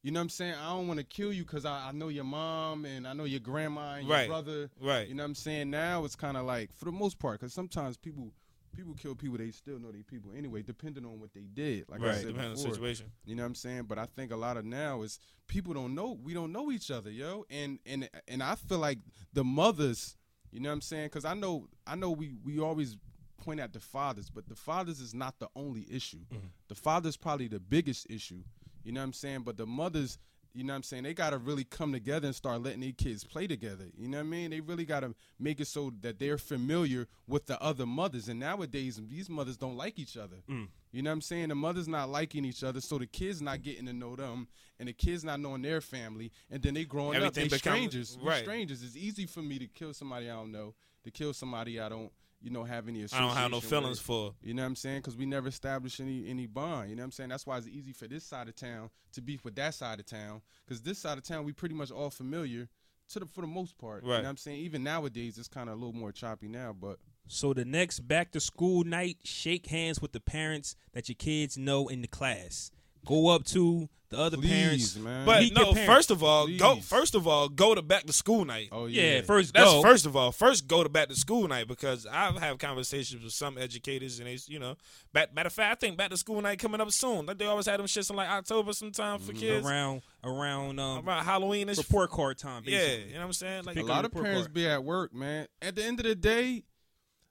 [0.06, 0.54] You know what I'm saying?
[0.54, 3.24] I don't want to kill you because I, I know your mom and I know
[3.24, 4.20] your grandma and Right.
[4.20, 4.70] your brother.
[4.80, 5.08] Right.
[5.08, 5.68] You know what I'm saying?
[5.68, 8.32] Now it's kind of like, for the most part, because sometimes people
[8.72, 11.86] people kill people they still know they people anyway, depending on what they did.
[11.88, 12.74] Like I said depending on the before.
[12.74, 13.06] situation.
[13.24, 13.86] You know what I'm saying?
[13.88, 16.16] But I think a lot of now is people don't know.
[16.22, 17.44] We don't know each other, yo.
[17.50, 19.00] And and and I feel like
[19.32, 20.16] the mothers,
[20.52, 21.06] you know what I'm saying?
[21.06, 22.96] Because I know I know we we always
[23.38, 26.20] point at the fathers, but the fathers is not the only issue.
[26.32, 26.46] Mm-hmm.
[26.68, 28.44] The fathers probably the biggest issue.
[28.86, 29.40] You know what I'm saying?
[29.40, 30.18] But the mothers.
[30.54, 31.02] You know what I'm saying?
[31.02, 33.84] They got to really come together and start letting these kids play together.
[33.94, 34.50] You know what I mean?
[34.52, 38.28] They really got to make it so that they're familiar with the other mothers.
[38.28, 40.36] And nowadays, these mothers don't like each other.
[40.48, 40.68] Mm.
[40.92, 41.48] You know what I'm saying?
[41.50, 44.48] The mother's not liking each other, so the kids not getting to know them,
[44.80, 47.58] and the kids not knowing their family, and then they growing Everything up, they become-
[47.74, 48.16] strangers.
[48.22, 48.42] Right.
[48.42, 48.82] strangers.
[48.82, 50.74] It's easy for me to kill somebody I don't know,
[51.04, 52.10] to kill somebody I don't,
[52.46, 53.02] you know, have any.
[53.12, 54.06] I don't have no feelings with.
[54.06, 54.34] for.
[54.40, 54.98] You know what I'm saying?
[54.98, 56.88] Because we never established any any bond.
[56.90, 57.30] You know what I'm saying?
[57.30, 60.06] That's why it's easy for this side of town to beef with that side of
[60.06, 60.42] town.
[60.64, 62.68] Because this side of town, we pretty much all familiar
[63.08, 64.04] to the for the most part.
[64.04, 64.18] You Right.
[64.18, 64.60] know what I'm saying?
[64.60, 66.72] Even nowadays, it's kind of a little more choppy now.
[66.72, 71.16] But So the next back to school night, shake hands with the parents that your
[71.16, 72.70] kids know in the class.
[73.06, 74.96] Go up to the other Please, parents.
[74.98, 75.26] man.
[75.26, 75.92] But Meet no, your parents.
[75.94, 78.68] first of all, go first of all, go to back to school night.
[78.70, 79.82] oh Yeah, yeah, first That's go.
[79.82, 80.30] first of all.
[80.30, 84.28] First, go to back to school night because I've had conversations with some educators and
[84.28, 84.76] they, you know,
[85.12, 87.26] back, matter of fact, I think back to school night coming up soon.
[87.26, 91.06] Like they always had them shits in like October sometime for kids around around um,
[91.08, 92.62] around Halloween and report card time.
[92.64, 93.64] Yeah, you know what I'm saying?
[93.64, 94.54] Like a lot of parents card.
[94.54, 95.48] be at work, man.
[95.60, 96.62] At the end of the day,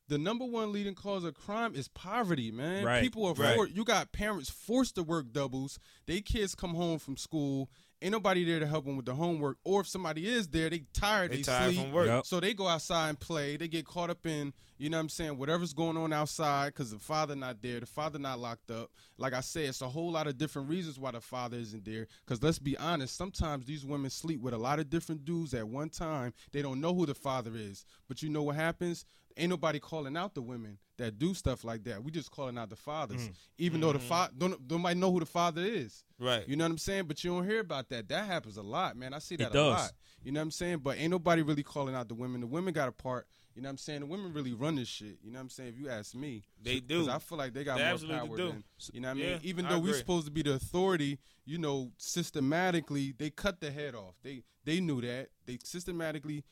[0.07, 2.83] the number one leading cause of crime is poverty, man.
[2.85, 3.55] Right, People are right.
[3.55, 5.79] for, you got parents forced to work doubles.
[6.05, 7.69] They kids come home from school.
[8.01, 9.57] Ain't nobody there to help them with the homework.
[9.63, 11.81] Or if somebody is there, they tired, they they, tired sleep.
[11.81, 12.07] from work.
[12.07, 12.25] Yup.
[12.25, 13.57] So they go outside and play.
[13.57, 16.91] They get caught up in, you know what I'm saying, whatever's going on outside because
[16.91, 18.91] the father not there, the father not locked up.
[19.17, 22.07] Like I said, it's a whole lot of different reasons why the father isn't there.
[22.25, 25.67] Because let's be honest, sometimes these women sleep with a lot of different dudes at
[25.67, 26.33] one time.
[26.51, 27.85] They don't know who the father is.
[28.07, 29.05] But you know what happens?
[29.37, 32.01] Ain't nobody calling out the women that do stuff like that.
[32.03, 35.25] We just calling out the fathers, even though the father don't nobody know who the
[35.25, 36.05] father is.
[36.17, 36.47] Right.
[36.47, 37.03] You know what I'm saying?
[37.05, 38.07] But you don't hear about that.
[38.07, 39.13] That happens a lot, man.
[39.13, 39.71] I see that a does.
[39.71, 39.91] lot.
[40.23, 40.77] You know what I'm saying?
[40.79, 42.39] But ain't nobody really calling out the women.
[42.41, 43.27] The women got a part.
[43.53, 43.99] You know what I'm saying?
[44.01, 45.17] The women really run this shit.
[45.21, 45.69] You know what I'm saying?
[45.69, 47.09] If you ask me, they do.
[47.09, 48.47] I feel like they got They more power do.
[48.49, 48.63] than
[48.93, 49.39] you know what I Yeah, mean.
[49.43, 51.91] Even though we're supposed to be the authority, you know,
[52.35, 54.15] systematically they cut the head off.
[54.23, 55.27] They they knew that.
[55.45, 56.43] They systematically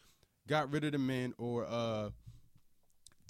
[0.47, 2.09] got rid of the men or uh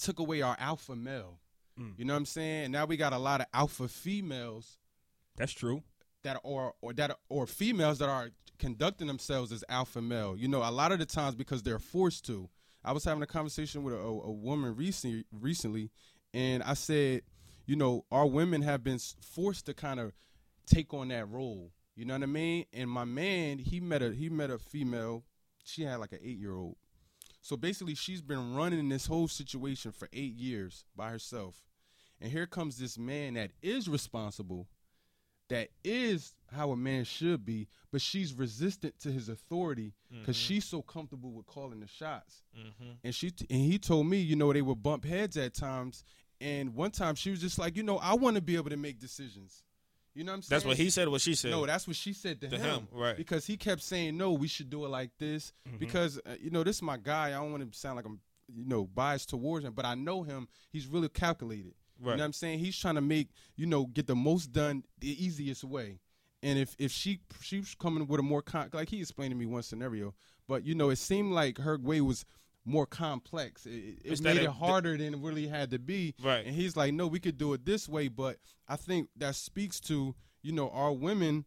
[0.04, 1.40] took away our alpha male.
[1.80, 1.94] Mm.
[1.98, 2.72] You know what I'm saying?
[2.72, 4.78] Now we got a lot of alpha females
[5.38, 5.84] That's true.
[6.24, 8.30] that are or that or females that are
[8.60, 10.36] conducting themselves as alpha male.
[10.38, 12.50] You know, a lot of the times because they're forced to.
[12.86, 15.90] I was having a conversation with a, a, a woman recently, recently,
[16.34, 17.22] and I said,
[17.66, 20.12] you know, our women have been forced to kind of
[20.66, 21.72] take on that role.
[21.96, 22.66] You know what I mean?
[22.74, 25.24] And my man, he met a he met a female.
[25.64, 26.76] She had like an eight year old.
[27.44, 31.62] So basically, she's been running this whole situation for eight years by herself.
[32.22, 34.70] And here comes this man that is responsible,
[35.50, 40.54] that is how a man should be, but she's resistant to his authority because mm-hmm.
[40.54, 42.44] she's so comfortable with calling the shots.
[42.58, 42.92] Mm-hmm.
[43.04, 46.06] And she and he told me, you know, they would bump heads at times.
[46.40, 48.78] And one time she was just like, you know, I want to be able to
[48.78, 49.64] make decisions.
[50.16, 50.50] You know what I'm saying?
[50.58, 51.08] That's what he said.
[51.08, 51.52] What she said.
[51.52, 52.66] No, that's what she said to, To him.
[52.66, 53.18] him, right.
[53.18, 55.78] Because he kept saying, "No, we should do it like this." Mm-hmm.
[55.78, 57.28] Because uh, you know, this is my guy.
[57.30, 60.24] I don't want to sound like I'm, you know, biased towards him, but I know
[60.24, 60.48] him.
[60.72, 61.74] He's really calculated.
[62.00, 62.12] Right.
[62.12, 62.60] You know what I'm saying?
[62.60, 66.00] He's trying to make you know get the most done the easiest way.
[66.44, 69.46] And if if she she's coming with a more con- like he explained to me
[69.46, 70.14] one scenario,
[70.48, 72.26] but you know, it seemed like her way was
[72.66, 73.66] more complex.
[73.66, 76.16] It, it- made it harder than it really had to be.
[76.24, 76.46] Right.
[76.46, 78.08] And he's like, no, we could do it this way.
[78.08, 78.38] But
[78.68, 81.46] I think that speaks to, you know, our women,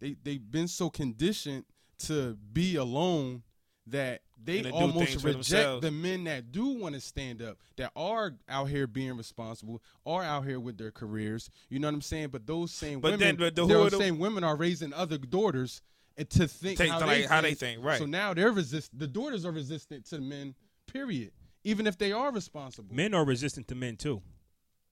[0.00, 1.64] they, they've been so conditioned
[2.00, 3.42] to be alone
[3.86, 8.34] that they do almost reject the men that do want to stand up, that are
[8.48, 11.50] out here being responsible, are out here with their careers.
[11.70, 12.28] You know what I'm saying?
[12.28, 15.80] But those same But women, then- but the- those same women are raising other daughters
[16.18, 17.58] and to think Think how, to they like how they think.
[17.76, 17.98] think, right.
[17.98, 18.90] So now they're resist.
[18.98, 20.54] The daughters are resistant to the men.
[20.92, 21.30] Period.
[21.64, 22.94] Even if they are responsible.
[22.94, 24.20] Men are resistant to men too,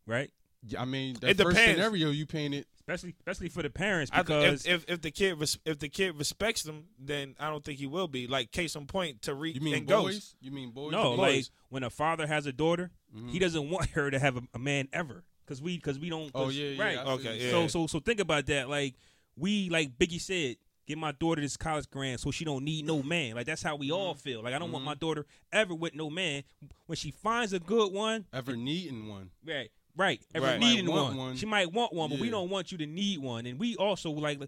[0.06, 0.30] right?
[0.62, 1.76] Yeah, I mean, the It first depends.
[1.78, 2.66] scenario you painted.
[2.78, 5.88] Especially especially for the parents I because if, if if the kid res- if the
[5.88, 8.28] kid respects them, then I don't think he will be.
[8.28, 10.14] Like case in point, Tariq You mean and boys?
[10.14, 10.36] Ghost.
[10.40, 10.92] You mean boys?
[10.92, 11.50] no, You mean like boys?
[11.68, 13.28] when a father has a daughter, Mm-hmm.
[13.28, 16.32] he doesn't want her to have a, a man ever because we because we don't.
[16.32, 16.98] 'cause- Oh, yeah, yeah, right.
[16.98, 17.50] I Okay, yeah.
[17.50, 18.68] So so so think about that.
[18.68, 18.94] Like
[19.36, 20.56] we like Biggie said,
[20.86, 23.34] get my daughter this college grant so she don't need no man.
[23.34, 24.20] Like that's how we all Mm-hmm.
[24.20, 24.42] feel.
[24.42, 26.42] Like I don't want my daughter ever with no man.
[26.86, 29.30] When she finds a good one, ever needing one.
[29.44, 30.60] right, right, ever Right.
[30.60, 31.16] needing one.
[31.16, 31.36] one.
[31.36, 33.46] She might want one, but we don't want you to need one.
[33.46, 34.40] And we also like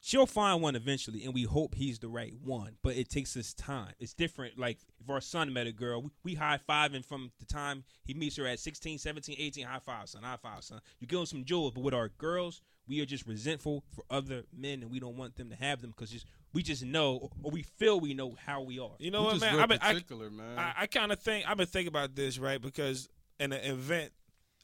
[0.00, 2.76] she'll find one eventually, and we hope he's the right one.
[2.82, 3.92] But it takes us time.
[3.98, 4.58] It's different.
[4.58, 8.14] Like if our son met a girl, we, we high fiving from the time he
[8.14, 9.66] meets her at 16, 17, 18.
[9.66, 10.22] High five, son.
[10.22, 10.80] High five, son.
[11.00, 14.42] You give him some jewels, but with our girls, we are just resentful for other
[14.56, 17.50] men, and we don't want them to have them because just we just know or
[17.50, 18.92] we feel we know how we are.
[18.98, 19.54] You know We what, man?
[19.54, 20.58] real I've been, I, particular, man.
[20.58, 22.60] I, I kind of think I've been thinking about this, right?
[22.60, 23.08] Because
[23.38, 24.12] in the event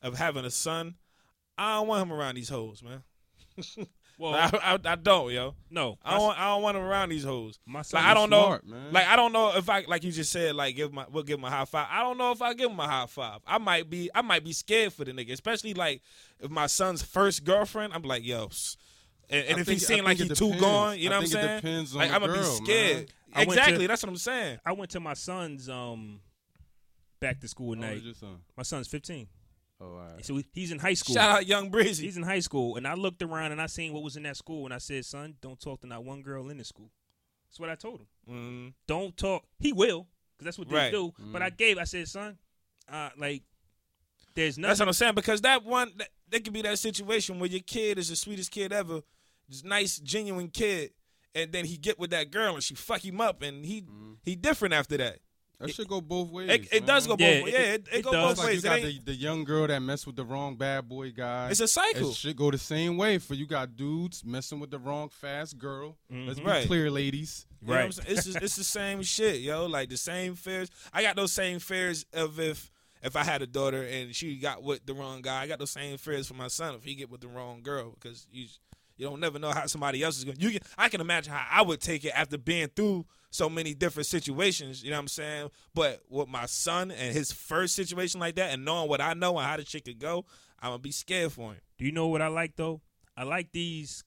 [0.03, 0.95] of having a son,
[1.59, 3.03] I don't want him around these hoes, man.
[4.19, 5.55] Well, I, I, I don't, yo.
[5.71, 7.59] no, I don't, want, I don't want him around these hoes.
[7.67, 8.93] My son Like I don't smart, know, man.
[8.93, 11.39] like I don't know if I, like you just said, like give my, we'll give
[11.39, 11.89] him a high five.
[11.91, 13.41] I don't know if I give him a high five.
[13.47, 16.03] I might be, I might be scared for the nigga, especially like
[16.41, 17.93] if my son's first girlfriend.
[17.95, 18.49] I'm like, yo,
[19.31, 21.17] and, and if think- he I seem like think he it too gone, you know
[21.17, 21.57] I what I'm think it saying?
[21.61, 22.97] depends on like the I'm gonna be scared.
[23.35, 23.43] man.
[23.49, 24.59] Exactly, to- that's what I'm saying.
[24.65, 26.21] I went to my son's um
[27.21, 27.97] back to school night.
[27.99, 28.37] is your son?
[28.57, 29.27] My son's 15.
[29.83, 30.25] Oh, all right.
[30.25, 31.15] So he's in high school.
[31.15, 32.05] Shout out Young Breezy.
[32.05, 34.37] He's in high school, and I looked around and I seen what was in that
[34.37, 36.91] school, and I said, "Son, don't talk to not one girl in this school."
[37.49, 38.07] That's what I told him.
[38.31, 39.45] Mm, Don't talk.
[39.59, 40.07] He will,
[40.39, 40.93] because that's what they Right.
[40.93, 41.13] do.
[41.19, 41.79] But I gave.
[41.79, 42.39] I said, "Son,
[42.89, 43.43] uh, like,
[44.35, 44.89] there's nothing." that's what.
[44.89, 48.09] I'm saying because that one, that, there could be that situation where your kid is
[48.09, 49.01] the sweetest kid ever,
[49.51, 50.93] just nice, genuine kid,
[51.35, 53.85] and then he get with that girl and she fuck him up, and he
[54.23, 55.19] he different after that.
[55.67, 56.51] That should go both ways.
[56.51, 57.55] It, it does go Yeah, both ways.
[57.55, 58.29] it- Yeah, it, it, it go does.
[58.37, 58.65] both like you ways.
[58.65, 61.49] It got the, the young girl that messed with the wrong bad boy guy.
[61.51, 62.11] It's a cycle.
[62.11, 65.59] It should go the same way for you got dudes messing with the wrong fast
[65.59, 65.97] girl.
[66.13, 66.27] Mm-hmm.
[66.29, 66.67] Let's be Right.
[66.67, 67.47] clear, ladies.
[67.63, 67.87] You know Right.
[68.07, 69.67] It's just, it's the same shit, yo.
[69.67, 70.69] Like the same fears.
[70.93, 72.71] I got those same fears of if
[73.05, 75.43] if I had a daughter and she got with the wrong guy.
[75.43, 77.91] I got those same fears for my son if he get with the wrong girl
[78.01, 78.47] because you
[78.97, 80.37] you don't never know how somebody else is going.
[80.39, 83.75] You can, I can imagine how I would take it after being through so many
[83.75, 84.85] different situations.
[84.85, 85.51] You know what I'm saying?
[85.75, 89.39] But with my son and his first situation like that, and knowing what I know
[89.39, 90.27] and how the shit could go,
[90.61, 91.61] I'm gonna be scared for him.
[91.79, 92.83] Do you know what I like though?
[93.17, 94.05] I like these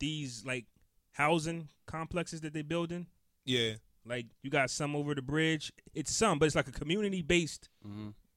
[0.00, 0.66] these like
[1.12, 3.06] housing complexes that they building.
[3.44, 3.74] Yeah.
[4.04, 5.72] Like you got some over the bridge.
[5.94, 7.68] It's some, but it's like a community based.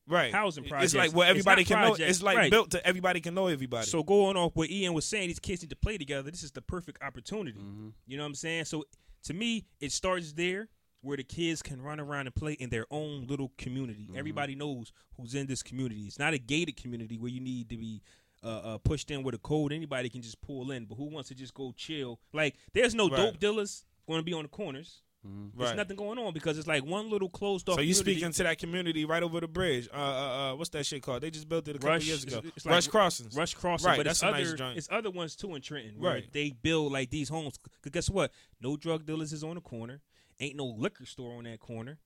[0.07, 0.31] Right.
[0.31, 0.85] Housing project.
[0.85, 1.95] It's like where everybody not can know.
[1.97, 2.51] It's like right.
[2.51, 3.87] built to everybody can know everybody.
[3.87, 6.29] So going off what Ean was saying, these kids need to play together.
[6.29, 7.59] This is the perfect opportunity.
[7.59, 7.89] Mm-hmm.
[8.05, 8.65] You know what I'm saying?
[8.65, 8.83] So
[9.23, 10.69] to me, it starts there
[11.01, 14.03] where the kids can run around and play in their own little community.
[14.07, 14.17] Mm-hmm.
[14.17, 16.01] Everybody knows who's in this community.
[16.01, 18.01] It's not a gated community where you need to be
[18.43, 19.71] uh, uh, pushed in with a code.
[19.73, 22.19] Anybody can just pull in, but who wants to just go chill?
[22.33, 23.17] Like, there's no Right.
[23.17, 25.01] dope dealers going to be on the corners.
[25.23, 25.77] There's Right.
[25.77, 27.75] nothing going on because it's like one little closed off.
[27.75, 28.13] So you community.
[28.19, 29.87] speaking to that community right over the bridge?
[29.93, 31.21] Uh, uh, uh what's that shit called?
[31.21, 32.37] They just built it a couple Rush, years ago.
[32.39, 33.35] it's- it's like Rush Crossings.
[33.35, 34.77] Rush Crossing, Right, but that's it's a other, nice joint.
[34.79, 36.31] it's other ones too in Trenton, where Right.
[36.33, 37.57] they build like these homes.
[37.57, 38.31] Cause guess what?
[38.61, 40.01] No drug dealers is on the corner.
[40.39, 41.99] Ain't no liquor store on that corner.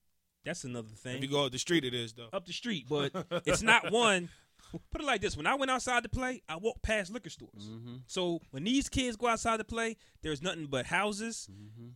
[0.44, 1.16] That's another thing.
[1.18, 2.28] If you go up the street, it is though.
[2.34, 3.12] Up the street, but
[3.46, 4.28] it's not one.
[4.92, 7.64] Put it like this: When I went outside to play, I walked past liquor stores.
[7.64, 7.96] Mm-hmm.
[8.08, 11.90] So when these kids go outside to play, there's nothing but houses, Mm-hmm.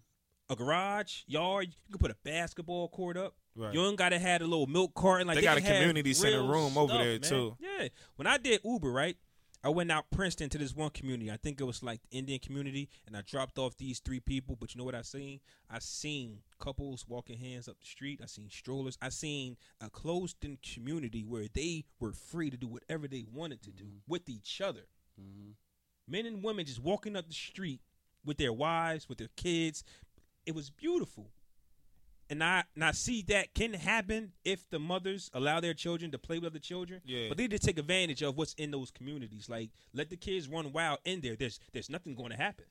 [0.50, 1.68] A garage, yard.
[1.88, 3.36] You can put a basketball court up.
[3.56, 3.74] Right.
[3.74, 5.28] You ain't gotta have a little milk carton.
[5.28, 7.22] Like They they, got a community center room over there, man.
[7.22, 7.58] too.
[7.60, 7.90] Yeah.
[8.16, 9.18] When I did Uber, right,
[9.64, 11.30] I went out Princeton to this one community.
[11.30, 14.56] I think it was like the Indian community, and I dropped off these three people.
[14.56, 15.42] But you know what I seen?
[15.70, 18.22] I seen couples walking hands up the street.
[18.24, 18.98] I seen strollers.
[19.02, 23.72] I seen a closed-in community where they were free to do whatever they wanted to
[23.72, 23.98] do mm-hmm.
[24.08, 24.88] with each other.
[25.20, 25.52] Mm-hmm.
[26.08, 27.82] Men and women just walking up the street
[28.24, 29.84] with their wives, with their kids.
[30.50, 31.30] It was beautiful.
[32.28, 36.18] And I and I see that can happen if the mothers allow their children to
[36.18, 37.02] play with other children.
[37.06, 37.28] Yeah.
[37.30, 39.48] But they need to take advantage of what's in those communities.
[39.48, 41.36] Like let the kids run wild in there.
[41.36, 42.66] There's there's nothing going to happen.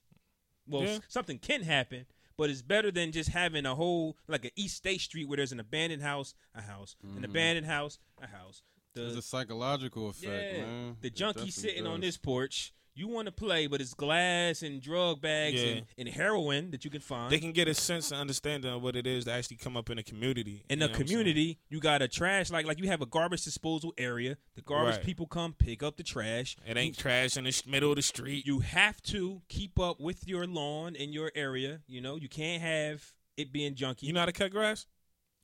[0.67, 0.99] Well, Yeah.
[1.07, 2.07] something can happen,
[2.37, 5.53] but it's better than just having a whole like an East State Street where there's
[5.53, 7.25] an abandoned house, a house, an mm-hmm.
[7.27, 8.63] abandoned house, a house.
[8.95, 10.97] The, There's a psychological effect, yeah, man.
[11.01, 12.09] the junkie sitting on does.
[12.09, 12.73] this porch.
[12.99, 15.69] You want to play, but it's glass and drug bags Yeah.
[15.69, 17.31] and, and heroin that you can find.
[17.31, 19.89] They can get a sense and understanding of what it is to actually come up
[19.89, 20.65] in a community.
[20.69, 21.19] in You the know what I'm saying?
[21.19, 24.37] community, you got a trash like like you have a garbage disposal area.
[24.57, 25.05] The garbage Right.
[25.05, 26.57] people come pick up the trash.
[26.67, 28.45] It ain't trash in the sh- middle of the street.
[28.47, 31.81] You have to keep up with your lawn in your area.
[31.87, 34.03] You know, you can't have it being junky.
[34.03, 34.87] You know how to cut grass?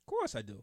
[0.01, 0.61] of course I do.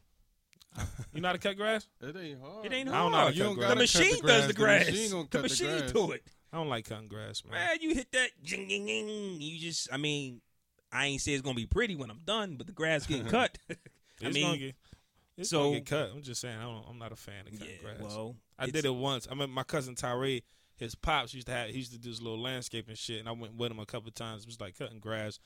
[1.14, 1.86] You know how to cut grass?
[2.00, 2.64] It ain't hard.
[2.66, 3.32] It ain't I don't know how hard.
[3.34, 3.68] to You cut don't grass.
[3.68, 4.86] gotta the cut machine does the grass.
[4.86, 5.92] The machine gonna The machine the grass.
[5.92, 6.22] do it.
[6.52, 7.54] I don't like cutting grass, man.
[7.58, 9.40] Man, you hit that jing, jing, jing.
[9.40, 10.40] You just, I mean,
[10.92, 13.56] I ain't say it's gonna be pretty when I'm done, but the grass getting cut.
[13.70, 13.74] I
[14.20, 14.74] It's mean, gonna get,
[15.38, 16.10] it's so- gonna get cut.
[16.14, 18.00] I'm just saying, I don't, I'm not a fan of cutting yeah, grass.
[18.02, 19.26] well, I did it once.
[19.30, 20.42] I mean, my cousin Tyree,
[20.76, 23.32] his pops used to have, he used to do this little landscaping shit, and I
[23.32, 24.42] went with him a couple times.
[24.42, 25.38] It was like cutting grass.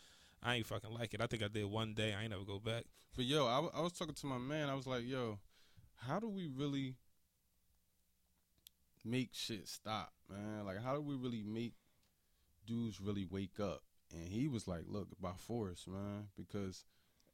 [0.43, 1.20] I ain't fucking like it.
[1.23, 2.15] I think I did one day.
[2.15, 2.85] I ain't never go back.
[3.16, 4.69] But yo, I, w- I was talking to my man.
[4.69, 5.39] I was like, yo,
[5.97, 6.95] how do we really
[9.07, 10.65] make shit stop, man?
[10.65, 11.74] Like, how do we really make
[12.66, 13.83] dudes really wake up?
[14.12, 16.85] And he was like, look, by force, man, because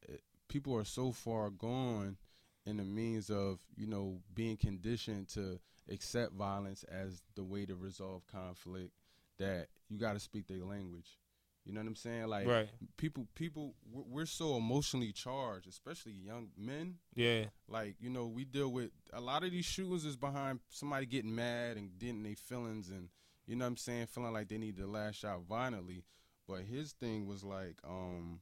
[0.02, 2.16] it, people are so far gone
[2.64, 5.58] in the means of, you know, being conditioned to
[5.90, 8.92] accept violence as the way to resolve conflict
[9.38, 11.18] that you got to speak their language.
[11.64, 12.26] You know what I'm saying?
[12.26, 12.68] Like, Right.
[12.96, 17.46] people people we're- so emotionally charged especially young men Yeah.
[17.68, 21.34] like you know we deal with a lot of these shootings is behind somebody getting
[21.34, 23.10] mad and getting their feelings and
[23.46, 26.04] you know what i'm saying feeling like they need to lash out violently
[26.48, 28.40] but his thing was like um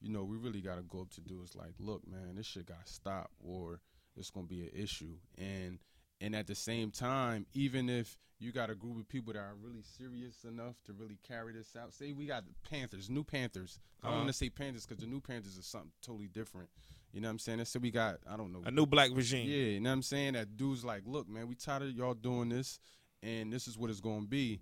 [0.00, 2.66] you know we really got to go up to dudes like look man this shit
[2.66, 3.80] got to stop or
[4.16, 5.78] it's gonna be an issue and
[6.20, 9.54] and at the same time even if you got a group of people that are
[9.62, 13.78] really serious enough to really carry this out say we got the panthers new panthers
[14.02, 14.18] i don't Uh-huh.
[14.24, 16.68] want to say panthers because the new panthers is something totally different
[17.12, 19.10] you know what i'm saying let's say we got i don't know A new black
[19.14, 19.48] regime.
[19.48, 20.34] yeah, you know what I'm saying?
[20.34, 22.78] That dude's like, look, man, we tired of y'all doing this,
[23.22, 24.60] and this is what it's going to be.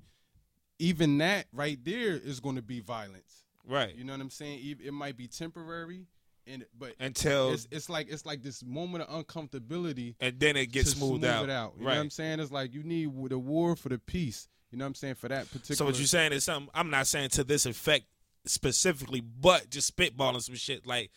[0.79, 3.45] Even that right there is going to be violence.
[3.67, 3.95] Right.
[3.97, 4.61] You know what I'm saying?
[4.85, 6.07] It might be temporary,
[6.47, 10.67] and but until it's it's like it's like this moment of uncomfortability and then it
[10.73, 11.45] gets smoothed smooth out.
[11.45, 11.75] It out.
[11.79, 11.95] You right.
[11.95, 12.41] know what I'm saying?
[12.41, 14.49] It's like you need the war for the peace.
[14.71, 15.15] You know what I'm saying?
[15.17, 15.77] For that particular.
[15.77, 18.07] So what you're saying is something I'm not saying to this effect
[18.47, 21.11] specifically, but just spitballing some shit like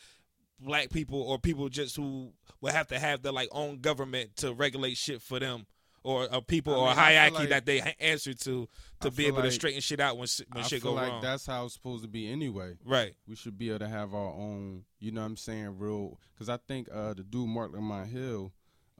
[0.59, 2.31] black people or people just who
[2.61, 5.65] will have to have their like own government to regulate shit for them.
[6.07, 8.69] Or, or people I or mean, feel hierarchy like- that they answer to
[9.01, 11.09] to I be able to straighten shit out when when I shit feel go like
[11.11, 11.21] wrong.
[11.21, 12.77] that's how it's supposed to be anyway.
[12.85, 13.13] right.
[13.27, 14.85] We should be able to have our own.
[14.99, 15.77] You know what I'm saying?
[15.77, 16.17] Real.
[16.33, 18.53] Because I think uh, the dude Marc Lamont Hill,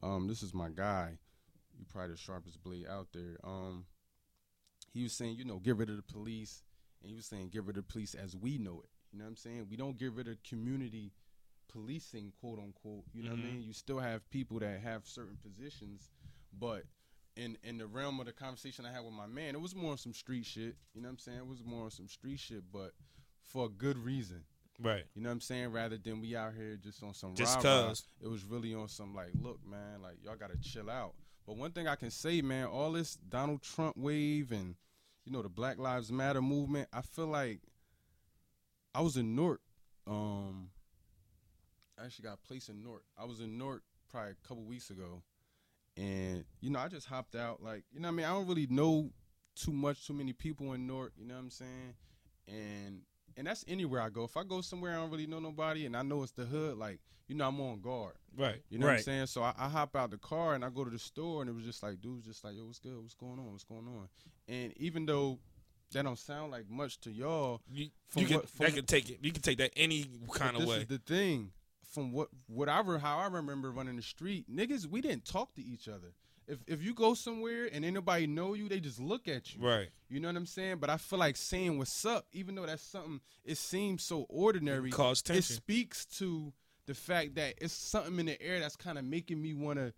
[0.04, 1.18] um, this is my guy.
[1.78, 3.38] He probably the sharpest blade out there.
[3.44, 3.86] Um,
[4.94, 6.64] he was saying, you know, get rid of the police,
[7.02, 8.90] and he was saying, get rid of the police as we know it.
[9.14, 9.68] You know what I'm saying?
[9.70, 11.14] We don't get rid of community
[11.72, 13.04] policing, quote unquote.
[13.14, 13.54] You know what I Mhm.
[13.54, 13.62] mean?
[13.64, 16.10] You still have people that have certain positions,
[16.52, 16.84] but
[17.38, 19.92] in in the realm of the conversation I had with my man, it was more
[19.92, 20.76] on some street shit.
[20.94, 21.38] You know what I'm saying?
[21.38, 22.92] It was more on some street shit, but
[23.44, 24.44] for a good reason.
[24.80, 25.06] Right.
[25.16, 25.72] You know what I'm saying?
[25.72, 28.04] Rather than we out here just on some Just 'cause.
[28.22, 31.14] it was really on some like, look, man, like y'all gotta chill out.
[31.48, 34.76] But one thing I can say, man, all this Donald Trump wave and
[35.26, 37.62] you know the Black Lives Matter movement, I feel like
[38.94, 39.62] I was in Newark.
[40.06, 40.70] Um,
[41.98, 43.04] I actually got a place in Newark.
[43.18, 45.24] I was in Newark probably a couple weeks ago,
[45.98, 47.62] and you know I just hopped out.
[47.64, 49.10] Like you know what I mean I don't really know
[49.56, 51.14] too much, too many people in Newark.
[51.18, 51.94] You know what I'm saying?
[52.48, 53.02] And
[53.36, 54.24] and that's anywhere I go.
[54.24, 56.78] If I go somewhere I don't really know nobody and I know it's the hood,
[56.78, 58.14] like you know I'm on guard.
[58.38, 58.62] Right.
[58.70, 59.26] You know what I'm saying?
[59.28, 61.54] So I, I hop out the car and I go to the store and it
[61.54, 62.96] was just like dudes just like, yo, what's good?
[63.02, 63.52] What's going on?
[63.52, 64.08] What's going on?
[64.48, 65.40] And even though
[65.94, 69.10] that don't sound like much to y'all, You, you can what- from- that can take
[69.10, 69.20] it.
[69.22, 70.78] You can take that any kind but of this way.
[70.82, 71.52] is the thing.
[71.98, 75.88] From what whatever how I remember running the street, niggas, we didn't talk to each
[75.88, 76.14] other.
[76.48, 79.66] If if you go somewhere and anybody know you, they just look at you.
[79.68, 79.88] right.
[80.08, 80.78] You know what I'm saying?
[80.78, 84.92] But I feel like saying what's up, even though that's something it seems so ordinary,
[84.92, 86.54] Cause it speaks to
[86.86, 89.92] the fact that it's something in the air that's kind of making me want to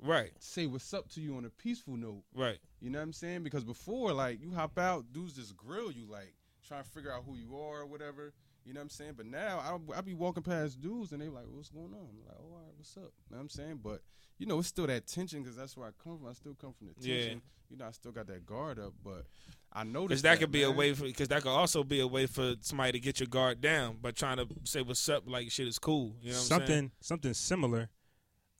[0.00, 0.30] Right.
[0.38, 2.24] say what's up to you on a peaceful note.
[2.34, 2.60] Right.
[2.80, 3.42] You know what I'm saying?
[3.42, 6.34] Because before, like, you hop out, dudes just grill you, like,
[6.66, 8.32] trying to figure out who you are or whatever.
[8.64, 9.14] You know what I'm saying?
[9.16, 12.08] But now I I be walking past dudes and they like, what's going on?
[12.10, 13.02] I'm like, oh, all right, what's up?
[13.02, 13.80] You know what I'm saying?
[13.82, 14.02] But
[14.38, 16.28] you know, it's still that tension because that's where I come from.
[16.28, 17.16] I still come from the Yeah.
[17.16, 17.42] tension.
[17.70, 19.24] You know, I still got that guard up, but
[19.72, 21.04] I noticed Because that could be a way for.
[21.04, 24.10] Because that could also be a way for somebody to get your guard down by
[24.10, 26.16] trying to say what's up, like shit is cool.
[26.20, 26.90] You know what I'm something saying?
[27.00, 27.88] something similar.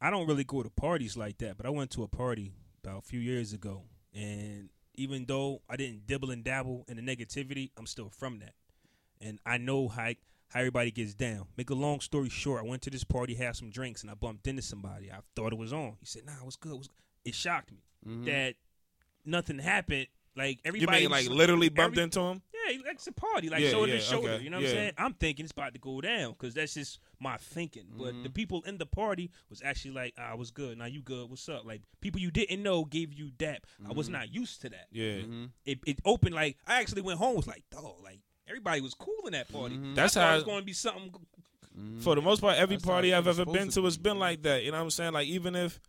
[0.00, 2.98] I don't really go to parties like that, but I went to a party about
[2.98, 3.82] a few years ago,
[4.14, 8.54] and even though I didn't dibble and dabble in the negativity, I'm still from that,
[9.22, 10.12] and I know how
[10.48, 11.46] how everybody gets down.
[11.56, 14.14] Make a long story short, I went to this party, had some drinks, and I
[14.14, 15.10] bumped into somebody.
[15.10, 15.96] I thought it was on.
[16.00, 16.96] He said, "Nah, what's good?" What's good?
[17.24, 18.24] It shocked me Mhm.
[18.26, 18.56] that
[19.24, 20.08] nothing happened.
[20.34, 22.42] Like You everybody, mean like literally bumped every- into him?
[22.54, 24.30] yeah, like it's a party, like Yeah, shoulder yeah, to shoulder.
[24.30, 24.68] okay, You know what yeah.
[24.70, 24.92] I'm saying?
[24.96, 27.84] I'm thinking it's about to go down because that's just my thinking.
[27.96, 28.22] But Mm-hmm.
[28.22, 30.78] the people in the party was actually like, "I was good.
[30.78, 31.28] Now you good?
[31.28, 33.66] What's up?" Like people you didn't know gave you dap.
[33.86, 34.12] I was Mm-hmm.
[34.14, 34.86] not used to that.
[34.90, 35.22] Yeah.
[35.66, 39.14] It it opened like I actually went home was like, "Dog, like everybody was cool
[39.26, 39.94] in that party." Mm-hmm.
[39.94, 41.12] That's I how- it's going to be something.
[42.00, 44.18] For the most part, every That's party I've ever been to to has be, been
[44.18, 44.62] like that.
[44.62, 45.14] You know what I'm saying?
[45.14, 45.80] Like even if,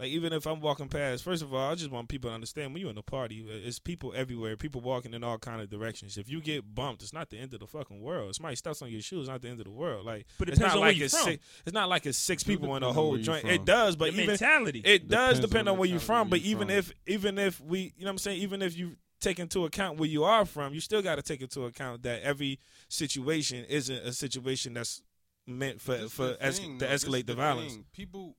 [0.00, 2.72] like even if I'm walking past, first of all, I just want people to understand
[2.72, 6.18] when you're in a party, it's people everywhere, people walking in all kind of directions.
[6.18, 8.34] If you get bumped, it's not the end of the fucking world.
[8.34, 10.04] Somebody steps on your shoes, it's not the end of the world.
[10.04, 11.24] Like, But it it's depends not on where like you it's from.
[11.30, 11.46] six.
[11.66, 13.42] It's not like it's six people in a whole joint.
[13.42, 13.50] from.
[13.50, 14.82] It does, but the even mentality.
[14.84, 16.30] it does Depends depend on on where you're from.
[16.30, 16.76] But even from.
[16.76, 19.98] if even if we, you know what I'm saying, even if you take into account
[19.98, 22.58] where you are from, you still got to take into account that every
[22.88, 25.02] situation isn't a situation that's
[25.46, 26.86] meant for This for es- thing, to.
[26.86, 27.72] Escalate the the violence.
[27.74, 27.84] thing.
[27.92, 28.36] People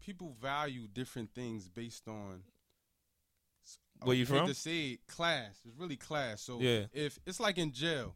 [0.00, 2.42] people value different things based on
[4.02, 4.46] Where you from?
[4.46, 5.58] To say class.
[5.64, 6.40] It's really class.
[6.42, 6.86] So Yeah.
[6.92, 8.14] if it's like in jail,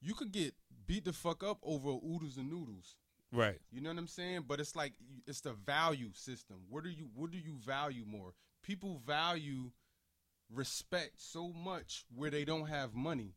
[0.00, 0.54] you could get
[0.86, 2.96] beat the fuck up over oodles and noodles.
[3.32, 3.60] Right.
[3.72, 4.44] You know what I'm saying?
[4.46, 4.94] But it's like
[5.26, 6.56] it's the value system.
[6.68, 8.34] What do you what do you value more?
[8.62, 9.70] People value
[10.50, 13.34] respect so much where they don't have money.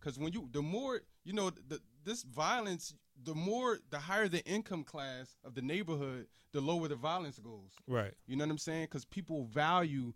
[0.00, 4.44] Cuz when you the more, you know, the this violence, the more the higher the
[4.46, 7.72] income class of the neighborhood, the lower the violence goes.
[7.86, 8.14] Right.
[8.26, 8.88] You know what I'm saying?
[8.88, 10.14] Cuz people value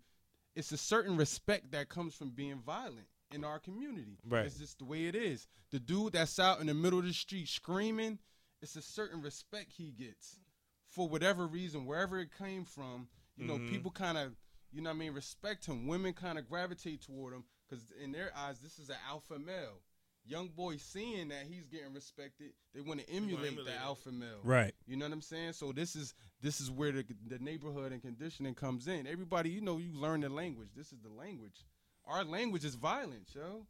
[0.55, 4.17] it's a certain respect that comes from being violent in our community.
[4.23, 4.45] Right.
[4.45, 5.47] It's just the way it is.
[5.71, 8.19] The dude that's out in the middle of the street screaming,
[8.61, 10.39] it's a certain respect he gets
[10.87, 13.09] for whatever reason, wherever it came from.
[13.35, 13.69] You know, Mhm.
[13.69, 14.37] people kind of,
[14.75, 15.87] you know what I mean, respect him.
[15.87, 19.81] Women kind of gravitate toward him because in their eyes, this is an alpha male.
[20.27, 24.39] Young boys seeing that he's getting respected, they want to emulate, emulate the alpha male.
[24.43, 24.73] Right.
[24.87, 25.53] You know what I'm saying?
[25.53, 29.07] So this is this is where the the neighborhood and conditioning comes in.
[29.07, 30.69] Everybody, you know, you learn the language.
[30.75, 31.63] This is the language.
[32.05, 33.65] Our language is violence, yo.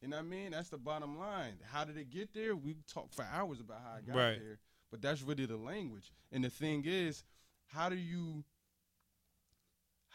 [0.00, 0.52] You know what I mean?
[0.52, 1.58] That's the bottom line.
[1.72, 2.54] How did it get there?
[2.54, 4.38] We talk for hours about how it got Right.
[4.38, 4.60] there.
[4.92, 6.12] But that's really the language.
[6.32, 7.24] And the thing is,
[7.66, 8.44] how do you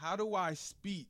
[0.03, 1.07] how do I speak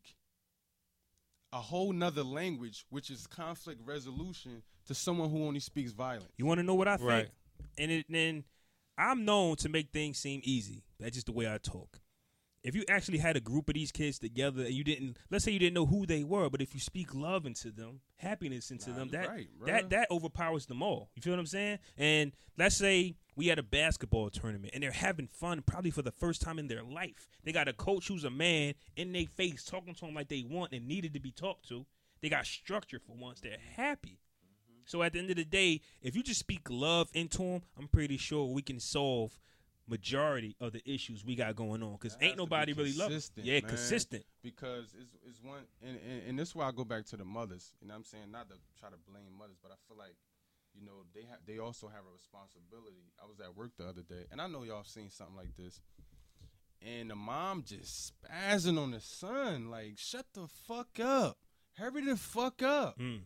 [1.51, 6.31] a whole nother language, which is conflict resolution, to someone who only speaks violence?
[6.37, 7.09] You want to know what I think?
[7.09, 7.29] Right.
[7.77, 8.43] And then
[8.97, 10.83] I'm known to make things seem easy.
[10.99, 11.99] That's just the way I talk.
[12.63, 15.51] If you actually had a group of these kids together and you didn't, let's say
[15.51, 18.91] you didn't know who they were, but if you speak love into them, happiness into
[18.91, 21.09] Nah, them, that right, that that overpowers them all.
[21.13, 21.79] You feel what I'm saying?
[21.97, 26.11] And let's say we had a basketball tournament and they're having fun, probably for the
[26.11, 27.27] first time in their life.
[27.43, 30.45] They got a coach who's a man in their face, talking to them like they
[30.49, 31.85] want and needed to be talked to.
[32.21, 33.41] They got structure for once.
[33.41, 34.19] They're happy.
[34.85, 37.87] So at the end of the day, if you just speak love into them, I'm
[37.87, 39.37] pretty sure we can solve
[39.87, 41.93] majority of the issues we got going on.
[41.93, 43.09] Because ain't nobody really love.
[43.09, 43.69] consistent, Yeah, man.
[43.69, 44.23] consistent.
[44.41, 47.25] because it's, it's one and, and, and this is why I go back to the
[47.25, 47.73] mothers.
[47.81, 48.31] You know what I'm saying?
[48.31, 50.15] Not to try to blame mothers, but I feel like,
[50.73, 53.11] you know, they have they also have a responsibility.
[53.21, 55.81] I was at work the other day, and I know y'all seen something like this.
[56.81, 61.37] And the mom just spazzing on the son, like, shut the fuck up.
[61.77, 62.99] Hurry the fuck up.
[62.99, 63.21] Mm.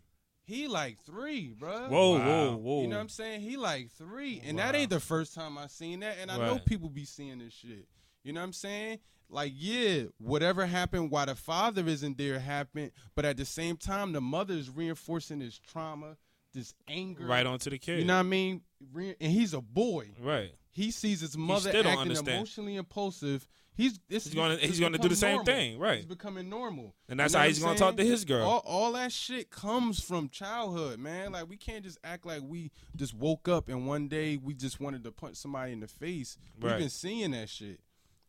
[0.47, 1.89] He like three, bruh.
[1.89, 2.25] Whoa, Wow.
[2.25, 2.81] whoa, whoa.
[2.81, 3.41] You know what I'm saying?
[3.41, 4.41] He like three.
[4.45, 6.15] And that ain't the first time I seen that.
[6.21, 7.85] And I know people be seeing this shit.
[8.23, 8.99] You know what I'm saying?
[9.29, 14.13] Like, yeah, whatever happened while the father isn't there happened, but at the same time,
[14.13, 16.15] the mother is reinforcing this trauma,
[16.53, 17.25] this anger.
[17.25, 17.99] Right onto the kid.
[17.99, 18.61] You know what I mean?
[18.93, 20.11] Re- and he's a boy.
[20.21, 20.51] right.
[20.71, 23.47] He sees his mother still acting emotionally impulsive.
[23.77, 25.45] He's this He's gonna- he's gonna do the same normal.
[25.45, 25.97] thing, right.
[25.97, 28.43] He's becoming normal, And that's You know how he's gonna talk to his girl.
[28.47, 31.31] All, all that shit comes from childhood, man.
[31.33, 34.79] Like we can't just act like we just woke up and one day we just
[34.79, 36.37] wanted to punch somebody in the face.
[36.59, 36.71] Right.
[36.71, 37.79] We've been seeing that shit.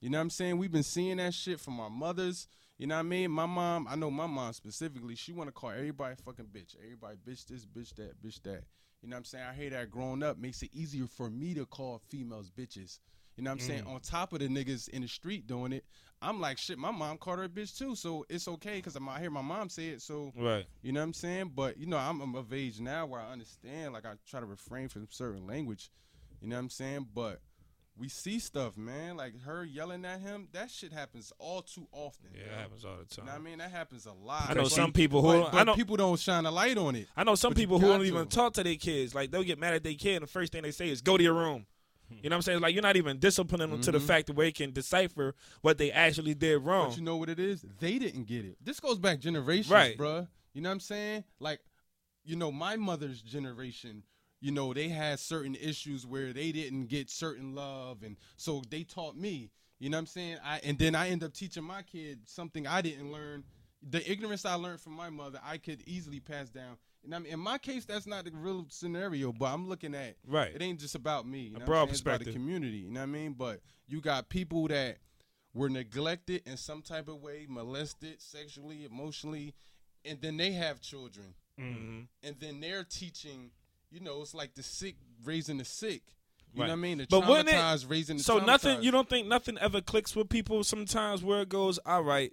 [0.01, 0.59] You know what I'm saying?
[0.59, 2.47] We've been seeing that shit from our mothers.
[2.77, 3.31] You know what I mean?
[3.33, 6.77] My mom, I know my mom specifically, she want to call everybody fucking bitch.
[6.81, 8.65] Everybody bitch this, bitch that, bitch that.
[9.03, 9.45] You know what I'm saying?
[9.51, 12.99] I hear that growing up makes it easier for me to call females bitches.
[13.39, 13.85] You know what I'm saying?
[13.85, 13.95] Mm.
[13.95, 15.85] On top of the niggas in the street doing it,
[16.21, 17.95] I'm like, shit, my mom called her a bitch too.
[17.95, 20.03] So it's okay because I hear my mom say it.
[20.03, 20.67] So right.
[20.83, 21.53] you know what I'm saying?
[21.55, 23.93] But you know, I'm, I'm of age now where I understand.
[23.93, 25.91] Like I try to refrain from certain language.
[26.41, 27.07] You know what I'm saying?
[27.15, 27.41] But
[27.97, 29.17] we see stuff, man.
[29.17, 30.49] Like her yelling at him.
[30.53, 32.31] That shit happens all too often.
[32.35, 32.53] Yeah, yo.
[32.53, 33.27] it happens all the You time.
[33.27, 33.59] know what I mean?
[33.59, 34.51] That happens a lot.
[34.51, 36.97] I know But- some people who but, I know people don't shine a light on
[36.97, 37.07] it.
[37.17, 39.15] I know some people who don't even talk to their kids.
[39.15, 41.17] Like they'll get mad at their kid, and the first thing they say is, "Go
[41.17, 41.67] to your room."
[42.11, 42.61] You know what I'm saying?
[42.61, 44.07] Like you're not even disciplining them to the Mhm.
[44.07, 46.89] fact that they can decipher what they actually did wrong.
[46.91, 47.65] But you know what it is?
[47.81, 48.57] They didn't get it.
[48.65, 49.97] This goes back generations, Right.
[49.97, 50.29] bruh.
[50.55, 51.25] You know what I'm saying?
[51.39, 51.61] Like,
[52.25, 54.03] you know, my mother's generation,
[54.41, 58.85] you know, they had certain issues where they didn't get certain love, and so they
[58.85, 59.51] taught me.
[59.79, 60.39] You know what I'm saying?
[60.43, 63.45] I and then I end up teaching my kid something I didn't learn.
[63.81, 66.79] The ignorance I learned from my mother, I could easily pass down.
[67.09, 70.17] And I mean, in my case, that's not the real scenario, but I'm looking at
[70.27, 70.55] Right.
[70.55, 71.45] it ain't just about me.
[71.45, 71.91] You know A broad saying?
[71.93, 72.35] It's about the perspective.
[72.35, 72.77] community.
[72.79, 73.33] You know what I mean?
[73.33, 74.99] But you got people that
[75.55, 79.55] were neglected in some type of way, molested sexually, emotionally,
[80.05, 83.53] and then they have children, hmm and then they're teaching.
[83.91, 86.03] You know, it's like the sick raising the sick.
[86.53, 86.67] You Right.
[86.67, 86.99] know what I mean?
[86.99, 88.83] The But wouldn't it- traumatized raising the So nothing.
[88.83, 92.33] You don't think nothing ever clicks with people sometimes where it goes, all right,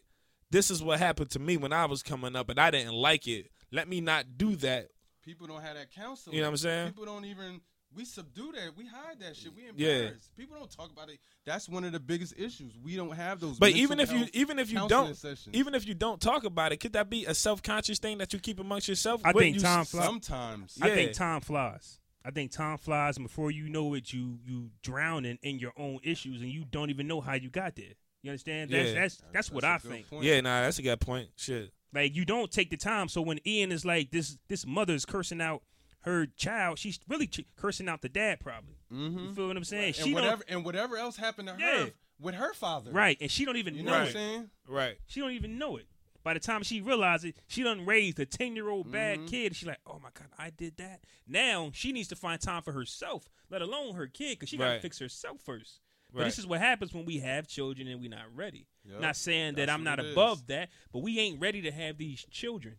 [0.51, 3.25] this is what happened to me when I was coming up, and I didn't like
[3.25, 3.51] it.
[3.75, 4.87] Let me not do that.
[5.21, 6.35] people don't have that counseling.
[6.35, 6.87] You know what I'm saying?
[6.87, 7.59] People don't even.
[7.95, 8.75] We subdue that.
[8.75, 9.51] We hide that shit.
[9.55, 10.09] We Yeah.
[10.37, 11.19] People don't talk about it.
[11.45, 12.73] That's one of the biggest issues.
[12.77, 13.57] We don't have those.
[13.57, 15.55] But even if you even if you don't sessions.
[15.55, 18.33] even if you don't talk about it, could that be a self conscious thing that
[18.33, 19.21] you keep amongst yourself?
[19.25, 20.05] I think you time s- flies.
[20.05, 20.77] sometimes.
[20.81, 21.99] I think time flies.
[22.23, 25.99] I think time flies, and before you know it, you you drowning in your own
[26.03, 27.93] issues, and you don't even know how you got there.
[28.23, 28.71] You understand?
[28.71, 28.99] That's Yeah.
[29.01, 30.09] that's that's, what I think.
[30.09, 30.23] point.
[30.23, 31.29] Yeah, nah, that's a good point.
[31.35, 31.71] Shit.
[31.93, 33.07] Like you don't take the time.
[33.07, 35.63] So when Ean is like this, this mother's cursing out
[36.01, 36.77] her child.
[36.77, 38.75] She's really ch- cursing out the dad, probably.
[38.93, 39.19] Mm-hmm.
[39.19, 39.85] You feel what I'm saying?
[39.87, 41.85] and She whatever and whatever else happened to Yeah.
[41.85, 42.91] her with her father.
[42.91, 44.13] right, and she don't even You know, know what I'm it.
[44.13, 44.49] saying?
[44.67, 44.97] Right.
[45.07, 45.87] She don't even know it.
[46.23, 49.29] By the time she realizes it, she done raised a ten year old bad Mhm.
[49.29, 49.55] kid.
[49.55, 51.01] She's like, oh my god, I did that.
[51.27, 54.65] Now she needs to find time for herself, let alone her kid, because she got
[54.65, 54.81] to Right.
[54.81, 55.81] fix herself first.
[56.15, 56.25] But Right.
[56.27, 58.67] this is what happens when we have children and we're not ready.
[58.89, 59.01] Yep.
[59.01, 60.43] Not saying that That's I'm not above is.
[60.45, 62.77] that, but we ain't ready to have these children.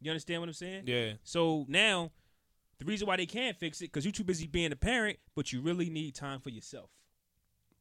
[0.00, 0.84] You understand what I'm saying?
[0.86, 1.12] Yeah.
[1.22, 2.12] So now,
[2.78, 5.52] the reason why they can't fix it because you're too busy being a parent, but
[5.52, 6.88] you really need time for yourself.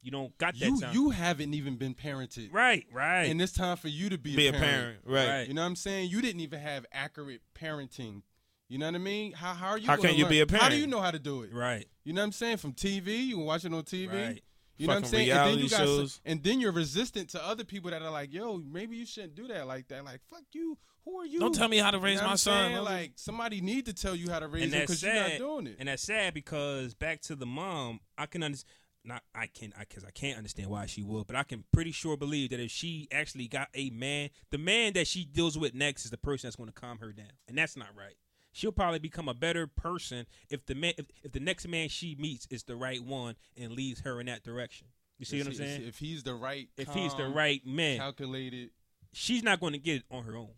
[0.02, 0.94] You don't got that You time.
[0.94, 2.50] you haven't even been parented.
[2.52, 3.24] right, right.
[3.30, 5.00] And it's time for you to be, Be a parent.
[5.06, 5.28] Right.
[5.28, 5.48] Right.
[5.48, 6.10] You know what I'm saying?
[6.10, 8.24] You didn't even have accurate parenting.
[8.68, 9.32] You know what I mean?
[9.34, 9.88] How how are you?
[9.88, 10.64] How gonna can you learn- be a parent?
[10.64, 11.54] How do you know how to do it?
[11.54, 11.88] right.
[12.04, 12.58] You know what I'm saying?
[12.58, 14.10] From TV, you can watch it on TV.
[14.12, 14.44] Right.
[14.82, 15.30] You know what I'm saying?
[15.30, 16.20] And then you got shows.
[16.26, 19.48] and then you're resistant to other people that are like, "Yo, maybe you shouldn't do
[19.48, 20.78] that like that." Like, fuck you.
[21.06, 21.40] Who are you?
[21.40, 22.72] Don't tell me how to You raise know my son.
[22.72, 22.84] saying?
[22.84, 25.76] Like somebody need to tell you how to raise him because you're not doing it.
[25.80, 28.76] And that's sad because back to the mom, I can understand.
[29.04, 31.92] Not I can I because I can't understand why she would, but I can pretty
[31.92, 35.74] sure believe that if she actually got a man, the man that she deals with
[35.74, 38.14] next is the person that's going to calm her down, and that's not right.
[38.52, 42.16] She'll probably become a better person if the man if, if the next man she
[42.20, 44.88] meets is the right one and leads her in that direction.
[45.18, 45.84] You see If what I'm saying?
[45.88, 48.72] If he's the right, If he's the right man, calculated.
[49.14, 50.50] she's not going to get it on her own.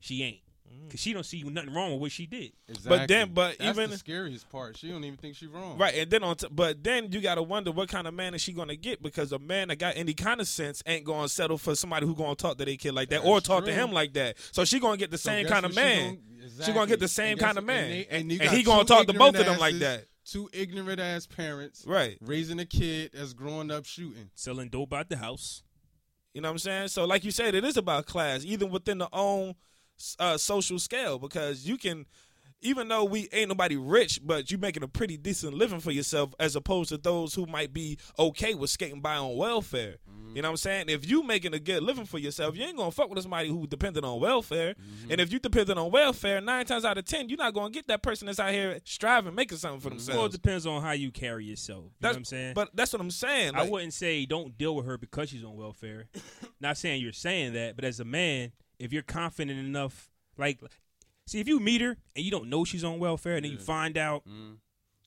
[0.00, 0.40] She ain't
[0.70, 0.84] Mm.
[0.88, 2.52] because she don't see nothing wrong with what she did.
[2.68, 3.06] Exactly.
[3.06, 4.76] then- but That's even- the scariest part.
[4.76, 5.76] She don't even think she's wrong.
[5.78, 8.34] Right, and then on, t- but then you got to wonder what kind of man
[8.34, 11.04] is she going to get because a man that got any kind of sense ain't
[11.04, 13.36] going to settle for somebody who going to talk to their kid like that or
[13.36, 14.36] That's talk to him like that.
[14.52, 16.14] So she going to get the So same kind of what she man.
[16.14, 17.92] gon- She gonna get the same kind of man, and,
[18.30, 20.06] they- and, and he gonna talk to both of them ignorant like that.
[20.24, 22.18] Two ignorant ass parents, Right.
[22.20, 24.30] raising a kid that's growing up shooting.
[24.34, 25.62] Selling dope out the house.
[26.34, 26.88] You know what I'm saying?
[26.88, 29.54] So, like you said, it is about class, even within the own
[30.18, 32.06] uh, social scale, because you can,
[32.60, 36.34] even though we ain't nobody rich, but you making a pretty decent living for yourself,
[36.38, 39.96] as opposed to those who might be okay with skating by on welfare.
[40.34, 40.84] You know what I'm saying?
[40.88, 43.66] If you making a good living for yourself, you ain't gonna fuck with somebody who
[43.66, 44.74] dependent on welfare.
[45.10, 47.86] And if you dependent on welfare, nine times out of ten, you're not gonna get
[47.88, 50.16] that person that's out here striving, making something for themselves.
[50.16, 51.80] Well, it depends on how you carry yourself.
[51.80, 52.52] You know That's what I'm saying?
[52.54, 53.54] But that's what I'm saying.
[53.54, 56.06] I wouldn't say don't deal with her because she's on welfare.
[56.60, 58.52] Not saying you're saying that, but as a man,
[58.82, 60.60] if you're confident enough, like,
[61.26, 63.58] see, if you meet her and you don't know she's on welfare, and then you
[63.58, 64.56] find out, Mm.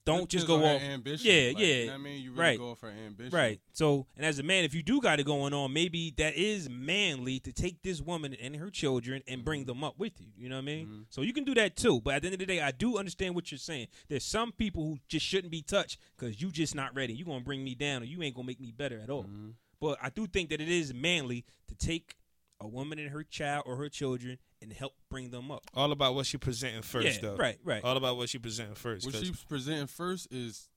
[0.06, 0.82] don't just go off.
[0.82, 1.26] ambition.
[1.26, 1.66] Yeah, Like, yeah.
[1.66, 2.58] You know what I mean, you really right.
[2.60, 3.32] go off her ambition.
[3.36, 3.60] Right.
[3.74, 6.70] So, and as a man, if you do got it going on, maybe that is
[6.70, 10.28] manly to take this woman and her children and bring them up with you.
[10.38, 10.86] You know what I mean?
[10.88, 11.06] Mhm.
[11.10, 12.02] So you can do that too.
[12.02, 13.88] But at the end of the day, I do understand what you're saying.
[14.08, 17.14] There's some people who just shouldn't be touched because you just not ready.
[17.16, 19.24] You're gonna bring me down, or you ain't gonna make me better at all.
[19.24, 19.56] Mhm.
[19.80, 22.16] But I do think that it is manly to take
[22.62, 25.64] a woman and her child or her children and help bring them up.
[25.74, 27.36] all about what she presenting first, yeah, though.
[27.36, 27.84] right, right.
[27.84, 29.06] All about what she presenting first.
[29.06, 30.70] What she's presenting first is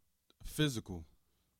[0.44, 1.04] physical.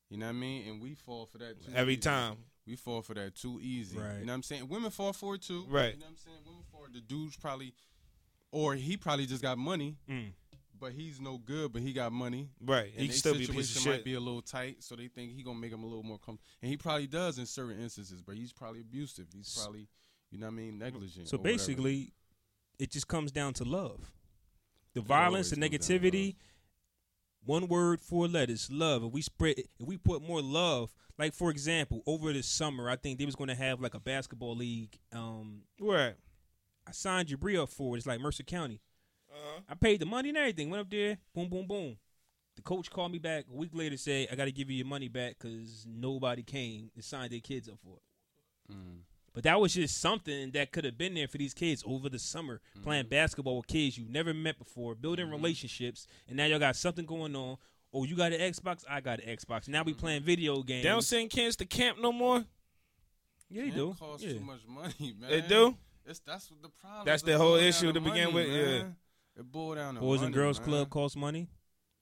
[0.09, 0.67] You know what I mean?
[0.67, 2.01] And we fall for that too every easy.
[2.01, 2.37] time.
[2.67, 3.97] We fall for that too easy.
[3.97, 4.19] Right.
[4.19, 4.67] You know what I'm saying?
[4.67, 5.65] Women fall for it too.
[5.69, 5.93] Right.
[5.93, 6.37] You know what I'm saying?
[6.45, 7.73] Women fall the dude's probably
[8.51, 10.33] or he probably just got money, Mm.
[10.79, 12.49] but he's no good, but he got money.
[12.59, 12.85] Right.
[12.91, 14.05] And He can they still be a piece situation of might shit.
[14.05, 16.49] be a little tight, so they think he gonna make him a little more comfortable.
[16.61, 19.27] And he probably does in certain instances, but he's probably abusive.
[19.33, 19.87] He's probably,
[20.31, 21.27] you know what I mean, negligent.
[21.27, 21.57] So or whatever.
[21.57, 22.13] basically,
[22.77, 24.11] it just comes down to love.
[24.93, 26.35] The It violence, the always comes down to negativity.
[27.45, 29.03] One word, four letters, love.
[29.03, 32.95] If we spread, if we put more love, like for example, over the summer, I
[32.95, 34.97] think they was going to have like a basketball league.
[35.13, 36.15] Um, Right.
[36.87, 37.99] I signed Jabri up for it.
[37.99, 38.81] It's like Mercer County.
[39.31, 39.61] Uh-huh.
[39.69, 40.69] I paid the money and everything.
[40.69, 41.97] Went up there, boom, boom, boom.
[42.55, 44.87] The coach called me back a week later, said I got to give you your
[44.87, 48.75] money back because nobody came and signed their kids up for it.
[48.75, 48.99] Mm.
[49.33, 52.19] But that was just something that could have been there for these kids over the
[52.19, 52.83] summer, mm-hmm.
[52.83, 55.35] playing basketball with kids you never met before, building mm-hmm.
[55.35, 57.57] relationships, and now y'all got something going on.
[57.93, 59.67] Oh, you got an Xbox, I got an Xbox.
[59.67, 59.99] Now we mm-hmm.
[59.99, 60.83] playing video games.
[60.83, 62.45] They don't send kids to camp no more.
[63.49, 63.95] yeah, they Camp do.
[63.99, 64.33] costs Yeah.
[64.33, 65.29] too much money, man.
[65.29, 65.75] They do.
[66.05, 67.05] It's that's what the problem.
[67.05, 68.83] That's the whole issue to begin money, with, yeah.
[69.37, 70.67] It boiled down to Boys and Girls man.
[70.67, 71.47] Club costs money.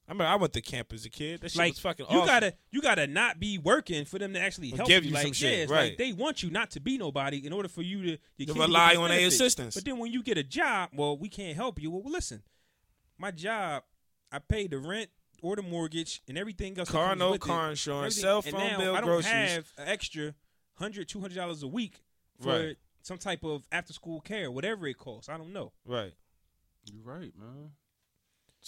[0.10, 1.42] I mean, I went to camp as a kid.
[1.42, 2.28] That shit like was fucking you awesome.
[2.28, 5.10] gotta you gotta not be working for them to actually help Give you.
[5.10, 5.90] you like some shit, yeah, it's right.
[5.90, 8.62] like they want you not to be nobody in order for you to, your To
[8.62, 9.76] rely on their assistance.
[9.76, 11.92] But then when you get a job, well, we can't help you.
[11.92, 12.42] Well, listen,
[13.18, 13.84] my job,
[14.32, 15.10] I pay the rent
[15.42, 16.90] or the mortgage and everything else.
[16.90, 17.46] car no with it.
[17.46, 18.22] car insurance, Everything.
[18.24, 19.26] cell And phone now bill, I don't groceries.
[19.34, 20.24] have an extra
[20.78, 22.02] 100 200 dollars a week
[22.42, 22.78] for Right.
[23.02, 25.28] some type of after school care, whatever it costs.
[25.28, 25.74] I don't know.
[25.86, 26.14] right.
[26.86, 27.72] You're right, man.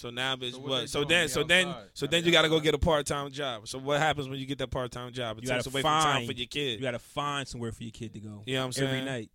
[0.00, 0.88] So now, bitch, So what what?
[0.88, 1.84] So then, so then, outside.
[1.92, 3.68] so then you got to go get a part time job.
[3.68, 5.36] So what happens when you get that part time job?
[5.38, 6.76] It You takes from time find- for your kid.
[6.78, 8.88] You got to find somewhere for your kid to go You know what I'm saying?
[8.88, 9.30] every night.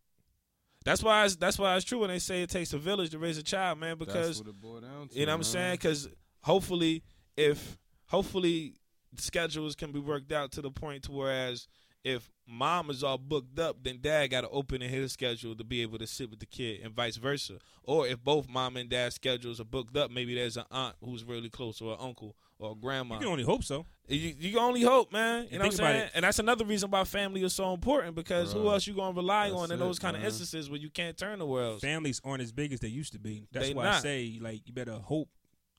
[0.84, 1.26] That's why.
[1.26, 3.44] It's, that's why it's true when they say it takes a village to raise a
[3.44, 3.98] child, man.
[3.98, 5.16] Because that's what it boiled down to.
[5.20, 5.44] You know what I'm man.
[5.44, 5.74] saying?
[5.76, 6.10] Because
[6.42, 7.04] hopefully,
[7.38, 7.78] if
[8.08, 8.74] hopefully
[9.18, 11.68] schedules can be worked out to the point to whereas
[12.04, 15.64] if mom is all booked up, then dad got to open in his schedule to
[15.64, 17.60] be able to sit with the kid, and vice versa.
[17.84, 21.24] Or if both mom and dad schedules are booked up, maybe there's an aunt who's
[21.24, 23.16] really close, or an uncle, or a grandma.
[23.16, 23.86] You can only hope so.
[24.08, 25.44] You, you can only hope, man.
[25.44, 26.02] You And know what I'm saying?
[26.06, 26.12] it.
[26.16, 29.50] And that's another reason why family is so important because who else you gonna rely
[29.52, 31.82] on in it, those kind of instances where you can't turn the world?
[31.82, 33.48] Families aren't as big as they used to be.
[33.52, 35.30] That's They why I say like you better hope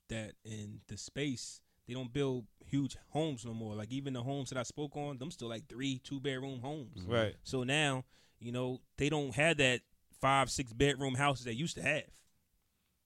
[0.09, 3.75] that in the space they don't build huge homes no more.
[3.75, 7.03] Like even the homes that I spoke on, them still like three, two bedroom homes.
[7.07, 7.35] Right.
[7.43, 8.03] So now,
[8.39, 9.81] you know, they don't have that
[10.21, 12.03] five, six bedroom houses they used to have.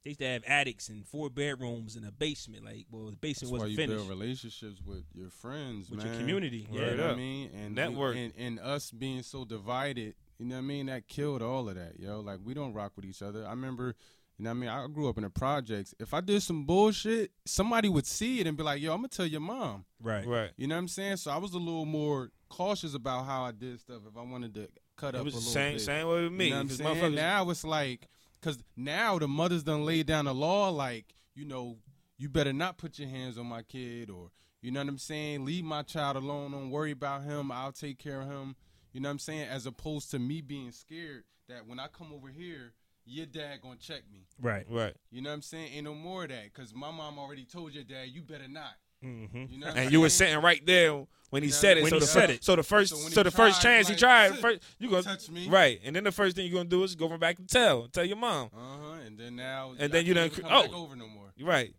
[0.03, 2.65] They used to have attics and four bedrooms and a basement.
[2.65, 3.97] Like, well, the basement That's why wasn't you finished.
[4.07, 6.07] build relationships with your friends, With man.
[6.07, 6.93] your community, You yeah.
[6.95, 7.51] know I mean?
[7.53, 8.15] And Network.
[8.15, 10.87] and, and us being so divided, You know what I mean?
[10.87, 12.19] That killed all of that, yo.
[12.21, 13.45] Like we don't rock with each other.
[13.45, 13.95] I remember,
[14.41, 14.69] you know what I mean?
[14.69, 15.93] I grew up in the projects.
[15.99, 19.07] If I did some bullshit, somebody would see it and be like, "Yo, I'm gonna
[19.09, 20.25] tell your mom." Right.
[20.25, 20.49] Right.
[20.57, 21.17] You know what I'm saying?
[21.17, 24.55] So I was a little more cautious about how I did stuff if I wanted
[24.55, 25.81] to cut It up was a the little same bit.
[25.81, 26.45] same way with me.
[26.45, 27.13] You know what I'm 'cause saying?
[27.15, 28.09] Now it's like,
[28.39, 31.77] because now the mothers done laid down the law, like, you know,
[32.17, 34.31] you better not put your hands on my kid, or,
[34.63, 35.45] you know what I'm saying?
[35.45, 36.51] Leave my child alone.
[36.53, 37.51] Don't worry about him.
[37.51, 38.55] I'll take care of him.
[38.91, 39.47] You know what I'm saying?
[39.47, 42.73] As opposed to me being scared that when I come over here,
[43.05, 44.25] your dad gonna check me.
[44.39, 44.65] Right.
[44.69, 44.93] right.
[45.11, 45.71] You know what I'm saying?
[45.73, 48.73] Ain't no more of that, because my mom already told your dad, you better not.
[49.03, 49.45] Mm-hmm.
[49.51, 50.93] You know what And I'm you were sitting right there
[51.31, 51.81] when he You know, said it.
[51.83, 52.43] when so he the said fir- it.
[52.43, 54.89] So the first, So so, when he the first tried, chance he tried, first you
[54.91, 57.19] gonna touch me." right, and then the first thing you're gonna do is go from
[57.19, 58.91] back and tell, tell your mom, Uh huh.
[59.05, 60.83] And then now, And then you done done- come back oh.
[60.83, 61.33] over no more.
[61.41, 61.73] right?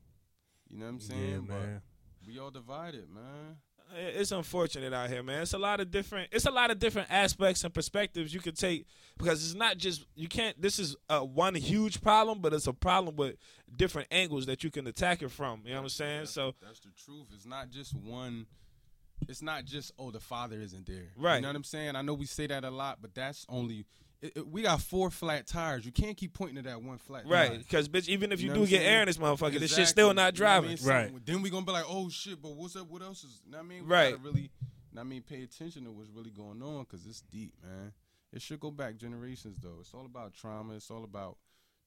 [0.68, 1.30] You know what I'm saying?
[1.30, 1.82] Yeah, But man.
[2.26, 3.56] we all divided, man.
[3.94, 5.42] It's unfortunate out here, man.
[5.42, 6.28] It's a lot of different.
[6.32, 8.86] It's a lot of different aspects and perspectives you could take
[9.18, 10.60] because it's not just you can't.
[10.60, 13.36] This is uh, one huge problem, but it's a problem with
[13.76, 15.62] different angles that you can attack it from.
[15.64, 16.20] You know what I'm saying?
[16.20, 17.26] That's, So that's the truth.
[17.34, 18.46] It's not just one.
[19.28, 21.10] It's not just oh the father isn't there.
[21.16, 21.36] Right.
[21.36, 21.94] You know what I'm saying?
[21.96, 23.84] I know we say that a lot, but that's only.
[24.22, 25.84] It, it- we got four flat tires.
[25.84, 27.26] You can't keep pointing to that one flat.
[27.26, 28.86] right, because bitch, even if you, know do get saying?
[28.86, 30.68] air in this motherfucker, this shit's still not You know I driving.
[30.70, 30.78] mean?
[30.84, 31.04] Right.
[31.08, 32.88] Something- Then we gonna be like, oh shit, but what's up?
[32.88, 33.40] What else is?
[33.44, 34.10] You know what I mean, we Right.
[34.12, 34.48] Gotta really, you
[34.94, 37.92] know I mean, pay attention to what's really going on because it's deep, man.
[38.32, 39.76] It should go back generations though.
[39.80, 40.74] It's all about trauma.
[40.74, 41.36] It's all about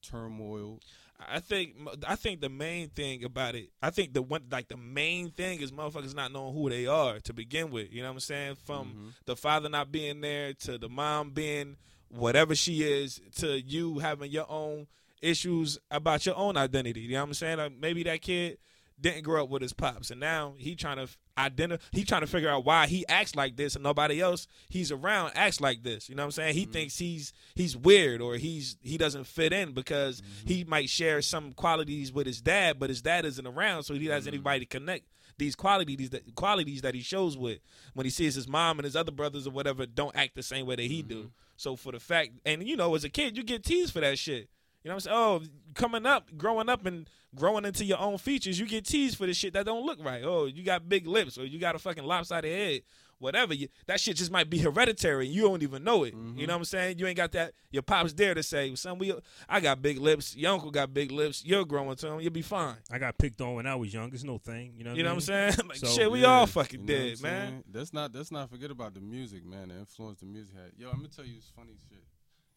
[0.02, 0.80] turmoil.
[1.18, 1.74] I think
[2.06, 5.60] I think the main thing about it, I think the one like the main thing
[5.60, 7.90] is motherfuckers not knowing who they are to begin with.
[7.92, 8.56] You know what I'm saying?
[8.64, 9.08] From Mm-hmm.
[9.24, 11.76] the father not being there to the mom being
[12.08, 14.86] whatever she is to you having your own
[15.22, 17.00] issues about your own identity.
[17.00, 17.58] You know what I'm saying?
[17.58, 18.58] Like maybe that kid
[18.98, 21.82] didn't grow up with his pops, and now he trying to identify.
[21.92, 25.32] He trying to figure out why he acts like this, and nobody else he's around
[25.34, 26.08] acts like this.
[26.08, 26.54] You know what I'm saying?
[26.54, 26.72] He mm-hmm.
[26.72, 30.48] thinks he's he's weird or he's he doesn't fit in because mm-hmm.
[30.48, 34.06] he might share some qualities with his dad, but his dad isn't around, so he
[34.06, 34.34] has mm-hmm.
[34.34, 35.04] anybody to connect
[35.38, 37.58] these qualities that qualities that he shows with
[37.94, 40.66] when he sees his mom and his other brothers or whatever don't act the same
[40.66, 41.30] way that he do.
[41.56, 44.18] So for the fact, and you know, as a kid, you get teased for that
[44.18, 44.48] shit.
[44.82, 45.16] You know I'm saying?
[45.16, 45.42] Oh,
[45.74, 49.34] coming up, growing up, and growing into your own features, you get teased for the
[49.34, 50.22] shit that don't look right.
[50.24, 52.82] Oh, you got big lips, or you got a fucking lopsided head,
[53.18, 53.54] whatever.
[53.54, 55.26] You, that shit just might be hereditary.
[55.26, 56.14] You don't even know it.
[56.36, 56.98] You know what I'm saying?
[56.98, 57.52] You ain't got that.
[57.70, 59.14] Your pops there to say, "Son, we,
[59.48, 60.36] I got big lips.
[60.36, 61.44] Your uncle got big lips.
[61.44, 62.20] You're growing to them.
[62.20, 64.12] You'll be fine." I got picked on when I was young.
[64.12, 64.74] It's no thing.
[64.76, 64.94] You know.
[64.94, 65.54] You know what I'm saying?
[65.68, 67.48] like So, shit, we Yeah, all fucking you know dead, man.
[67.50, 67.64] saying?
[67.72, 69.68] Let's not let's not forget about the music, man.
[69.68, 70.72] The influence the music had.
[70.76, 72.02] Yo, I'm gonna tell you this funny shit.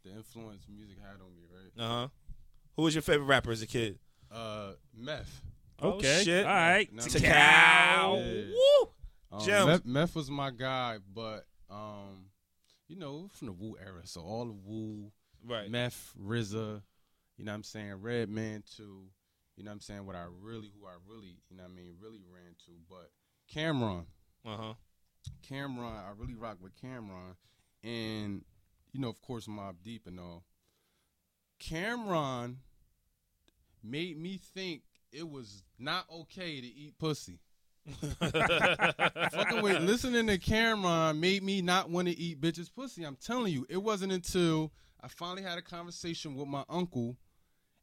[0.03, 1.84] The influence music had on me, right?
[1.84, 2.07] Uh huh.
[2.76, 3.99] Who was your favorite rapper as a kid?
[4.31, 5.41] Uh, meth.
[5.81, 6.19] Okay.
[6.19, 6.45] Oh, shit.
[6.45, 6.94] All right.
[6.94, 7.22] No, Tikal.
[7.22, 8.53] Yeah.
[8.53, 8.90] Woo!
[9.32, 12.26] Um, Meth, Meth was my guy, but um,
[12.88, 15.12] you know, from the Wu era, so all the Wu,
[15.46, 15.70] Right.
[15.70, 16.82] Meth, RZA,
[17.38, 19.04] you know what I'm saying, Redman too.
[19.56, 20.06] You know what I'm saying?
[20.06, 22.72] What I really, who I really, you know what I mean, really ran to.
[22.90, 23.12] But
[23.54, 24.06] Cam'ron,
[24.46, 24.74] Uh huh.
[25.50, 27.36] Cam'ron, I really rock with Cam'ron,
[27.84, 28.44] and
[28.94, 30.44] you know, of course, Mobb Deep and all.
[31.62, 32.56] Cam'ron
[33.84, 34.82] made me think
[35.12, 37.40] it was not okay to eat pussy.
[38.20, 43.04] Fucking with listening to Cam'ron made me not want to eat bitches pussy.
[43.04, 47.18] I'm telling you, it wasn't until I finally had a conversation with my uncle,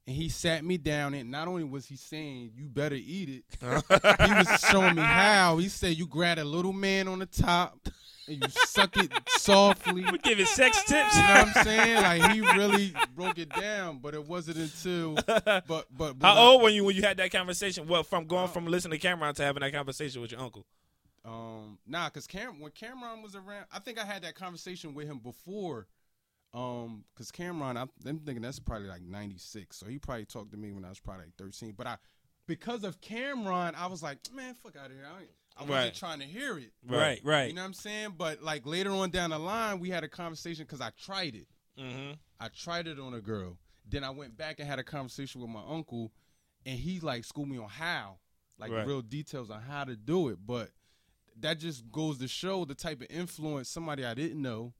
[0.06, 1.14] and he sat me down.
[1.14, 5.59] And not only was he saying you better eat it, he was showing me how.
[5.59, 7.89] He said you grab a little man on the top
[8.28, 10.04] and you suck it softly.
[10.10, 11.16] We giving sex tips.
[11.16, 12.02] You know what I'm saying?
[12.02, 16.62] Like he really broke it down, but it wasn't until but but, but How old
[16.62, 17.86] were you when you had that conversation?
[17.86, 20.64] Well, from going from listening to Cam'ron to having that conversation with your uncle.
[21.24, 25.06] Um, nah, cause Cam when Cam'ron was around, I think I had that conversation with
[25.08, 25.86] him before.
[26.54, 30.56] Um, cause Cam'ron, I'm, I'm thinking that's probably like '96, so he probably talked to
[30.56, 31.74] me when I was probably like 13.
[31.76, 31.96] But I,
[32.46, 35.04] because of Cam'ron, I was like, man, fuck out of here.
[35.04, 35.94] I, ain't- I wasn't Right.
[35.94, 36.72] trying to hear it.
[36.84, 37.20] Right.
[37.24, 37.48] Right.
[37.48, 38.14] You know what I'm saying?
[38.18, 41.46] But like later on down the line, we had a conversation because I tried it.
[41.78, 42.12] Mm-hmm.
[42.40, 43.56] I tried it on a girl.
[43.88, 46.12] Then I went back and had a conversation with my uncle,
[46.66, 48.18] and he like schooled me on how,
[48.58, 48.86] like Right.
[48.86, 50.38] real details on how to do it.
[50.46, 50.70] But
[51.38, 54.74] that just goes to show the type of influence somebody I didn't know,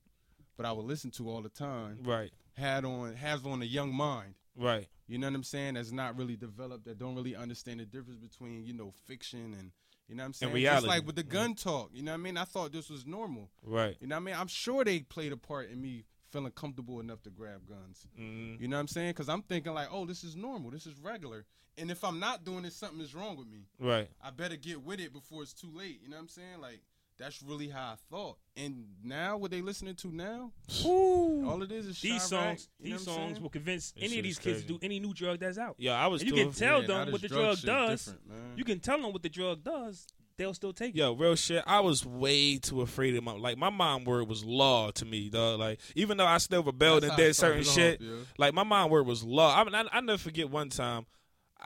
[0.57, 2.33] but I would listen to all the time Right.
[2.55, 4.35] had on has on a young mind.
[4.55, 4.89] Right.
[5.07, 5.75] You know what I'm saying?
[5.75, 6.85] That's not really developed.
[6.87, 9.71] That don't really understand the difference between you know fiction and
[10.09, 10.53] you know what I'm saying.
[10.53, 10.87] reality.
[10.87, 11.91] Just like with the gun talk.
[11.93, 12.37] You know what I mean?
[12.37, 13.51] I thought this was normal.
[13.65, 13.97] Right.
[14.01, 14.35] You know what I mean?
[14.37, 18.07] I'm sure they played a part in me feeling comfortable enough to grab guns.
[18.21, 18.63] Mm-hmm.
[18.63, 19.11] You know what I'm saying?
[19.11, 20.71] Because I'm thinking like, oh, this is normal.
[20.71, 21.45] This is regular.
[21.79, 23.67] And if I'm not doing it, something is wrong with me.
[23.79, 24.09] Right.
[24.23, 26.01] I better get with it before it's too late.
[26.03, 26.61] You know what I'm saying?
[26.61, 26.81] Like
[27.19, 28.37] that's really how I thought.
[28.57, 30.53] And now, what they listening to now,
[30.85, 31.49] Ooh.
[31.49, 33.43] all it is is these Chiraq, songs, you know these songs saying?
[33.43, 35.77] will convince This any of these kids to do any new drug that's out.
[35.79, 38.15] Yo, I was And you can tell Yeah, them what the drug shit does.
[38.29, 38.39] man.
[38.57, 40.07] You can tell them what the drug does.
[40.39, 40.99] They'll still take it.
[40.99, 41.65] Yo, real shit.
[41.67, 45.31] I was way too afraid of my like my mom word was law to me,
[45.31, 45.59] dog.
[45.59, 48.15] Like even though I still rebelled That's and did certain shit, off, yeah.
[48.37, 49.59] like my mom word was law.
[49.59, 51.07] I mean, I, I never forget one time,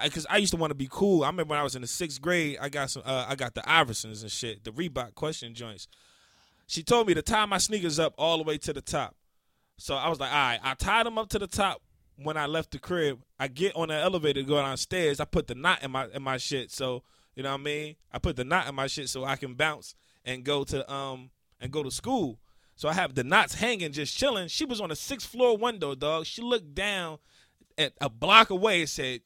[0.02, 1.24] because I, used to want to be cool.
[1.24, 3.54] I remember when I was in the sixth grade, I got some, uh, I got
[3.54, 5.88] the Iversons and shit, the Reebok question joints.
[6.66, 9.16] She told me to tie my sneakers up all the way to the top.
[9.76, 11.82] So I was like, all right, I tied them up to the top
[12.16, 13.20] when I left the crib.
[13.38, 15.20] I get on the elevator to go downstairs.
[15.20, 16.70] I put the knot in my in my shit.
[16.70, 17.02] So
[17.34, 17.96] you know what I mean?
[18.12, 19.94] I put the knot in my shit so I can bounce
[20.24, 21.30] and go to um
[21.60, 22.38] and go to school.
[22.76, 24.48] So I have the knots hanging, just chilling.
[24.48, 26.26] She was on a sixth floor window, dog.
[26.26, 27.18] She looked down
[27.76, 29.20] at a block away and said,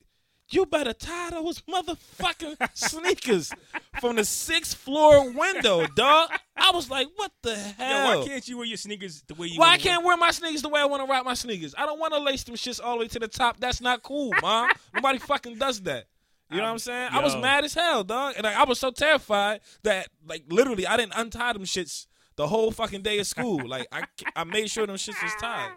[0.55, 3.53] "You better tie those motherfucking sneakers
[4.01, 8.47] from the sixth floor window, dog." I was like, "What the Yo, hell?" why can't
[8.49, 9.59] you wear your sneakers the way you?
[9.59, 11.75] Why I wear- can't wear my sneakers the way I want to rock my sneakers?
[11.77, 13.59] I don't want to lace them shits all the way to the top.
[13.59, 14.71] That's not cool, mom.
[14.95, 16.07] Nobody fucking does that.
[16.51, 17.09] You know what I'm saying?
[17.11, 20.87] I was mad as hell, dog, and like, I was so terrified that, like, literally,
[20.87, 22.07] I didn't untie them shits
[22.37, 23.67] the whole fucking day of school.
[23.67, 24.05] like, I,
[24.37, 25.71] I made sure them shits was tied.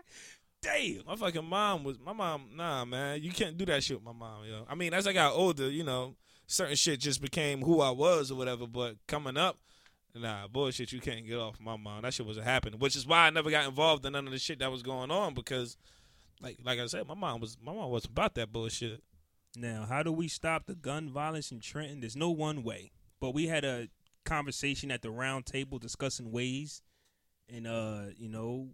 [0.62, 1.06] Damn.
[1.06, 2.50] My fucking mom was my mom.
[2.56, 4.46] Nah, man, you can't do that shit with my mom.
[4.46, 6.16] Yo, I mean, as I got older, you know,
[6.48, 8.66] certain shit just became who I was or whatever.
[8.66, 9.58] But coming up,
[10.16, 12.02] nah, bullshit, you can't get off my mom.
[12.02, 12.80] That shit wasn't happening.
[12.80, 15.12] Which is why I never got involved in none of the shit that was going
[15.12, 15.78] on because,
[16.42, 19.04] like, like I said, my mom was my mom wasn't about that bullshit.
[19.56, 22.02] Now, how do we stop the gun violence in Trenton?
[22.02, 22.92] There's no one way.
[23.20, 23.88] But we had a
[24.26, 26.82] conversation at the round table discussing ways.
[27.50, 28.70] And uh, you know,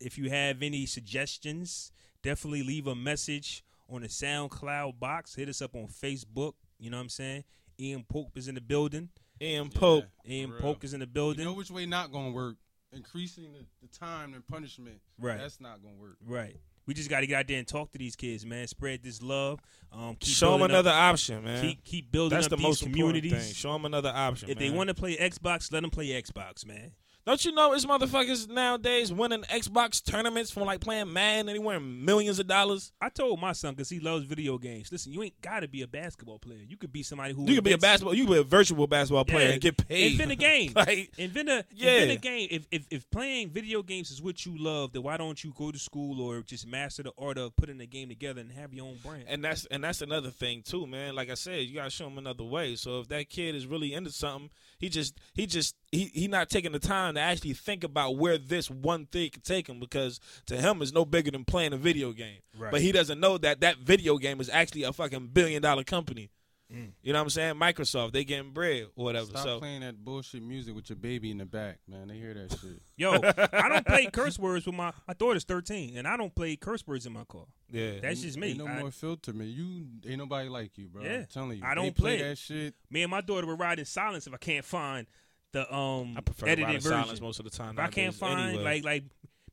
[0.00, 5.34] if you have any suggestions, definitely leave a message on the SoundCloud box.
[5.34, 6.54] Hit us up on Facebook.
[6.78, 7.44] You know what I'm saying?
[7.78, 9.08] Ean Polke is in the building.
[9.40, 10.06] Ean Polke.
[10.28, 10.62] Ean for real.
[10.62, 11.40] Polke is in the building.
[11.40, 12.56] You know which way not gonna work?
[12.92, 15.00] Increasing the, the time and punishment.
[15.18, 15.38] Right.
[15.38, 16.16] That's not gonna work.
[16.26, 16.56] Right.
[16.86, 18.66] We just got to get out there and talk to these kids, man.
[18.66, 19.60] Spread this love.
[19.92, 21.62] Um, keep Show them building up- another option, man.
[21.62, 23.44] Keep keep building That's up the these most important communities.
[23.46, 23.54] thing.
[23.54, 24.50] Show them another option.
[24.50, 26.90] If they want to play Xbox, let them play Xbox, man.
[27.26, 31.58] Don't you know it's motherfuckers nowadays winning Xbox tournaments from like playing Madden and they
[31.58, 32.92] winning millions of dollars?
[33.00, 34.90] I told my son because he loves video games.
[34.90, 36.60] Listen, you ain't got to be a basketball player.
[36.66, 38.86] You could be somebody who You could be a basketball, you could be a virtual
[38.86, 39.52] basketball player Yeah.
[39.52, 40.12] and get paid.
[40.12, 40.72] Invent a game.
[40.76, 41.90] like, Invent a, Yeah.
[41.92, 42.48] invent a game.
[42.50, 45.70] If, if if playing video games is what you love, then why don't you go
[45.70, 48.86] to school or just master the art of putting a game together and have your
[48.86, 49.24] own brand?
[49.28, 51.14] and that's and that's another thing too, man.
[51.14, 52.76] Like I said, you gotta show them another way.
[52.76, 54.48] So if that kid is really into something,
[54.80, 58.38] he just he just he he not taking the time to actually think about where
[58.38, 61.76] this one thing can take him because to him it's no bigger than playing a
[61.76, 62.38] video game.
[62.58, 62.72] Right.
[62.72, 66.30] But he doesn't know that that video game is actually a fucking billion dollar company.
[66.70, 67.54] You know what I'm saying?
[67.56, 69.26] Microsoft, they getting bread or whatever.
[69.26, 72.08] Stop so playing that bullshit music with your baby in the back, man.
[72.08, 72.80] They hear that shit.
[72.96, 73.12] Yo,
[73.52, 76.86] I don't play curse words with my my daughter's 13, and I don't play curse
[76.86, 77.46] words in my car.
[77.70, 78.50] yeah, That's just me.
[78.50, 79.48] Ain't no I- more filter, man.
[79.48, 81.02] You ain't nobody like you, bro.
[81.02, 81.16] Yeah.
[81.18, 81.64] I'm telling you.
[81.64, 82.74] I don't play play that shit.
[82.90, 85.06] Me and my daughter would ride in silence if I can't find
[85.52, 87.02] the um I prefer to edited in version.
[87.02, 87.72] silence most of the time.
[87.74, 88.62] If I can't find anyway.
[88.64, 89.04] like like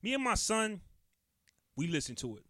[0.03, 0.81] me and my son,
[1.76, 2.44] we listen to it.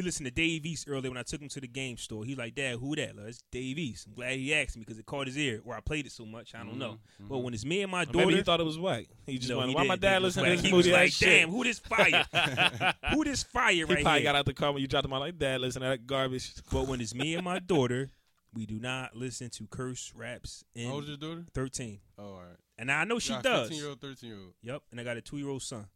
[0.00, 2.24] We listened to Dave East earlier when I took him to the game store.
[2.24, 3.14] He's like, Dad, who that?
[3.14, 4.06] Like, it's Dave East.
[4.06, 6.24] I'm glad he asked me because it caught his ear, or I played it so
[6.24, 6.54] much.
[6.54, 6.92] I don't know.
[6.92, 7.28] Mm-hmm.
[7.28, 9.08] But when it's me and my Or daughter, maybe he thought it was whack.
[9.26, 10.00] He just no, went, he "Why my didn't.
[10.00, 12.24] dad He was listen to this He was movie like, shit?" Damn, who this fire?
[13.12, 14.32] who this fire He right probably here?
[14.32, 16.50] got out the car when you dropped him out like, "Dad, listen to that garbage."
[16.72, 18.08] But when it's me and my daughter,
[18.54, 21.44] we do not listen to curse raps in How old's your daughter?
[21.52, 22.00] 13.
[22.18, 22.56] Oh, all right.
[22.78, 23.68] And I know she Got does.
[23.68, 24.54] 15 year old, 13 year old.
[24.62, 25.88] Yep, and I got a two year old son.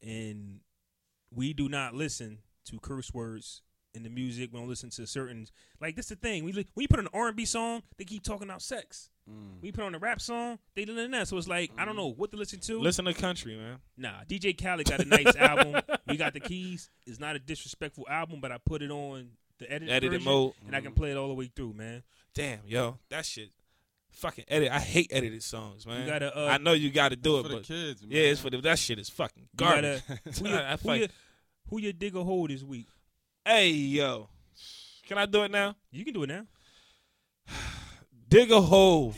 [0.00, 0.60] And
[1.32, 3.62] we do not listen to curse words
[3.94, 4.50] in the music.
[4.52, 5.46] We don't listen to certain
[5.80, 6.08] like this.
[6.08, 8.22] The thing we li- when you put on an R and B song, they keep
[8.22, 9.10] talking about sex.
[9.30, 9.60] Mm.
[9.60, 11.28] When you put on a rap song, they listen to that.
[11.28, 12.80] So it's like I don't know what to listen to.
[12.80, 13.78] Listen to country, man.
[13.96, 15.80] Nah, DJ Khaled got a nice album.
[16.06, 16.90] We got the keys.
[17.06, 19.28] It's not a disrespectful album, but I put it on
[19.58, 20.52] the edited, Edited version, mode.
[20.66, 22.02] and I can play it all the way through, man.
[22.34, 23.50] Damn, yo, that shit.
[24.10, 24.70] Fucking edit.
[24.70, 26.02] I hate edited songs, man.
[26.02, 28.10] You gotta, uh, I know you got to do for it, the but kids, man.
[28.12, 28.58] yeah, it's for the.
[28.60, 30.02] That shit is fucking You garbage.
[30.06, 30.76] gotta, who, your, I
[31.68, 32.86] who, your, who your hole this week?
[33.44, 34.28] hey, yo,
[35.06, 35.76] can I do it now?
[35.90, 36.46] You can do it now.
[38.28, 39.14] dig a hole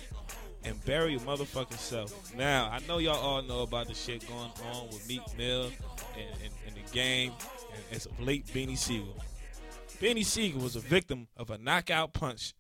[0.65, 2.35] and bury your motherfucking self.
[2.35, 5.71] Now, I know y'all all know about the shit going on with Meek Mill
[6.17, 7.33] and, and, and the game
[7.73, 9.17] and it's late Beanie Sigel.
[10.01, 12.55] Beanie Sigel was a victim of a knockout punch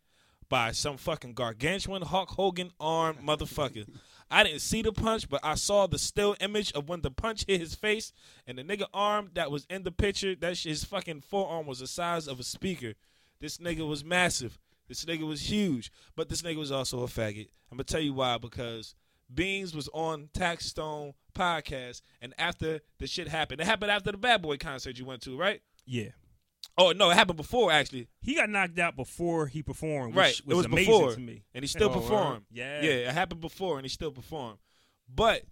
[0.49, 3.87] by some fucking gargantuan Hulk Hogan armed motherfucker.
[4.31, 7.45] I didn't see the punch, but I saw the still image of when the punch
[7.47, 8.13] hit his face,
[8.47, 11.79] and the nigga arm that was in the picture, that shit, his fucking forearm was
[11.79, 12.95] the size of a speaker.
[13.41, 14.59] This nigga was massive.
[14.89, 17.49] This nigga was huge, but this nigga was also a faggot.
[17.71, 18.95] I'm gonna tell you why because
[19.33, 24.43] Beans was on Taxstone podcast, and after the shit happened, it happened after the Bad
[24.43, 25.61] Boy concert you went to, right?
[25.85, 26.11] Yeah.
[26.79, 30.41] Oh no, it happened before actually, He got knocked out before he performed, which right?
[30.45, 31.43] was it was amazing before, to me.
[31.55, 32.03] and he still Oh, word.
[32.03, 32.45] performed.
[32.51, 32.83] Yeah.
[32.83, 34.59] Yeah, it happened before, and he still performed.
[35.13, 35.45] But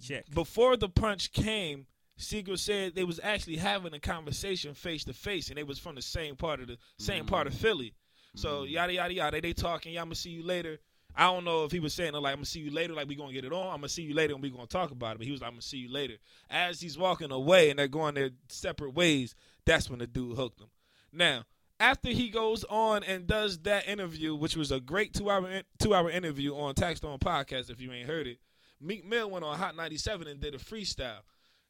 [0.00, 0.30] Check.
[0.32, 1.86] before the punch came,
[2.16, 5.96] Sigel said they was actually having a conversation face to face, and they was from
[5.96, 7.58] the same part of the same part of mm.
[7.58, 7.94] Philly.
[8.36, 8.70] So mm.
[8.70, 9.40] yada yada yada.
[9.40, 9.94] They talking.
[9.94, 10.78] Yeah, I'm gonna see you later.
[11.18, 13.16] I don't know if he was saying like I'm gonna see you later, like we
[13.16, 13.66] gonna get it on.
[13.66, 15.18] I'm gonna see you later, and we gonna talk about it.
[15.18, 16.14] But he was like, I'm gonna see you later.
[16.50, 19.34] As he's walking away, and they're going their separate ways.
[19.66, 20.68] That's when the dude hooked him.
[21.12, 21.44] Now,
[21.78, 25.94] after he goes on and does that interview, which was a great two hour two
[25.94, 28.38] hour interview on Taxstone podcast, if you ain't heard it,
[28.80, 31.20] Meek Mill went on Hot 97 and did a freestyle.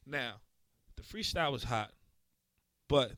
[0.06, 0.34] Now,
[0.96, 1.92] the freestyle was hot,
[2.88, 3.12] but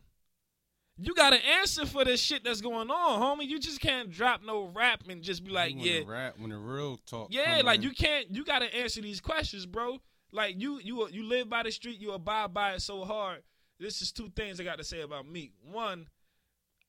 [0.97, 3.47] you got to answer for this shit that's going on, homie.
[3.47, 6.99] You just can't drop no rap and just be like, yeah, rap when the real
[7.07, 7.29] talk.
[7.31, 7.83] yeah, like in.
[7.85, 8.35] you can't.
[8.35, 9.99] You got to answer these questions, bro.
[10.33, 12.01] Like you, you, you live by the street.
[12.01, 13.43] You abide by it so hard.
[13.79, 15.53] This is two things I got to say about Meek.
[15.71, 16.09] One,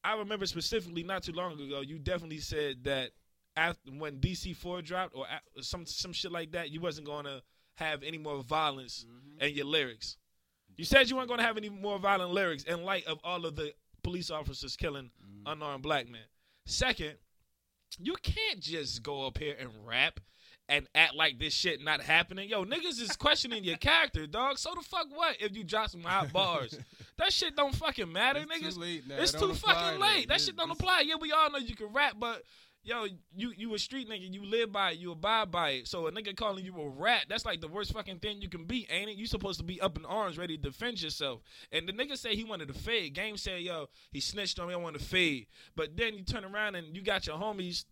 [0.04, 1.82] I remember specifically not too long ago.
[1.82, 3.12] You definitely said that
[3.56, 5.26] after when DC Four dropped or
[5.62, 7.42] some some shit like that, you wasn't gonna
[7.76, 9.44] have any more violence mm-hmm.
[9.44, 10.18] in your lyrics.
[10.78, 13.56] You said you weren't gonna have any more violent lyrics in light of all of
[13.56, 15.48] the police officers killing mm-hmm.
[15.48, 16.22] unarmed black men.
[16.66, 17.16] Second,
[17.98, 20.20] you can't just go up here and rap
[20.70, 22.48] and act like this shit not happening.
[22.48, 24.58] Yo, niggas is questioning your character, dog.
[24.58, 26.78] So the fuck what if you drop some hot bars?
[27.18, 28.74] that shit don't fucking matter, It's niggas.
[28.76, 29.16] too late now.
[29.18, 30.28] It's It too fucking late.
[30.30, 31.04] That shit don't apply.
[31.06, 32.44] Yeah, we all know you can rap, but
[32.84, 33.06] yo,
[33.36, 34.32] you you a street nigga.
[34.32, 35.00] You live by it.
[35.00, 35.88] You abide by it.
[35.88, 38.66] So a nigga calling you a rat, that's like the worst fucking thing you can
[38.66, 39.18] be, ain't it?
[39.18, 41.42] You supposed to be up in arms, ready to defend yourself.
[41.72, 43.14] And the nigga say he wanted to fade.
[43.14, 44.74] Game said, yo, he snitched on me.
[44.74, 45.48] I want to fade.
[45.76, 47.86] But then you turn around and you got your homies.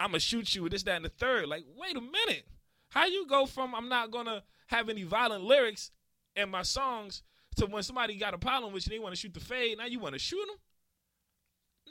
[0.00, 1.48] I'ma shoot you with this, that, and the third.
[1.48, 2.46] Like, wait a minute.
[2.90, 5.90] How you go from I'm not gonna have any violent lyrics
[6.36, 7.22] in my songs
[7.56, 9.78] to when somebody got a problem with you, they want to shoot the fade.
[9.78, 10.56] Now you want to shoot them?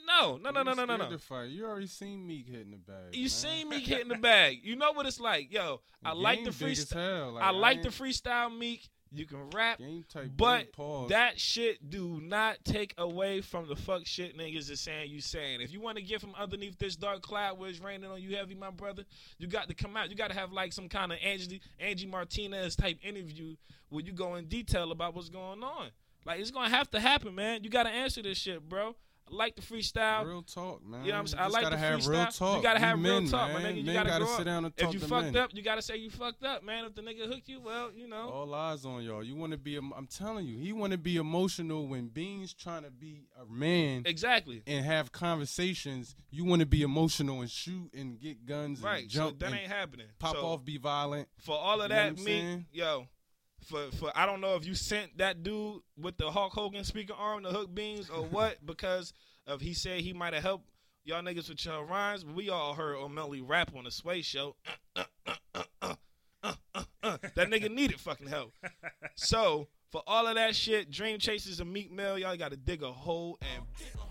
[0.06, 1.18] No, no, no, no, no, no, no.
[1.18, 1.50] fight.
[1.50, 3.12] You already seen Meek hitting the bag.
[3.14, 3.28] You man.
[3.28, 4.60] seen me hitting the bag.
[4.62, 5.80] You know what it's like, yo.
[6.02, 7.34] I like the Game big as freestyle.
[7.34, 8.88] Like, I like the freestyle, Meek.
[9.10, 9.80] You can rap,
[10.36, 10.66] but
[11.08, 15.60] that shit do not take away from the fuck shit niggas is saying you saying.
[15.60, 18.36] If you want to get from underneath this dark cloud where it's raining on you
[18.36, 19.04] heavy, my brother,
[19.38, 20.10] you got to come out.
[20.10, 23.56] You got to have like some kind of Angie Angie Martinez type interview
[23.88, 25.88] where you go in detail about what's going on.
[26.24, 27.64] Like it's gonna have to happen, man.
[27.64, 28.94] You got to answer this shit, bro.
[29.30, 30.26] I like the freestyle.
[30.26, 31.04] real talk, man.
[31.04, 31.42] You know what I'm saying?
[31.42, 32.08] I like gotta the have freestyle.
[32.08, 32.56] real talk.
[32.56, 33.72] You gotta have real men, talk, my man.
[33.74, 33.78] nigga.
[33.78, 35.36] You Men gotta, gotta grow sit down and If you fucked men.
[35.36, 36.84] up, you gotta say you fucked up, man.
[36.86, 38.28] If the nigga hooked you, well, you know.
[38.30, 39.22] All eyes on y'all.
[39.22, 39.76] You want to be?
[39.76, 44.02] I'm telling you, he want to be emotional when Beans trying to be a man
[44.06, 44.62] Exactly.
[44.66, 46.16] and have conversations.
[46.30, 49.02] You want to be emotional and shoot and get guns Right.
[49.04, 50.06] and So jump that and ain't happening.
[50.18, 51.28] pop So, off, be violent.
[51.38, 53.06] for all of You that, me, yo,
[53.68, 57.14] for for I don't know if you sent that dude with the Hulk Hogan speaker
[57.16, 59.12] arm the hook beans or what, because
[59.46, 60.68] of he said he might have helped
[61.04, 64.56] y'all niggas with your rhymes, but we all heard Omelly rap on the Sway show.
[66.44, 68.52] that nigga needed fucking help.
[69.14, 72.82] So for all of that shit, Dream Chasers and Meek Mill, y'all got to dig
[72.82, 73.64] a hole and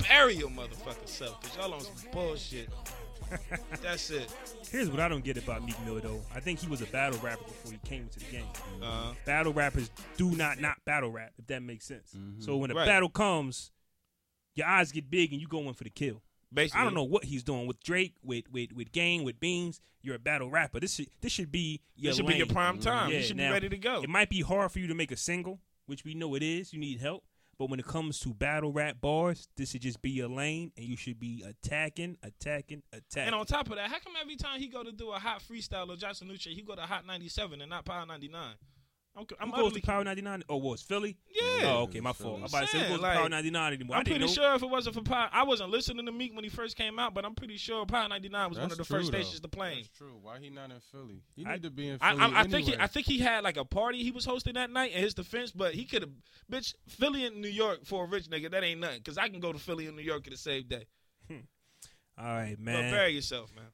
[0.07, 2.69] bury your motherfucking self, cause y'all on some bullshit.
[3.81, 4.31] That's it.
[4.71, 6.21] Here's what I don't get about Meek Mill though.
[6.33, 8.45] I think he was a battle rapper before he came into the game.
[8.81, 12.15] Uh, Battle rappers do not not battle rap, if that makes sense.
[12.39, 12.85] So when a Right.
[12.85, 13.71] battle comes,
[14.55, 16.21] your eyes get big and you go in for the kill.
[16.53, 19.79] basically, I don't know what he's doing with Drake, with with with Game, with Beans.
[20.01, 20.79] You're a battle rapper.
[20.79, 23.09] This should this should be your This should be your prime time.
[23.11, 24.01] Yeah, you should now, be ready to go.
[24.03, 26.71] It might be hard for you to make a single, which we know it is.
[26.73, 27.23] You need help.
[27.59, 30.85] But when it comes to battle rap bars, this should just be your lane, and
[30.85, 33.27] you should be attacking, attacking, attacking.
[33.27, 35.41] And on top of that, how come every time he go to do a hot
[35.41, 38.55] freestyle or Johnson Nucci, he go to Hot 97 and not Power 99?
[39.17, 40.43] I'm, I'm, Who goes to Power 99?
[40.47, 41.17] Oh, was Philly?
[41.33, 41.41] Yeah.
[41.63, 42.37] Oh, okay, my fault.
[42.37, 43.95] I'm about to say who Saying, goes to like, Power 99 anymore.
[43.95, 44.27] I I'm pretty know.
[44.27, 46.99] sure if it wasn't for Power, I wasn't listening to Meek when he first came
[46.99, 49.17] out, but I'm pretty sure Power 99 was one of the true, first though.
[49.19, 49.75] stations to play.
[49.77, 50.19] That's true.
[50.21, 51.23] Why he not in Philly?
[51.35, 52.75] He I- need to be in I, Philly I, I think he.
[52.77, 55.51] I think he had like a party he was hosting that night in his defense,
[55.51, 56.11] but he could have,
[56.51, 59.01] bitch, Philly and New York for a rich nigga, that ain't nothing.
[59.01, 60.85] Cause I can go to Philly and New York in the same day.
[61.27, 61.37] Hmm.
[62.19, 62.91] All right, But man.
[62.93, 63.65] bury yourself, man.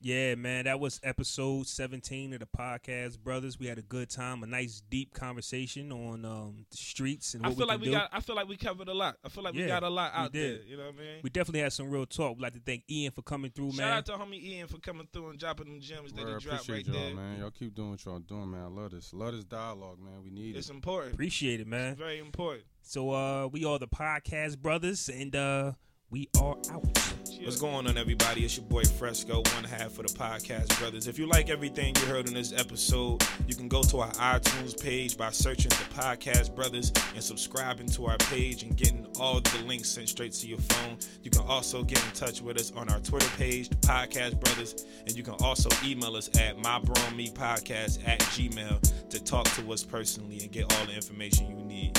[0.00, 3.58] Yeah, man, that was episode 17 of the podcast, brothers.
[3.58, 7.48] We had a good time, a nice deep conversation on um, the streets and I
[7.48, 7.92] what feel we like can we do.
[7.94, 8.08] got.
[8.12, 9.16] I feel like we covered a lot.
[9.24, 10.62] I feel like we got a lot out there.
[10.62, 11.18] You know what I mean?
[11.24, 12.36] we definitely had some real talk.
[12.36, 13.86] We'd like to thank Ean for coming through, Shout man.
[13.88, 16.48] Shout out to homie Ean for coming through and dropping them gems that Word, he
[16.48, 17.14] dropped right appreciate y'all, there.
[17.16, 17.40] man.
[17.40, 18.60] Y'all keep doing what y'all doing, man.
[18.62, 19.12] I love this.
[19.12, 20.22] Love this dialogue, man.
[20.22, 20.58] We need It's it.
[20.58, 21.14] It's important.
[21.14, 21.90] Appreciate it, man.
[21.94, 22.66] It's very important.
[22.82, 25.72] So uh we are the podcast brothers and uh
[26.10, 26.84] we are out.
[27.42, 28.44] What's going on, everybody?
[28.44, 31.06] It's your boy Fresco, one half of the Podcast Brothers.
[31.06, 34.80] If you like everything you heard in this episode, you can go to our iTunes
[34.80, 39.64] page by searching the Podcast Brothers and subscribing to our page and getting all the
[39.66, 40.98] links sent straight to your phone.
[41.22, 44.86] You can also get in touch with us on our Twitter page, the Podcast Brothers,
[45.06, 50.38] and you can also email us at mybromepodcast at gmail to talk to us personally
[50.40, 51.98] and get all the information you need.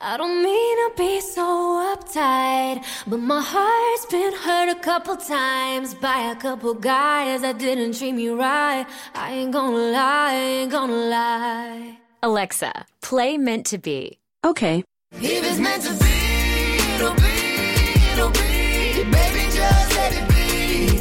[0.00, 5.94] I don't mean to be so uptight, but my heart's been hurt a couple times
[5.94, 8.86] by a couple guys that didn't treat me right.
[9.14, 11.98] I ain't gonna lie, I ain't gonna lie.
[12.22, 14.18] Alexa, play Meant to Be.
[14.44, 14.84] Okay.
[15.12, 19.04] If it's meant to be, it'll be, it'll be.
[19.10, 20.98] Baby, just let it be.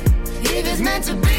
[0.58, 1.36] If it's meant to be,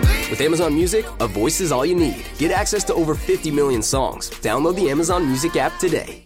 [0.00, 0.30] be.
[0.30, 2.24] With Amazon Music, a voice is all you need.
[2.38, 4.30] Get access to over 50 million songs.
[4.30, 6.24] Download the Amazon Music app today.